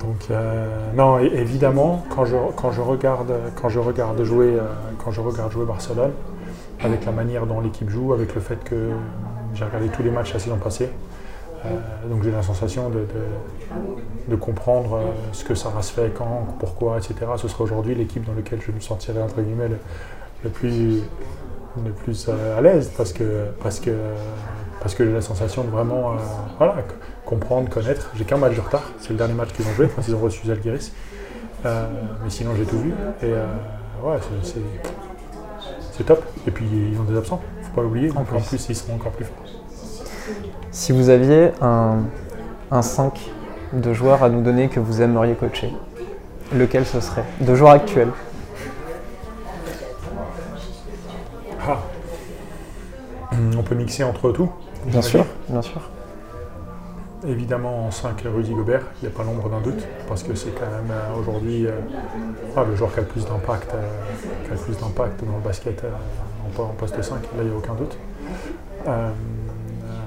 Donc 0.00 0.26
euh, 0.30 0.90
non, 0.96 1.20
évidemment, 1.20 2.04
quand 2.10 2.24
je, 2.24 2.36
quand 2.56 2.72
je, 2.72 2.80
regarde, 2.80 3.32
quand 3.60 3.68
je 3.68 3.78
regarde 3.78 4.20
jouer, 4.24 4.56
euh, 4.58 4.62
quand 4.98 5.12
je 5.12 5.20
regarde 5.20 5.52
jouer 5.52 5.64
Barcelone, 5.64 6.12
avec 6.82 7.04
la 7.04 7.12
manière 7.12 7.46
dont 7.46 7.60
l'équipe 7.60 7.88
joue, 7.88 8.12
avec 8.12 8.34
le 8.34 8.40
fait 8.40 8.64
que 8.64 8.90
j'ai 9.54 9.64
regardé 9.64 9.88
tous 9.90 10.02
les 10.02 10.10
matchs 10.10 10.32
la 10.32 10.40
saison 10.40 10.56
passée, 10.56 10.90
euh, 11.64 12.08
donc 12.08 12.22
j'ai 12.24 12.30
la 12.30 12.42
sensation 12.42 12.90
de, 12.90 14.36
comprendre 14.36 14.94
euh, 14.96 15.02
ce 15.32 15.44
que 15.44 15.54
Sarah 15.54 15.82
se 15.82 15.92
fait, 15.92 16.12
quand, 16.14 16.46
pourquoi, 16.58 16.98
etc. 16.98 17.14
Ce 17.36 17.48
sera 17.48 17.64
aujourd'hui 17.64 17.94
l'équipe 17.94 18.24
dans 18.24 18.34
laquelle 18.34 18.60
je 18.60 18.72
me 18.72 18.80
sentirai 18.80 19.22
entre 19.22 19.40
guillemets 19.40 19.68
le, 20.42 20.50
plus, 20.50 21.02
le 21.84 21.90
plus 21.92 22.26
euh, 22.28 22.58
à 22.58 22.60
l'aise 22.60 22.90
parce 22.96 23.12
que, 23.12 23.46
parce 23.62 23.78
que, 23.78 23.90
parce 24.80 24.94
que 24.94 25.04
j'ai 25.04 25.12
la 25.12 25.20
sensation 25.20 25.62
de 25.62 25.70
vraiment 25.70 26.16
voilà, 26.58 26.76
comprendre, 27.24 27.68
connaître. 27.68 28.10
J'ai 28.16 28.24
qu'un 28.24 28.38
match 28.38 28.56
de 28.56 28.60
retard, 28.60 28.90
c'est 28.98 29.10
le 29.10 29.16
dernier 29.16 29.34
match 29.34 29.52
qu'ils 29.52 29.66
ont 29.66 29.74
joué 29.74 29.88
quand 29.94 30.02
ils 30.06 30.14
ont 30.14 30.20
reçu 30.20 30.46
Zalgiris. 30.46 30.92
mais 31.64 32.30
sinon 32.30 32.52
j'ai 32.56 32.64
tout 32.64 32.78
vu. 32.78 32.92
Et 33.22 33.32
ouais, 34.04 34.18
c'est 35.92 36.04
top. 36.04 36.24
Et 36.48 36.50
puis 36.50 36.66
ils 36.92 36.98
ont 36.98 37.04
des 37.04 37.16
absents, 37.16 37.40
faut 37.62 37.76
pas 37.76 37.82
l'oublier. 37.82 38.10
en 38.10 38.24
plus 38.24 38.68
ils 38.68 38.74
seront 38.74 38.96
encore 38.96 39.12
plus 39.12 39.26
forts. 39.26 39.51
Si 40.72 40.90
vous 40.92 41.10
aviez 41.10 41.50
un, 41.60 41.98
un 42.70 42.80
5 42.80 43.30
de 43.74 43.92
joueurs 43.92 44.22
à 44.22 44.30
nous 44.30 44.40
donner 44.40 44.68
que 44.68 44.80
vous 44.80 45.02
aimeriez 45.02 45.34
coacher, 45.34 45.70
lequel 46.54 46.86
ce 46.86 46.98
serait 47.00 47.24
De 47.40 47.54
joueurs 47.54 47.72
actuels? 47.72 48.08
Ah. 51.68 51.78
On 53.56 53.62
peut 53.62 53.74
mixer 53.74 54.02
entre 54.02 54.32
tout? 54.32 54.50
Bien 54.86 55.02
sûr, 55.02 55.26
bien 55.50 55.60
sûr. 55.60 55.82
Évidemment, 57.28 57.86
en 57.86 57.90
5, 57.90 58.22
Rudy 58.34 58.54
Gobert, 58.54 58.82
il 59.00 59.08
n'y 59.08 59.14
a 59.14 59.16
pas 59.16 59.24
l'ombre 59.24 59.50
d'un 59.50 59.60
doute, 59.60 59.86
parce 60.08 60.22
que 60.22 60.34
c'est 60.34 60.50
quand 60.58 60.66
même 60.66 60.90
euh, 60.90 61.20
aujourd'hui 61.20 61.66
euh, 61.66 61.72
ah, 62.56 62.64
le 62.68 62.74
joueur 62.74 62.92
qui 62.92 62.98
a 62.98 63.02
le 63.02 63.08
plus 63.08 63.26
d'impact, 63.26 63.74
euh, 63.74 63.82
qui 64.44 64.50
a 64.50 64.54
le 64.54 64.58
plus 64.58 64.76
d'impact 64.78 65.22
dans 65.22 65.36
le 65.36 65.42
basket 65.44 65.84
euh, 65.84 65.90
en, 66.58 66.62
en 66.62 66.68
poste 66.68 67.00
5, 67.00 67.14
là 67.14 67.18
il 67.42 67.44
n'y 67.44 67.52
a 67.52 67.56
aucun 67.56 67.74
doute. 67.74 67.96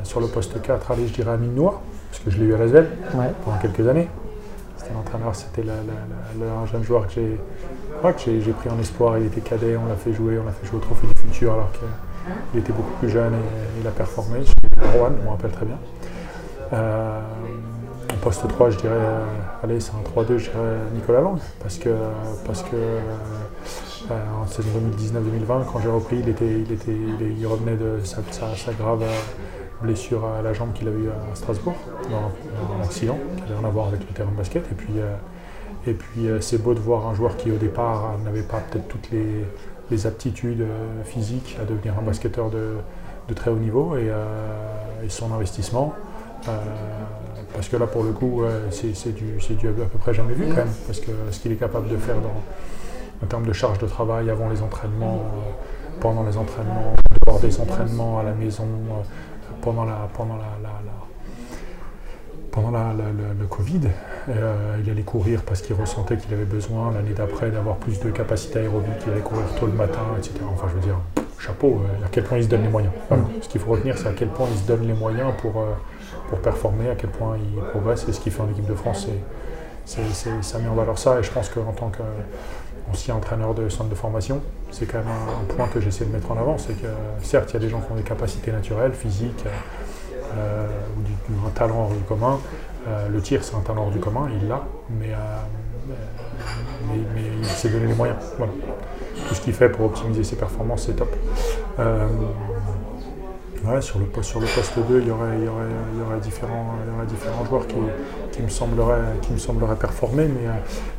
Sur 0.05 0.19
le 0.21 0.27
poste 0.27 0.61
4, 0.61 0.91
allez, 0.91 1.07
je 1.07 1.13
dirais 1.13 1.31
Amine 1.31 1.55
Noah, 1.55 1.81
parce 2.11 2.23
que 2.23 2.29
je 2.29 2.37
l'ai 2.37 2.45
eu 2.45 2.53
à 2.53 2.57
Ouais. 3.15 3.31
pendant 3.43 3.57
quelques 3.57 3.87
années. 3.87 4.07
C'était 4.77 4.93
l'entraîneur, 4.93 5.33
c'était 5.35 5.63
un 5.67 6.65
jeune 6.67 6.83
joueur 6.83 7.07
que 7.07 7.13
j'ai 7.13 8.51
pris 8.51 8.69
en 8.69 8.79
espoir, 8.79 9.17
il 9.17 9.25
était 9.25 9.41
cadet, 9.41 9.75
on 9.75 9.87
l'a 9.87 9.95
fait 9.95 10.13
jouer, 10.13 10.37
on 10.39 10.45
l'a 10.45 10.51
fait 10.51 10.67
jouer 10.67 10.77
au 10.77 10.81
Trophée 10.81 11.07
du 11.07 11.21
Futur 11.21 11.53
alors 11.53 11.69
qu'il 12.51 12.59
était 12.59 12.71
beaucoup 12.71 12.93
plus 12.99 13.09
jeune 13.09 13.33
et 13.33 13.81
il 13.81 13.87
a 13.87 13.91
performé. 13.91 14.45
Chez 14.45 14.53
Rouen, 14.97 15.09
je 15.19 15.23
me 15.25 15.29
rappelle 15.29 15.51
très 15.51 15.65
bien. 15.65 15.77
Euh, 16.73 17.19
en 18.13 18.17
poste 18.17 18.47
3, 18.47 18.69
je 18.69 18.77
dirais, 18.77 18.91
euh, 18.93 19.23
allez, 19.63 19.79
c'est 19.79 19.91
un 19.93 20.03
3-2, 20.21 20.37
je 20.37 20.51
dirais 20.51 20.75
Nicolas 20.93 21.21
Lang, 21.21 21.37
parce 21.61 21.77
que, 21.79 21.89
parce 22.45 22.61
que 22.61 22.75
euh, 22.75 24.13
en 24.39 24.45
saison 24.45 24.69
2019-2020, 24.99 25.65
quand 25.71 25.79
j'ai 25.81 25.89
repris, 25.89 26.17
il, 26.19 26.29
était, 26.29 26.45
il, 26.45 26.71
était, 26.71 26.91
il, 27.39 27.47
revenait 27.47 27.75
de 27.75 27.99
sa, 28.03 28.17
sa- 28.31 28.55
sa 28.55 28.71
grave 28.73 29.03
blessure 29.81 30.25
à 30.25 30.41
la 30.41 30.53
jambe 30.53 30.73
qu'il 30.73 30.87
a 30.87 30.91
eue 30.91 31.09
à 31.09 31.35
Strasbourg, 31.35 31.75
dans, 32.09 32.75
un 32.75 32.83
accident, 32.83 33.17
qui 33.35 33.41
n'avait 33.41 33.55
rien 33.55 33.67
à 33.67 33.71
voir 33.71 33.87
avec 33.87 34.01
le 34.01 34.13
terrain 34.13 34.31
de 34.31 34.37
basket. 34.37 34.63
Et 34.71 34.75
puis, 34.75 34.93
euh, 34.97 35.15
et 35.87 35.93
puis 35.93 36.27
euh, 36.27 36.41
c'est 36.41 36.61
beau 36.61 36.73
de 36.73 36.79
voir 36.79 37.07
un 37.07 37.13
joueur 37.13 37.37
qui, 37.37 37.51
au 37.51 37.57
départ, 37.57 38.17
n'avait 38.23 38.43
pas 38.43 38.59
peut-être 38.59 38.87
toutes 38.87 39.11
les, 39.11 39.45
les 39.91 40.07
aptitudes 40.07 40.61
euh, 40.61 41.03
physiques 41.03 41.57
à 41.61 41.65
devenir 41.65 41.97
un 41.99 42.01
basketteur 42.01 42.49
de, 42.49 42.75
de 43.27 43.33
très 43.33 43.51
haut 43.51 43.57
niveau 43.57 43.95
et, 43.95 44.09
son 45.09 45.31
investissement. 45.33 45.93
parce 47.53 47.69
que 47.69 47.77
là, 47.77 47.85
pour 47.85 48.03
le 48.03 48.11
coup, 48.11 48.41
c'est 48.71 49.13
du, 49.13 49.37
du 49.37 49.67
à 49.67 49.71
peu 49.71 49.99
près 49.99 50.15
jamais 50.15 50.33
vu 50.33 50.45
quand 50.47 50.55
même. 50.55 50.73
Parce 50.87 50.99
que 50.99 51.11
ce 51.29 51.39
qu'il 51.39 51.51
est 51.51 51.57
capable 51.57 51.89
de 51.89 51.97
faire 51.97 52.15
dans, 52.15 52.41
en 53.23 53.27
termes 53.27 53.45
de 53.45 53.53
charge 53.53 53.77
de 53.77 53.85
travail 53.85 54.31
avant 54.31 54.49
les 54.49 54.63
entraînements, 54.63 55.21
pendant 55.99 56.23
les 56.23 56.37
entraînements, 56.37 56.95
dehors 57.27 57.39
des 57.39 57.59
entraînements, 57.59 58.19
à 58.19 58.23
la 58.23 58.33
maison, 58.33 58.65
pendant 59.65 59.83
la, 59.83 60.07
pendant 60.15 60.35
la, 60.35 60.43
la- 60.63 60.69
pendant 62.51 62.71
le, 62.71 63.45
Covid, 63.47 63.81
euh, 64.29 64.77
il 64.81 64.89
allait 64.89 65.01
courir 65.01 65.41
parce 65.43 65.61
qu'il 65.61 65.75
ressentait 65.75 66.15
qu'il 66.15 66.33
avait 66.33 66.45
besoin 66.45 66.91
l'année 66.93 67.11
d'après 67.13 67.49
d'avoir 67.51 67.75
plus 67.75 67.99
de 67.99 68.09
capacité 68.11 68.59
aérobique, 68.59 68.93
il 69.05 69.11
allait 69.11 69.21
courir 69.21 69.43
tôt 69.59 69.65
le 69.65 69.73
matin, 69.73 69.99
etc. 70.17 70.35
Enfin, 70.53 70.67
je 70.69 70.75
veux 70.75 70.79
dire, 70.81 70.95
chapeau, 71.37 71.81
euh, 71.83 72.05
à 72.05 72.07
quel 72.09 72.23
point 72.23 72.37
il 72.37 72.45
se 72.45 72.49
donne 72.49 72.61
les 72.61 72.69
moyens. 72.69 72.93
Voilà. 73.09 73.23
Ce 73.41 73.49
qu'il 73.49 73.59
faut 73.59 73.71
retenir, 73.71 73.97
c'est 73.97 74.07
à 74.07 74.13
quel 74.13 74.29
point 74.29 74.47
il 74.49 74.57
se 74.57 74.65
donne 74.65 74.87
les 74.87 74.93
moyens 74.93 75.33
pour, 75.41 75.59
euh, 75.59 75.73
pour 76.29 76.39
performer, 76.39 76.89
à 76.89 76.95
quel 76.95 77.09
point 77.09 77.35
il 77.37 77.59
progresse 77.71 78.05
et 78.07 78.13
ce 78.13 78.21
qu'il 78.21 78.31
fait 78.31 78.41
en 78.41 78.49
équipe 78.49 78.67
de 78.67 78.75
France, 78.75 79.07
c'est- 79.83 80.41
ça 80.41 80.59
met 80.59 80.69
en 80.69 80.75
valeur 80.75 80.97
ça. 80.97 81.19
Et 81.19 81.23
je 81.23 81.31
pense 81.31 81.49
qu'en 81.49 81.73
tant 81.73 81.91
qu'ancien 82.95 83.15
entraîneur 83.15 83.53
de 83.53 83.67
centre 83.67 83.89
de 83.89 83.95
formation, 83.95 84.41
c'est 84.71 84.85
quand 84.85 84.99
même 84.99 85.07
un, 85.07 85.53
point 85.53 85.67
que 85.67 85.81
j'essaie 85.81 86.05
de 86.05 86.11
mettre 86.11 86.31
en 86.31 86.37
avant. 86.37 86.57
C'est 86.57 86.81
que 86.81 86.87
certes, 87.21 87.51
il 87.51 87.53
y 87.55 87.57
a 87.57 87.59
des 87.59 87.69
gens 87.69 87.81
qui 87.81 87.91
ont 87.91 87.95
des 87.95 88.03
capacités 88.03 88.51
naturelles, 88.51 88.93
physiques, 88.93 89.43
euh, 90.37 90.67
ou 90.97 91.01
du, 91.01 91.11
un 91.45 91.49
talent 91.49 91.81
hors 91.81 91.89
du 91.89 92.03
commun. 92.03 92.39
Euh, 92.87 93.09
le 93.09 93.21
tir, 93.21 93.43
c'est 93.43 93.55
un 93.55 93.59
talent 93.59 93.83
hors 93.83 93.91
du 93.91 93.99
commun, 93.99 94.29
il 94.41 94.47
l'a, 94.47 94.63
mais, 94.89 95.11
euh, 95.11 96.95
il 97.41 97.45
s'est 97.45 97.69
donné 97.69 97.87
les 97.87 97.93
moyens. 97.93 98.17
Tout 99.27 99.35
ce 99.35 99.41
qu'il 99.41 99.53
fait 99.53 99.69
pour 99.69 99.85
optimiser 99.85 100.23
ses 100.23 100.37
performances, 100.37 100.85
c'est 100.85 100.95
top. 100.95 101.13
Euh, 103.67 103.81
sur, 103.81 103.99
le, 103.99 104.05
poste- 104.05 104.29
sur 104.29 104.39
le 104.39 104.45
poste 104.47 104.77
2, 104.77 104.99
il 105.01 105.07
y 105.07 105.11
aurait, 105.11 105.39
différents, 106.21 106.75
joueurs 107.45 107.65
qui, 107.67 107.75
me 108.41 108.49
sembleraient, 108.49 109.01
qui 109.21 109.31
performer, 109.75 110.27
mais 110.27 110.47
euh, 110.47 110.51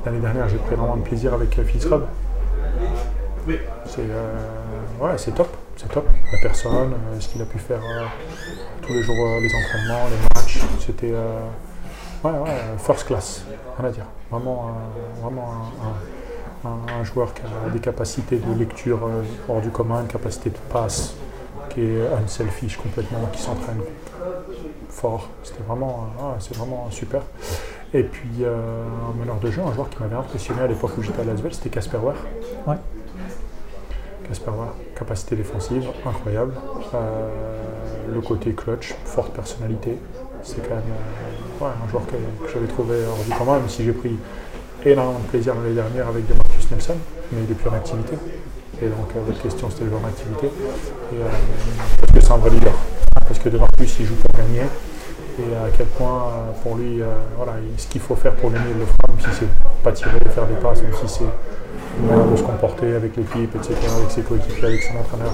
l'année 0.05 0.18
dernière, 0.20 0.48
j'ai 0.48 0.57
pris 0.57 0.74
énormément 0.74 0.96
de 0.96 1.02
plaisir 1.02 1.33
avec 1.35 1.57
euh. 1.57 2.07
C'est 3.87 4.00
euh, 4.00 4.35
ouais, 5.00 5.12
c'est 5.18 5.33
top, 5.33 5.48
c'est 5.76 5.88
top. 5.92 6.09
La 6.33 6.38
personne, 6.42 6.92
euh, 6.94 7.20
ce 7.20 7.29
qu'il 7.29 7.40
a 7.40 7.44
pu 7.44 7.59
faire 7.59 7.79
euh, 7.81 8.05
tous 8.83 8.92
les 8.92 9.02
jours, 9.02 9.14
euh, 9.16 9.40
les 9.40 9.55
entraînements, 9.55 10.07
les 10.11 10.40
matchs, 10.40 10.59
c'était 10.85 11.12
euh, 11.12 11.38
first 12.79 13.07
class, 13.07 13.44
rien 13.79 13.88
à 13.88 13.92
dire. 13.92 14.07
Vraiment, 14.33 14.70
euh, 14.70 15.22
vraiment 15.22 15.48
un, 16.64 16.68
un- 16.68 16.98
joueur 17.05 17.33
qui 17.33 17.42
a 17.42 17.70
des 17.70 17.79
capacités 17.79 18.38
de 18.38 18.59
lecture 18.59 18.98
euh, 19.07 19.22
hors 19.48 19.61
du 19.61 19.70
commun, 19.70 20.00
une 20.00 20.09
capacité 20.09 20.50
de 20.50 20.57
passe 20.72 21.14
qui 21.70 21.83
est 21.83 22.07
unselfish 22.22 22.76
complètement, 22.76 23.26
qui 23.33 23.40
s'entraîne 23.40 23.81
fort. 24.88 25.29
C'était 25.42 25.62
vraiment, 25.62 26.09
ouais, 26.18 26.35
c'est 26.38 26.57
vraiment 26.57 26.88
super. 26.90 27.22
Et 27.94 28.02
puis 28.02 28.42
euh, 28.42 28.83
un 29.09 29.18
meneur 29.18 29.38
de 29.38 29.50
jeu, 29.50 29.62
un 29.62 29.72
joueur 29.72 29.88
qui 29.88 30.00
m'avait 30.00 30.16
impressionné 30.16 30.62
à 30.62 30.66
l'époque 30.66 30.92
où 30.98 31.02
j'étais 31.02 31.20
à 31.20 31.24
Lasvel, 31.24 31.55
c'était 31.55 31.70
Casper 31.70 31.98
Ware. 31.98 32.16
Ouais. 32.66 32.76
Casper 34.29 34.50
Ware, 34.50 34.74
capacité 34.96 35.37
défensive 35.37 35.87
incroyable. 36.05 36.55
Euh, 36.94 37.31
le 38.12 38.20
côté 38.20 38.52
clutch, 38.52 38.94
forte 39.05 39.33
personnalité. 39.33 39.98
C'est 40.42 40.62
quand 40.62 40.74
même 40.74 40.85
euh, 41.61 41.64
ouais, 41.64 41.70
un 41.85 41.88
joueur 41.88 42.05
que, 42.07 42.12
que 42.12 42.52
j'avais 42.52 42.66
trouvé 42.66 42.96
hors 43.09 43.24
du 43.24 43.31
commun, 43.31 43.59
même 43.59 43.68
si 43.68 43.85
j'ai 43.85 43.92
pris 43.92 44.16
énormément 44.85 45.18
de 45.20 45.29
plaisir 45.29 45.55
l'année 45.55 45.74
dernière 45.74 46.09
avec 46.09 46.26
Demarcus 46.26 46.70
Nelson, 46.70 46.96
mais 47.33 47.40
il 47.44 47.50
est 47.50 47.55
plus 47.55 47.68
en 47.68 47.74
activité. 47.74 48.16
Et 48.82 48.86
donc 48.88 49.08
euh, 49.16 49.20
votre 49.26 49.40
question 49.40 49.68
c'était 49.70 49.84
le 49.84 49.90
joueur 49.90 50.02
en 50.04 50.08
activité. 50.08 50.46
Et, 50.46 51.16
euh, 51.22 51.24
parce 52.00 52.12
que 52.12 52.20
c'est 52.20 52.32
un 52.32 52.36
vrai 52.36 52.50
leader. 52.50 52.72
Parce 53.26 53.38
que 53.38 53.48
Demarcus 53.48 53.96
il 54.00 54.06
joue 54.06 54.14
pour 54.14 54.40
gagner. 54.40 54.62
Et 55.38 55.54
à 55.54 55.68
quel 55.76 55.86
point 55.86 56.28
euh, 56.28 56.52
pour 56.62 56.76
lui, 56.76 57.02
euh, 57.02 57.06
voilà, 57.36 57.52
il- 57.62 57.80
ce 57.80 57.86
qu'il 57.88 58.00
faut 58.00 58.16
faire 58.16 58.32
pour 58.32 58.50
gagner, 58.50 58.70
il 58.72 58.78
le 58.80 58.86
fera, 58.86 59.08
même 59.08 59.20
si 59.20 59.38
c'est 59.40 59.82
pas 59.82 59.92
tirer, 59.92 60.18
faire 60.34 60.46
des 60.46 60.54
passes, 60.54 60.80
même 60.82 60.92
si 60.94 61.08
c'est 61.08 61.24
manière 62.08 62.26
de 62.26 62.36
se 62.36 62.42
comporter 62.42 62.94
avec 62.94 63.16
l'équipe, 63.16 63.54
etc., 63.56 63.74
avec 63.98 64.10
ses 64.10 64.22
coéquipiers, 64.22 64.64
avec 64.68 64.82
son 64.82 64.98
entraîneur. 64.98 65.32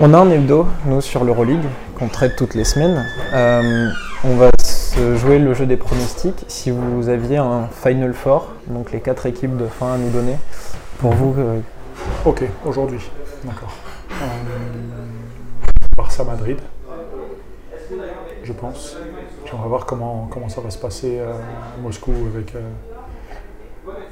On 0.00 0.14
a 0.14 0.18
un 0.18 0.30
hebdo, 0.30 0.66
nous, 0.86 1.00
sur 1.00 1.24
l'Euroleague, 1.24 1.64
qu'on 1.98 2.08
traite 2.08 2.36
toutes 2.36 2.54
les 2.54 2.64
semaines. 2.64 3.04
Euh, 3.34 3.88
on 4.24 4.36
va 4.36 4.48
jouer 5.16 5.38
le 5.38 5.54
jeu 5.54 5.66
des 5.66 5.76
pronostics. 5.76 6.44
Si 6.48 6.70
vous 6.70 7.08
aviez 7.08 7.36
un 7.38 7.66
Final 7.68 8.14
Four, 8.14 8.48
donc 8.66 8.92
les 8.92 9.00
quatre 9.00 9.26
équipes 9.26 9.56
de 9.56 9.66
fin 9.66 9.94
à 9.94 9.98
nous 9.98 10.10
donner, 10.10 10.36
pour 11.00 11.12
vous, 11.12 11.34
euh, 11.38 11.58
Ok, 12.24 12.44
aujourd'hui. 12.64 13.00
D'accord. 13.44 13.72
Euh, 14.10 14.24
Barça 15.96 16.24
Madrid, 16.24 16.58
je 18.44 18.52
pense. 18.52 18.96
J'aimerais 19.44 19.68
voir 19.68 19.86
comment, 19.86 20.28
comment 20.30 20.48
ça 20.48 20.60
va 20.60 20.70
se 20.70 20.78
passer 20.78 21.18
euh, 21.18 21.32
à 21.32 21.80
Moscou 21.82 22.12
avec, 22.34 22.54
euh, 22.54 22.60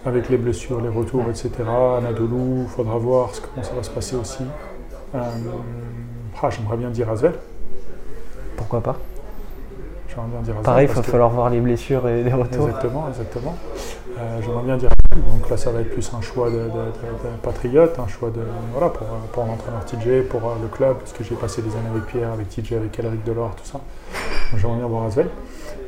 avec 0.04 0.28
les 0.28 0.36
blessures, 0.36 0.80
les 0.80 0.88
retours, 0.88 1.24
etc. 1.30 1.50
Anadolu, 1.98 2.62
il 2.62 2.68
faudra 2.68 2.96
voir 2.98 3.34
ce- 3.34 3.40
comment 3.40 3.62
ça 3.62 3.74
va 3.74 3.82
se 3.82 3.90
passer 3.90 4.16
aussi. 4.16 4.44
Euh, 5.14 5.18
ah, 6.42 6.50
J'aimerais 6.50 6.76
bien 6.76 6.90
dire 6.90 7.10
Asvel. 7.10 7.34
pourquoi 8.56 8.80
pas 8.80 8.96
J'aimerais 10.16 10.28
bien 10.30 10.40
dire 10.40 10.52
Asvel 10.52 10.64
Pareil, 10.64 10.88
il 10.90 10.94
va 10.94 11.02
falloir 11.02 11.30
voir 11.30 11.50
les 11.50 11.60
blessures 11.60 12.08
et 12.08 12.22
les 12.22 12.32
retours. 12.32 12.66
Exactement, 12.68 13.04
exactement. 13.08 13.54
Euh, 14.18 14.38
J'aimerais 14.42 14.62
bien 14.64 14.76
dire. 14.78 14.88
Donc 15.14 15.48
là, 15.48 15.56
ça 15.56 15.70
va 15.70 15.80
être 15.80 15.92
plus 15.92 16.10
un 16.16 16.20
choix 16.20 16.48
de, 16.50 16.54
de- 16.56 16.58
de- 16.60 16.66
de 16.66 17.36
patriote, 17.42 17.98
un 17.98 18.06
choix 18.08 18.28
de 18.30 18.40
voilà 18.72 18.88
pour, 18.90 19.06
euh, 19.06 19.10
pour 19.32 19.44
l'entraîneur 19.44 19.84
TJ, 19.84 20.28
pour 20.28 20.44
euh, 20.48 20.54
le 20.60 20.68
club, 20.68 20.96
parce 20.98 21.12
que 21.12 21.22
j'ai 21.24 21.34
passé 21.36 21.62
des 21.62 21.70
années 21.70 21.88
avec 21.90 22.06
Pierre, 22.06 22.32
avec 22.32 22.48
TJ, 22.50 22.74
avec 22.74 22.98
Elric 22.98 23.24
Delors, 23.24 23.54
tout 23.56 23.64
ça. 23.64 23.80
Donc, 24.50 24.60
J'aimerais 24.60 24.78
bien 24.78 24.86
voir 24.86 25.04
Asvel. 25.04 25.28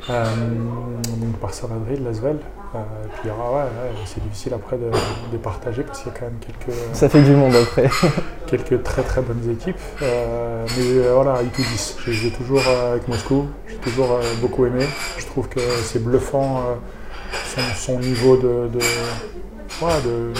Euh, 0.09 0.25
donc 1.17 1.39
Barça 1.41 1.67
Madrid, 1.67 2.03
l'Asvel. 2.03 2.37
Euh, 2.75 2.79
puis 3.13 3.21
il 3.25 3.27
y 3.27 3.31
aura, 3.31 3.51
ouais, 3.51 3.63
ouais, 3.63 3.91
c'est 4.05 4.21
difficile 4.23 4.53
après 4.53 4.77
de, 4.77 4.91
de 5.31 5.37
partager 5.37 5.81
parce 5.83 5.99
qu'il 5.99 6.11
y 6.11 6.15
a 6.15 6.19
quand 6.19 6.25
même 6.25 6.39
quelques, 6.39 6.75
Ça 6.93 7.09
fait 7.09 7.21
du 7.21 7.31
monde 7.31 7.55
après. 7.55 7.89
quelques 8.47 8.83
très 8.83 9.01
très 9.01 9.21
bonnes 9.21 9.51
équipes. 9.51 9.77
Euh, 10.01 10.65
mais 10.77 11.05
euh, 11.05 11.13
voilà, 11.15 11.41
I 11.41 11.47
to 11.47 11.61
10. 11.61 11.97
J'ai 12.07 12.31
toujours 12.31 12.61
euh, 12.67 12.91
avec 12.93 13.07
Moscou, 13.07 13.47
j'ai 13.67 13.77
toujours 13.77 14.19
beaucoup 14.41 14.65
aimé. 14.65 14.85
Je 15.17 15.25
trouve 15.25 15.47
que 15.49 15.59
c'est 15.59 16.03
bluffant 16.03 16.63
son, 17.55 17.61
son 17.75 17.99
niveau 17.99 18.37
de, 18.37 18.69
de, 18.73 18.79
voilà, 19.79 19.99
de, 20.01 20.33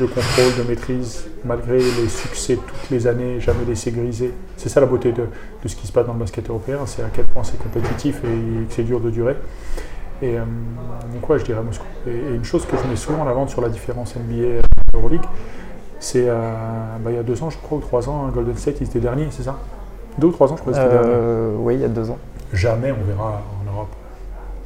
de 0.00 0.06
contrôle, 0.06 0.56
de 0.58 0.68
maîtrise, 0.68 1.26
malgré 1.44 1.78
les 1.78 2.08
succès 2.08 2.56
toutes 2.56 2.90
les 2.90 3.06
années, 3.06 3.40
jamais 3.40 3.64
laissé 3.66 3.90
griser. 3.90 4.32
C'est 4.56 4.68
ça 4.68 4.80
la 4.80 4.86
beauté 4.86 5.12
de, 5.12 5.24
de 5.62 5.68
ce 5.68 5.76
qui 5.76 5.86
se 5.86 5.92
passe 5.92 6.06
dans 6.06 6.14
le 6.14 6.18
basket 6.20 6.48
européen, 6.48 6.80
c'est 6.86 7.02
à 7.02 7.08
quel 7.12 7.26
point 7.26 7.44
c'est 7.44 7.58
compétitif 7.58 8.22
et 8.24 8.66
que 8.66 8.72
c'est 8.72 8.84
dur 8.84 9.00
de 9.00 9.10
durer. 9.10 9.36
Et 10.22 10.38
euh, 10.38 10.44
donc 11.12 11.28
ouais, 11.28 11.38
je 11.38 11.44
dirais 11.44 11.62
Moscou. 11.62 11.84
Et, 12.06 12.10
et 12.10 12.34
une 12.34 12.44
chose 12.44 12.64
que 12.64 12.76
je 12.76 12.88
mets 12.88 12.96
souvent 12.96 13.22
en 13.22 13.26
avant 13.28 13.46
sur 13.46 13.60
la 13.60 13.68
différence 13.68 14.14
NBA 14.16 14.34
et 14.34 14.60
Euroleague, 14.94 15.24
c'est 15.98 16.26
euh, 16.28 16.52
bah, 17.00 17.10
il 17.10 17.16
y 17.16 17.18
a 17.18 17.22
deux 17.22 17.42
ans, 17.42 17.50
je 17.50 17.58
crois, 17.58 17.78
ou 17.78 17.80
trois 17.80 18.08
ans, 18.08 18.26
hein, 18.26 18.30
Golden 18.32 18.56
State, 18.56 18.76
ils 18.80 18.86
étaient 18.86 19.00
derniers, 19.00 19.28
c'est 19.30 19.42
ça? 19.42 19.58
Deux 20.18 20.28
ou 20.28 20.32
trois 20.32 20.50
ans, 20.50 20.56
je 20.56 20.62
crois 20.62 20.72
que 20.72 20.78
c'était 20.78 20.94
euh, 20.94 21.54
Oui, 21.58 21.74
il 21.74 21.80
y 21.80 21.84
a 21.84 21.88
deux 21.88 22.10
ans. 22.10 22.18
Jamais 22.52 22.92
on 22.92 23.04
verra 23.04 23.42
en 23.60 23.70
Europe 23.70 23.94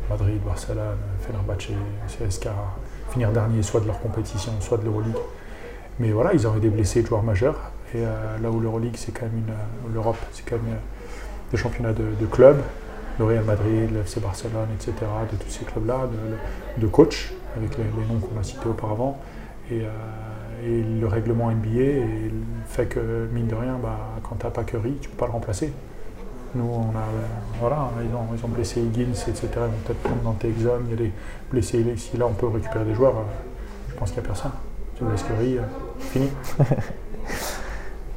Madrid, 0.09 0.41
Barcelone, 0.45 0.99
Fenerbahce, 1.21 1.69
CSK 2.09 2.49
finir 3.11 3.31
dernier, 3.31 3.63
soit 3.63 3.81
de 3.81 3.87
leur 3.87 4.01
compétition, 4.01 4.53
soit 4.61 4.79
de 4.79 4.85
l'Euroleague. 4.85 5.15
Mais 5.99 6.13
voilà, 6.13 6.33
ils 6.33 6.47
auraient 6.47 6.61
des 6.61 6.71
blessés 6.71 7.03
de 7.03 7.07
joueurs 7.07 7.23
majeurs. 7.23 7.73
Et 7.95 7.99
euh, 7.99 8.39
là 8.43 8.51
où 8.51 8.61
l'Euroleague, 8.61 8.97
c'est 8.97 9.13
quand 9.13 9.27
même 9.27 9.39
une. 9.47 9.53
Euh, 9.53 9.93
L'Europe, 9.93 10.17
c'est 10.33 10.49
quand 10.49 10.57
même 10.57 10.77
des 11.51 11.57
championnats 11.57 11.93
de, 11.93 12.27
clubs, 12.27 12.61
le 13.19 13.25
Real 13.25 13.45
Madrid, 13.45 13.91
le 13.93 14.01
FC 14.01 14.21
Barcelone, 14.21 14.69
etc., 14.75 14.95
de 15.31 15.37
tous 15.37 15.51
ces 15.51 15.65
clubs-là, 15.65 16.09
de, 16.77 16.81
de 16.81 16.87
coachs, 16.87 17.33
avec 17.57 17.77
les, 17.77 17.85
noms 17.85 18.21
qu'on 18.21 18.39
a 18.39 18.45
cités 18.45 18.69
auparavant. 18.69 19.21
Et, 19.71 19.83
et 20.65 20.83
le 20.83 21.07
règlement 21.07 21.51
NBA 21.51 22.07
fait 22.67 22.87
que, 22.87 23.29
mine 23.33 23.49
de 23.49 23.55
rien, 23.55 23.79
bah, 23.83 23.99
quand 24.23 24.37
tu 24.37 24.47
n'as 24.47 24.53
pas 24.53 24.63
tu 24.63 24.77
ne 24.77 24.81
peux 24.83 25.17
pas 25.17 25.27
le 25.27 25.33
remplacer. 25.33 25.73
Nous, 26.55 26.65
on 26.65 26.91
a, 26.97 27.03
voilà, 27.61 27.91
ils 28.01 28.15
ont, 28.15 28.27
ils 28.37 28.45
ont 28.45 28.49
blessé 28.49 28.81
Higgins, 28.81 29.13
etc. 29.13 29.49
Ils 29.55 29.61
vont 29.61 29.71
peut-être 29.85 30.03
prendre 30.03 30.23
dans 30.23 30.33
tes 30.33 30.49
examens. 30.49 30.85
Il 30.87 30.91
y 30.91 30.95
a 30.95 30.97
des 30.97 31.13
blessés. 31.51 31.85
Si 31.97 32.17
là, 32.17 32.27
on 32.27 32.33
peut 32.33 32.49
récupérer 32.49 32.85
des 32.85 32.95
joueurs, 32.95 33.15
je 33.89 33.95
pense 33.95 34.11
qu'il 34.11 34.21
n'y 34.21 34.27
a 34.27 34.29
personne. 34.29 34.53
Tu 34.97 35.05
blesses 35.05 35.23
Curry, 35.23 35.59
euh, 35.59 35.63
fini. 35.99 36.29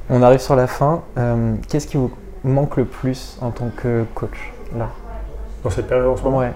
on 0.10 0.22
arrive 0.22 0.40
sur 0.40 0.56
la 0.56 0.68
fin. 0.68 1.04
Euh, 1.18 1.56
qu'est-ce 1.70 1.88
qui 1.88 1.98
vous 1.98 2.12
manque 2.44 2.78
le 2.78 2.86
plus 2.86 3.38
en 3.42 3.52
tant 3.52 3.70
que 3.70 4.06
coach 4.16 4.52
là? 4.76 4.90
Dans 5.64 5.70
cette 5.70 5.88
période 5.88 6.08
en 6.08 6.18
ce 6.18 6.24
moment? 6.24 6.40
Ouais. 6.40 6.52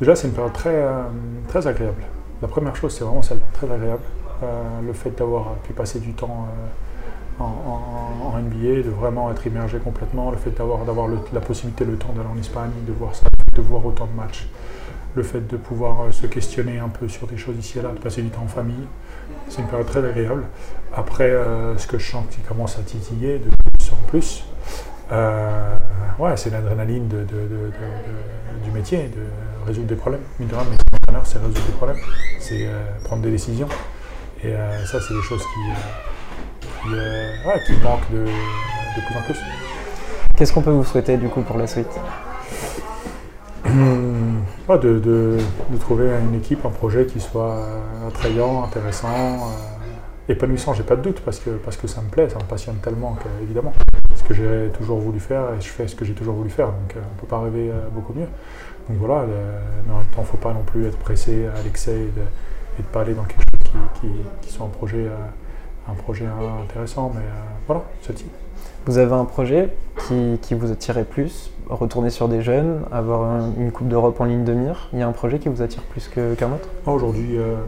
Déjà, 0.00 0.16
c'est 0.16 0.28
une 0.28 0.34
période 0.34 0.52
très, 0.52 0.74
euh, 0.74 1.02
très 1.48 1.66
agréable. 1.66 2.02
La 2.42 2.48
première 2.48 2.74
chose, 2.74 2.94
c'est 2.94 3.04
vraiment 3.04 3.22
celle-là, 3.22 3.44
très 3.52 3.70
agréable. 3.70 4.02
Euh, 4.42 4.62
le 4.86 4.92
fait 4.94 5.10
d'avoir 5.10 5.54
pu 5.64 5.74
passer 5.74 6.00
du 6.00 6.14
temps 6.14 6.46
euh, 7.40 7.44
en, 7.44 8.38
NBA, 8.38 8.82
de 8.82 8.90
vraiment 8.90 9.30
être 9.30 9.46
immergé 9.46 9.78
complètement, 9.78 10.30
le 10.30 10.36
fait 10.36 10.50
d'avoir 10.50 11.08
la 11.32 11.40
possibilité, 11.40 11.84
le 11.84 11.96
temps 11.96 12.12
d'aller 12.12 12.28
en 12.28 12.38
Espagne, 12.38 12.70
de 12.86 12.92
voir 12.92 13.14
ça, 13.14 13.26
de 13.54 13.60
voir 13.60 13.84
autant 13.84 14.06
de 14.06 14.16
matchs, 14.16 14.48
le 15.14 15.22
fait 15.22 15.46
de 15.46 15.56
pouvoir 15.56 16.02
euh, 16.02 16.12
se 16.12 16.26
questionner 16.26 16.78
un 16.78 16.88
peu 16.88 17.08
sur 17.08 17.26
des 17.26 17.36
choses 17.36 17.56
ici 17.58 17.78
et 17.78 17.82
là, 17.82 17.90
de 17.90 17.98
passer 17.98 18.22
du 18.22 18.30
temps 18.30 18.42
en 18.42 18.48
famille, 18.48 18.86
c'est 19.48 19.60
une 19.62 19.68
période 19.68 19.86
très 19.86 20.04
agréable. 20.04 20.44
Après, 20.94 21.32
ce 21.76 21.86
que 21.86 21.98
je 21.98 22.10
sens 22.10 22.24
qui 22.30 22.40
commence 22.40 22.76
à 22.78 22.82
titiller 22.82 23.38
de 23.38 23.48
plus 23.48 23.92
en 23.92 24.08
plus, 24.08 24.44
ouais, 26.18 26.36
c'est 26.36 26.50
l'adrénaline 26.50 27.08
du 27.08 28.70
métier, 28.72 29.08
de 29.08 29.66
résoudre 29.66 29.86
des 29.86 29.94
problèmes. 29.94 30.22
Mine 30.40 30.48
c'est 31.24 31.38
résoudre 31.38 31.64
des 31.64 31.72
problèmes, 31.72 32.00
c'est 32.40 32.68
prendre 33.04 33.22
des 33.22 33.30
décisions. 33.30 33.68
Et 34.42 34.54
euh, 34.54 34.86
ça, 34.86 34.98
c'est 35.00 35.14
des 35.14 35.22
choses 35.22 35.42
qui, 35.42 36.09
euh, 36.86 37.34
euh, 37.46 37.58
qui, 37.66 37.72
manquent 37.82 38.10
de, 38.10 38.24
plus 38.24 39.16
en 39.16 39.22
plus. 39.22 39.38
Qu'est-ce 40.36 40.52
qu'on 40.52 40.62
peut 40.62 40.70
vous 40.70 40.84
souhaiter 40.84 41.16
du 41.16 41.28
coup 41.28 41.42
pour 41.42 41.58
la 41.58 41.66
suite? 41.66 41.90
De, 44.68 44.76
de, 44.76 45.38
trouver 45.80 46.10
une 46.22 46.36
équipe, 46.36 46.64
un 46.64 46.70
projet 46.70 47.04
qui 47.04 47.18
soit 47.18 47.58
attrayant, 48.06 48.62
intéressant, 48.62 49.50
épanouissant, 50.28 50.74
j'ai 50.74 50.84
pas 50.84 50.94
de 50.94 51.02
doute, 51.02 51.20
parce 51.24 51.40
que, 51.40 51.50
parce 51.50 51.76
que 51.76 51.88
ça 51.88 52.00
me 52.00 52.08
plaît, 52.08 52.28
ça 52.28 52.38
me 52.38 52.44
passionne 52.44 52.76
tellement 52.76 53.16
évidemment. 53.42 53.72
Ce 54.14 54.22
que 54.22 54.32
j'ai 54.32 54.70
toujours 54.78 55.00
voulu 55.00 55.18
faire, 55.18 55.54
et 55.58 55.60
je 55.60 55.68
fais 55.68 55.88
ce 55.88 55.96
que 55.96 56.04
j'ai 56.04 56.14
toujours 56.14 56.36
voulu 56.36 56.50
faire, 56.50 56.66
donc 56.68 56.94
on 56.94 56.98
ne 56.98 57.20
peut 57.20 57.26
pas 57.26 57.40
rêver 57.40 57.72
beaucoup 57.92 58.12
mieux. 58.12 58.28
Donc 58.88 58.98
voilà, 58.98 59.26
mais 59.26 59.92
en 59.92 59.98
même 59.98 60.06
temps, 60.06 60.18
il 60.18 60.20
ne 60.20 60.26
faut 60.26 60.36
pas 60.36 60.52
non 60.52 60.62
plus 60.62 60.86
être 60.86 60.98
pressé 60.98 61.46
à 61.46 61.62
l'excès 61.62 61.94
et 61.94 62.12
de, 62.16 62.22
et 62.78 62.82
de 62.82 62.86
pas 62.88 63.02
aller 63.02 63.14
dans 63.14 63.24
quelque 63.24 63.42
chose 63.42 63.50
qui, 64.40 64.50
sont 64.50 64.64
un 64.64 64.68
projet, 64.68 65.06
euh, 65.06 65.16
un 65.88 65.94
projet 65.94 66.26
intéressant. 66.62 67.12
Mais 67.14 67.20
euh, 67.20 67.40
voilà, 67.66 67.82
ce 68.02 68.12
type. 68.12 68.30
Vous 68.86 68.98
avez 68.98 69.12
un 69.12 69.24
projet 69.24 69.70
qui, 70.06 70.38
qui 70.42 70.54
vous 70.54 70.70
attirait 70.70 71.04
plus 71.04 71.52
Retourner 71.68 72.10
sur 72.10 72.28
des 72.28 72.42
jeunes, 72.42 72.80
avoir 72.90 73.46
une 73.56 73.70
Coupe 73.70 73.86
d'Europe 73.86 74.20
en 74.20 74.24
ligne 74.24 74.42
de 74.42 74.52
mire? 74.52 74.88
Il 74.92 74.98
y 74.98 75.02
a 75.02 75.06
un 75.06 75.12
projet 75.12 75.38
qui 75.38 75.48
vous 75.48 75.62
attire 75.62 75.82
plus 75.84 76.08
qu'un 76.08 76.52
autre? 76.52 76.68
Aujourd'hui, 76.84 77.38
euh, 77.38 77.58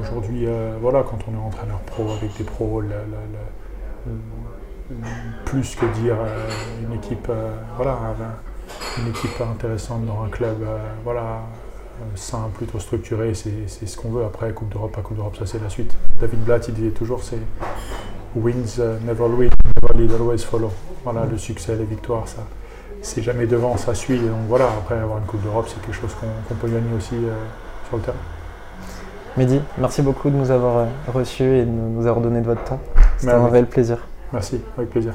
aujourd'hui 0.00 0.48
voilà, 0.80 1.04
quand 1.04 1.18
on 1.30 1.34
est 1.34 1.46
entraîneur 1.46 1.78
pro 1.80 2.10
avec 2.10 2.36
des 2.36 2.42
pros, 2.42 2.82
plus 5.44 5.76
que 5.76 5.86
dire 6.00 6.16
une 6.82 6.96
équipe, 6.96 7.30
voilà, 7.76 7.96
une 8.98 9.10
équipe 9.10 9.40
intéressante 9.40 10.04
dans 10.04 10.24
un 10.24 10.28
club, 10.28 10.56
voilà, 11.04 11.42
sain, 12.14 12.50
plutôt 12.54 12.78
structuré, 12.78 13.32
c'est 13.34 13.86
ce 13.86 13.96
qu'on 13.96 14.10
veut. 14.10 14.24
Après, 14.24 14.52
Coupe 14.52 14.70
d'Europe, 14.70 14.92
pas 14.92 15.02
Coupe 15.02 15.16
d'Europe, 15.16 15.36
ça 15.38 15.46
c'est 15.46 15.62
la 15.62 15.68
suite. 15.68 15.94
David 16.20 16.40
Blatt, 16.44 16.68
il 16.68 16.74
disait 16.74 16.90
toujours, 16.90 17.22
c'est 17.22 17.38
wins, 18.34 18.78
uh, 18.78 19.04
never 19.06 19.24
win, 19.24 19.50
never 19.82 20.00
lead, 20.00 20.12
always 20.12 20.38
follow. 20.38 20.70
Voilà, 21.04 21.26
le 21.26 21.38
succès, 21.38 21.76
les 21.76 21.84
victoires, 21.84 22.26
ça, 22.28 22.46
c'est 23.02 23.22
jamais 23.22 23.46
devant, 23.46 23.76
ça 23.76 23.94
suit. 23.94 24.18
Donc 24.18 24.46
voilà, 24.48 24.66
après 24.66 24.98
avoir 24.98 25.18
une 25.18 25.24
Coupe 25.24 25.42
d'Europe, 25.42 25.66
c'est 25.68 25.80
quelque 25.80 25.94
chose 26.00 26.14
qu'on 26.14 26.54
peut 26.54 26.68
gagner 26.68 26.94
aussi 26.96 27.14
euh, 27.14 27.34
sur 27.88 27.96
le 27.96 28.02
terrain. 28.02 28.16
Mehdi, 29.36 29.60
merci 29.78 30.02
beaucoup 30.02 30.30
de 30.30 30.36
nous 30.36 30.50
avoir 30.50 30.78
euh, 30.78 30.86
reçus 31.12 31.44
et 31.44 31.64
de 31.64 31.70
nous 31.70 32.06
avoir 32.06 32.20
donné 32.20 32.40
de 32.40 32.46
votre 32.46 32.64
temps. 32.64 32.80
C'était 33.18 33.32
un 33.32 33.46
réel 33.48 33.66
plaisir. 33.66 33.98
Merci, 34.32 34.60
avec 34.76 34.90
plaisir. 34.90 35.14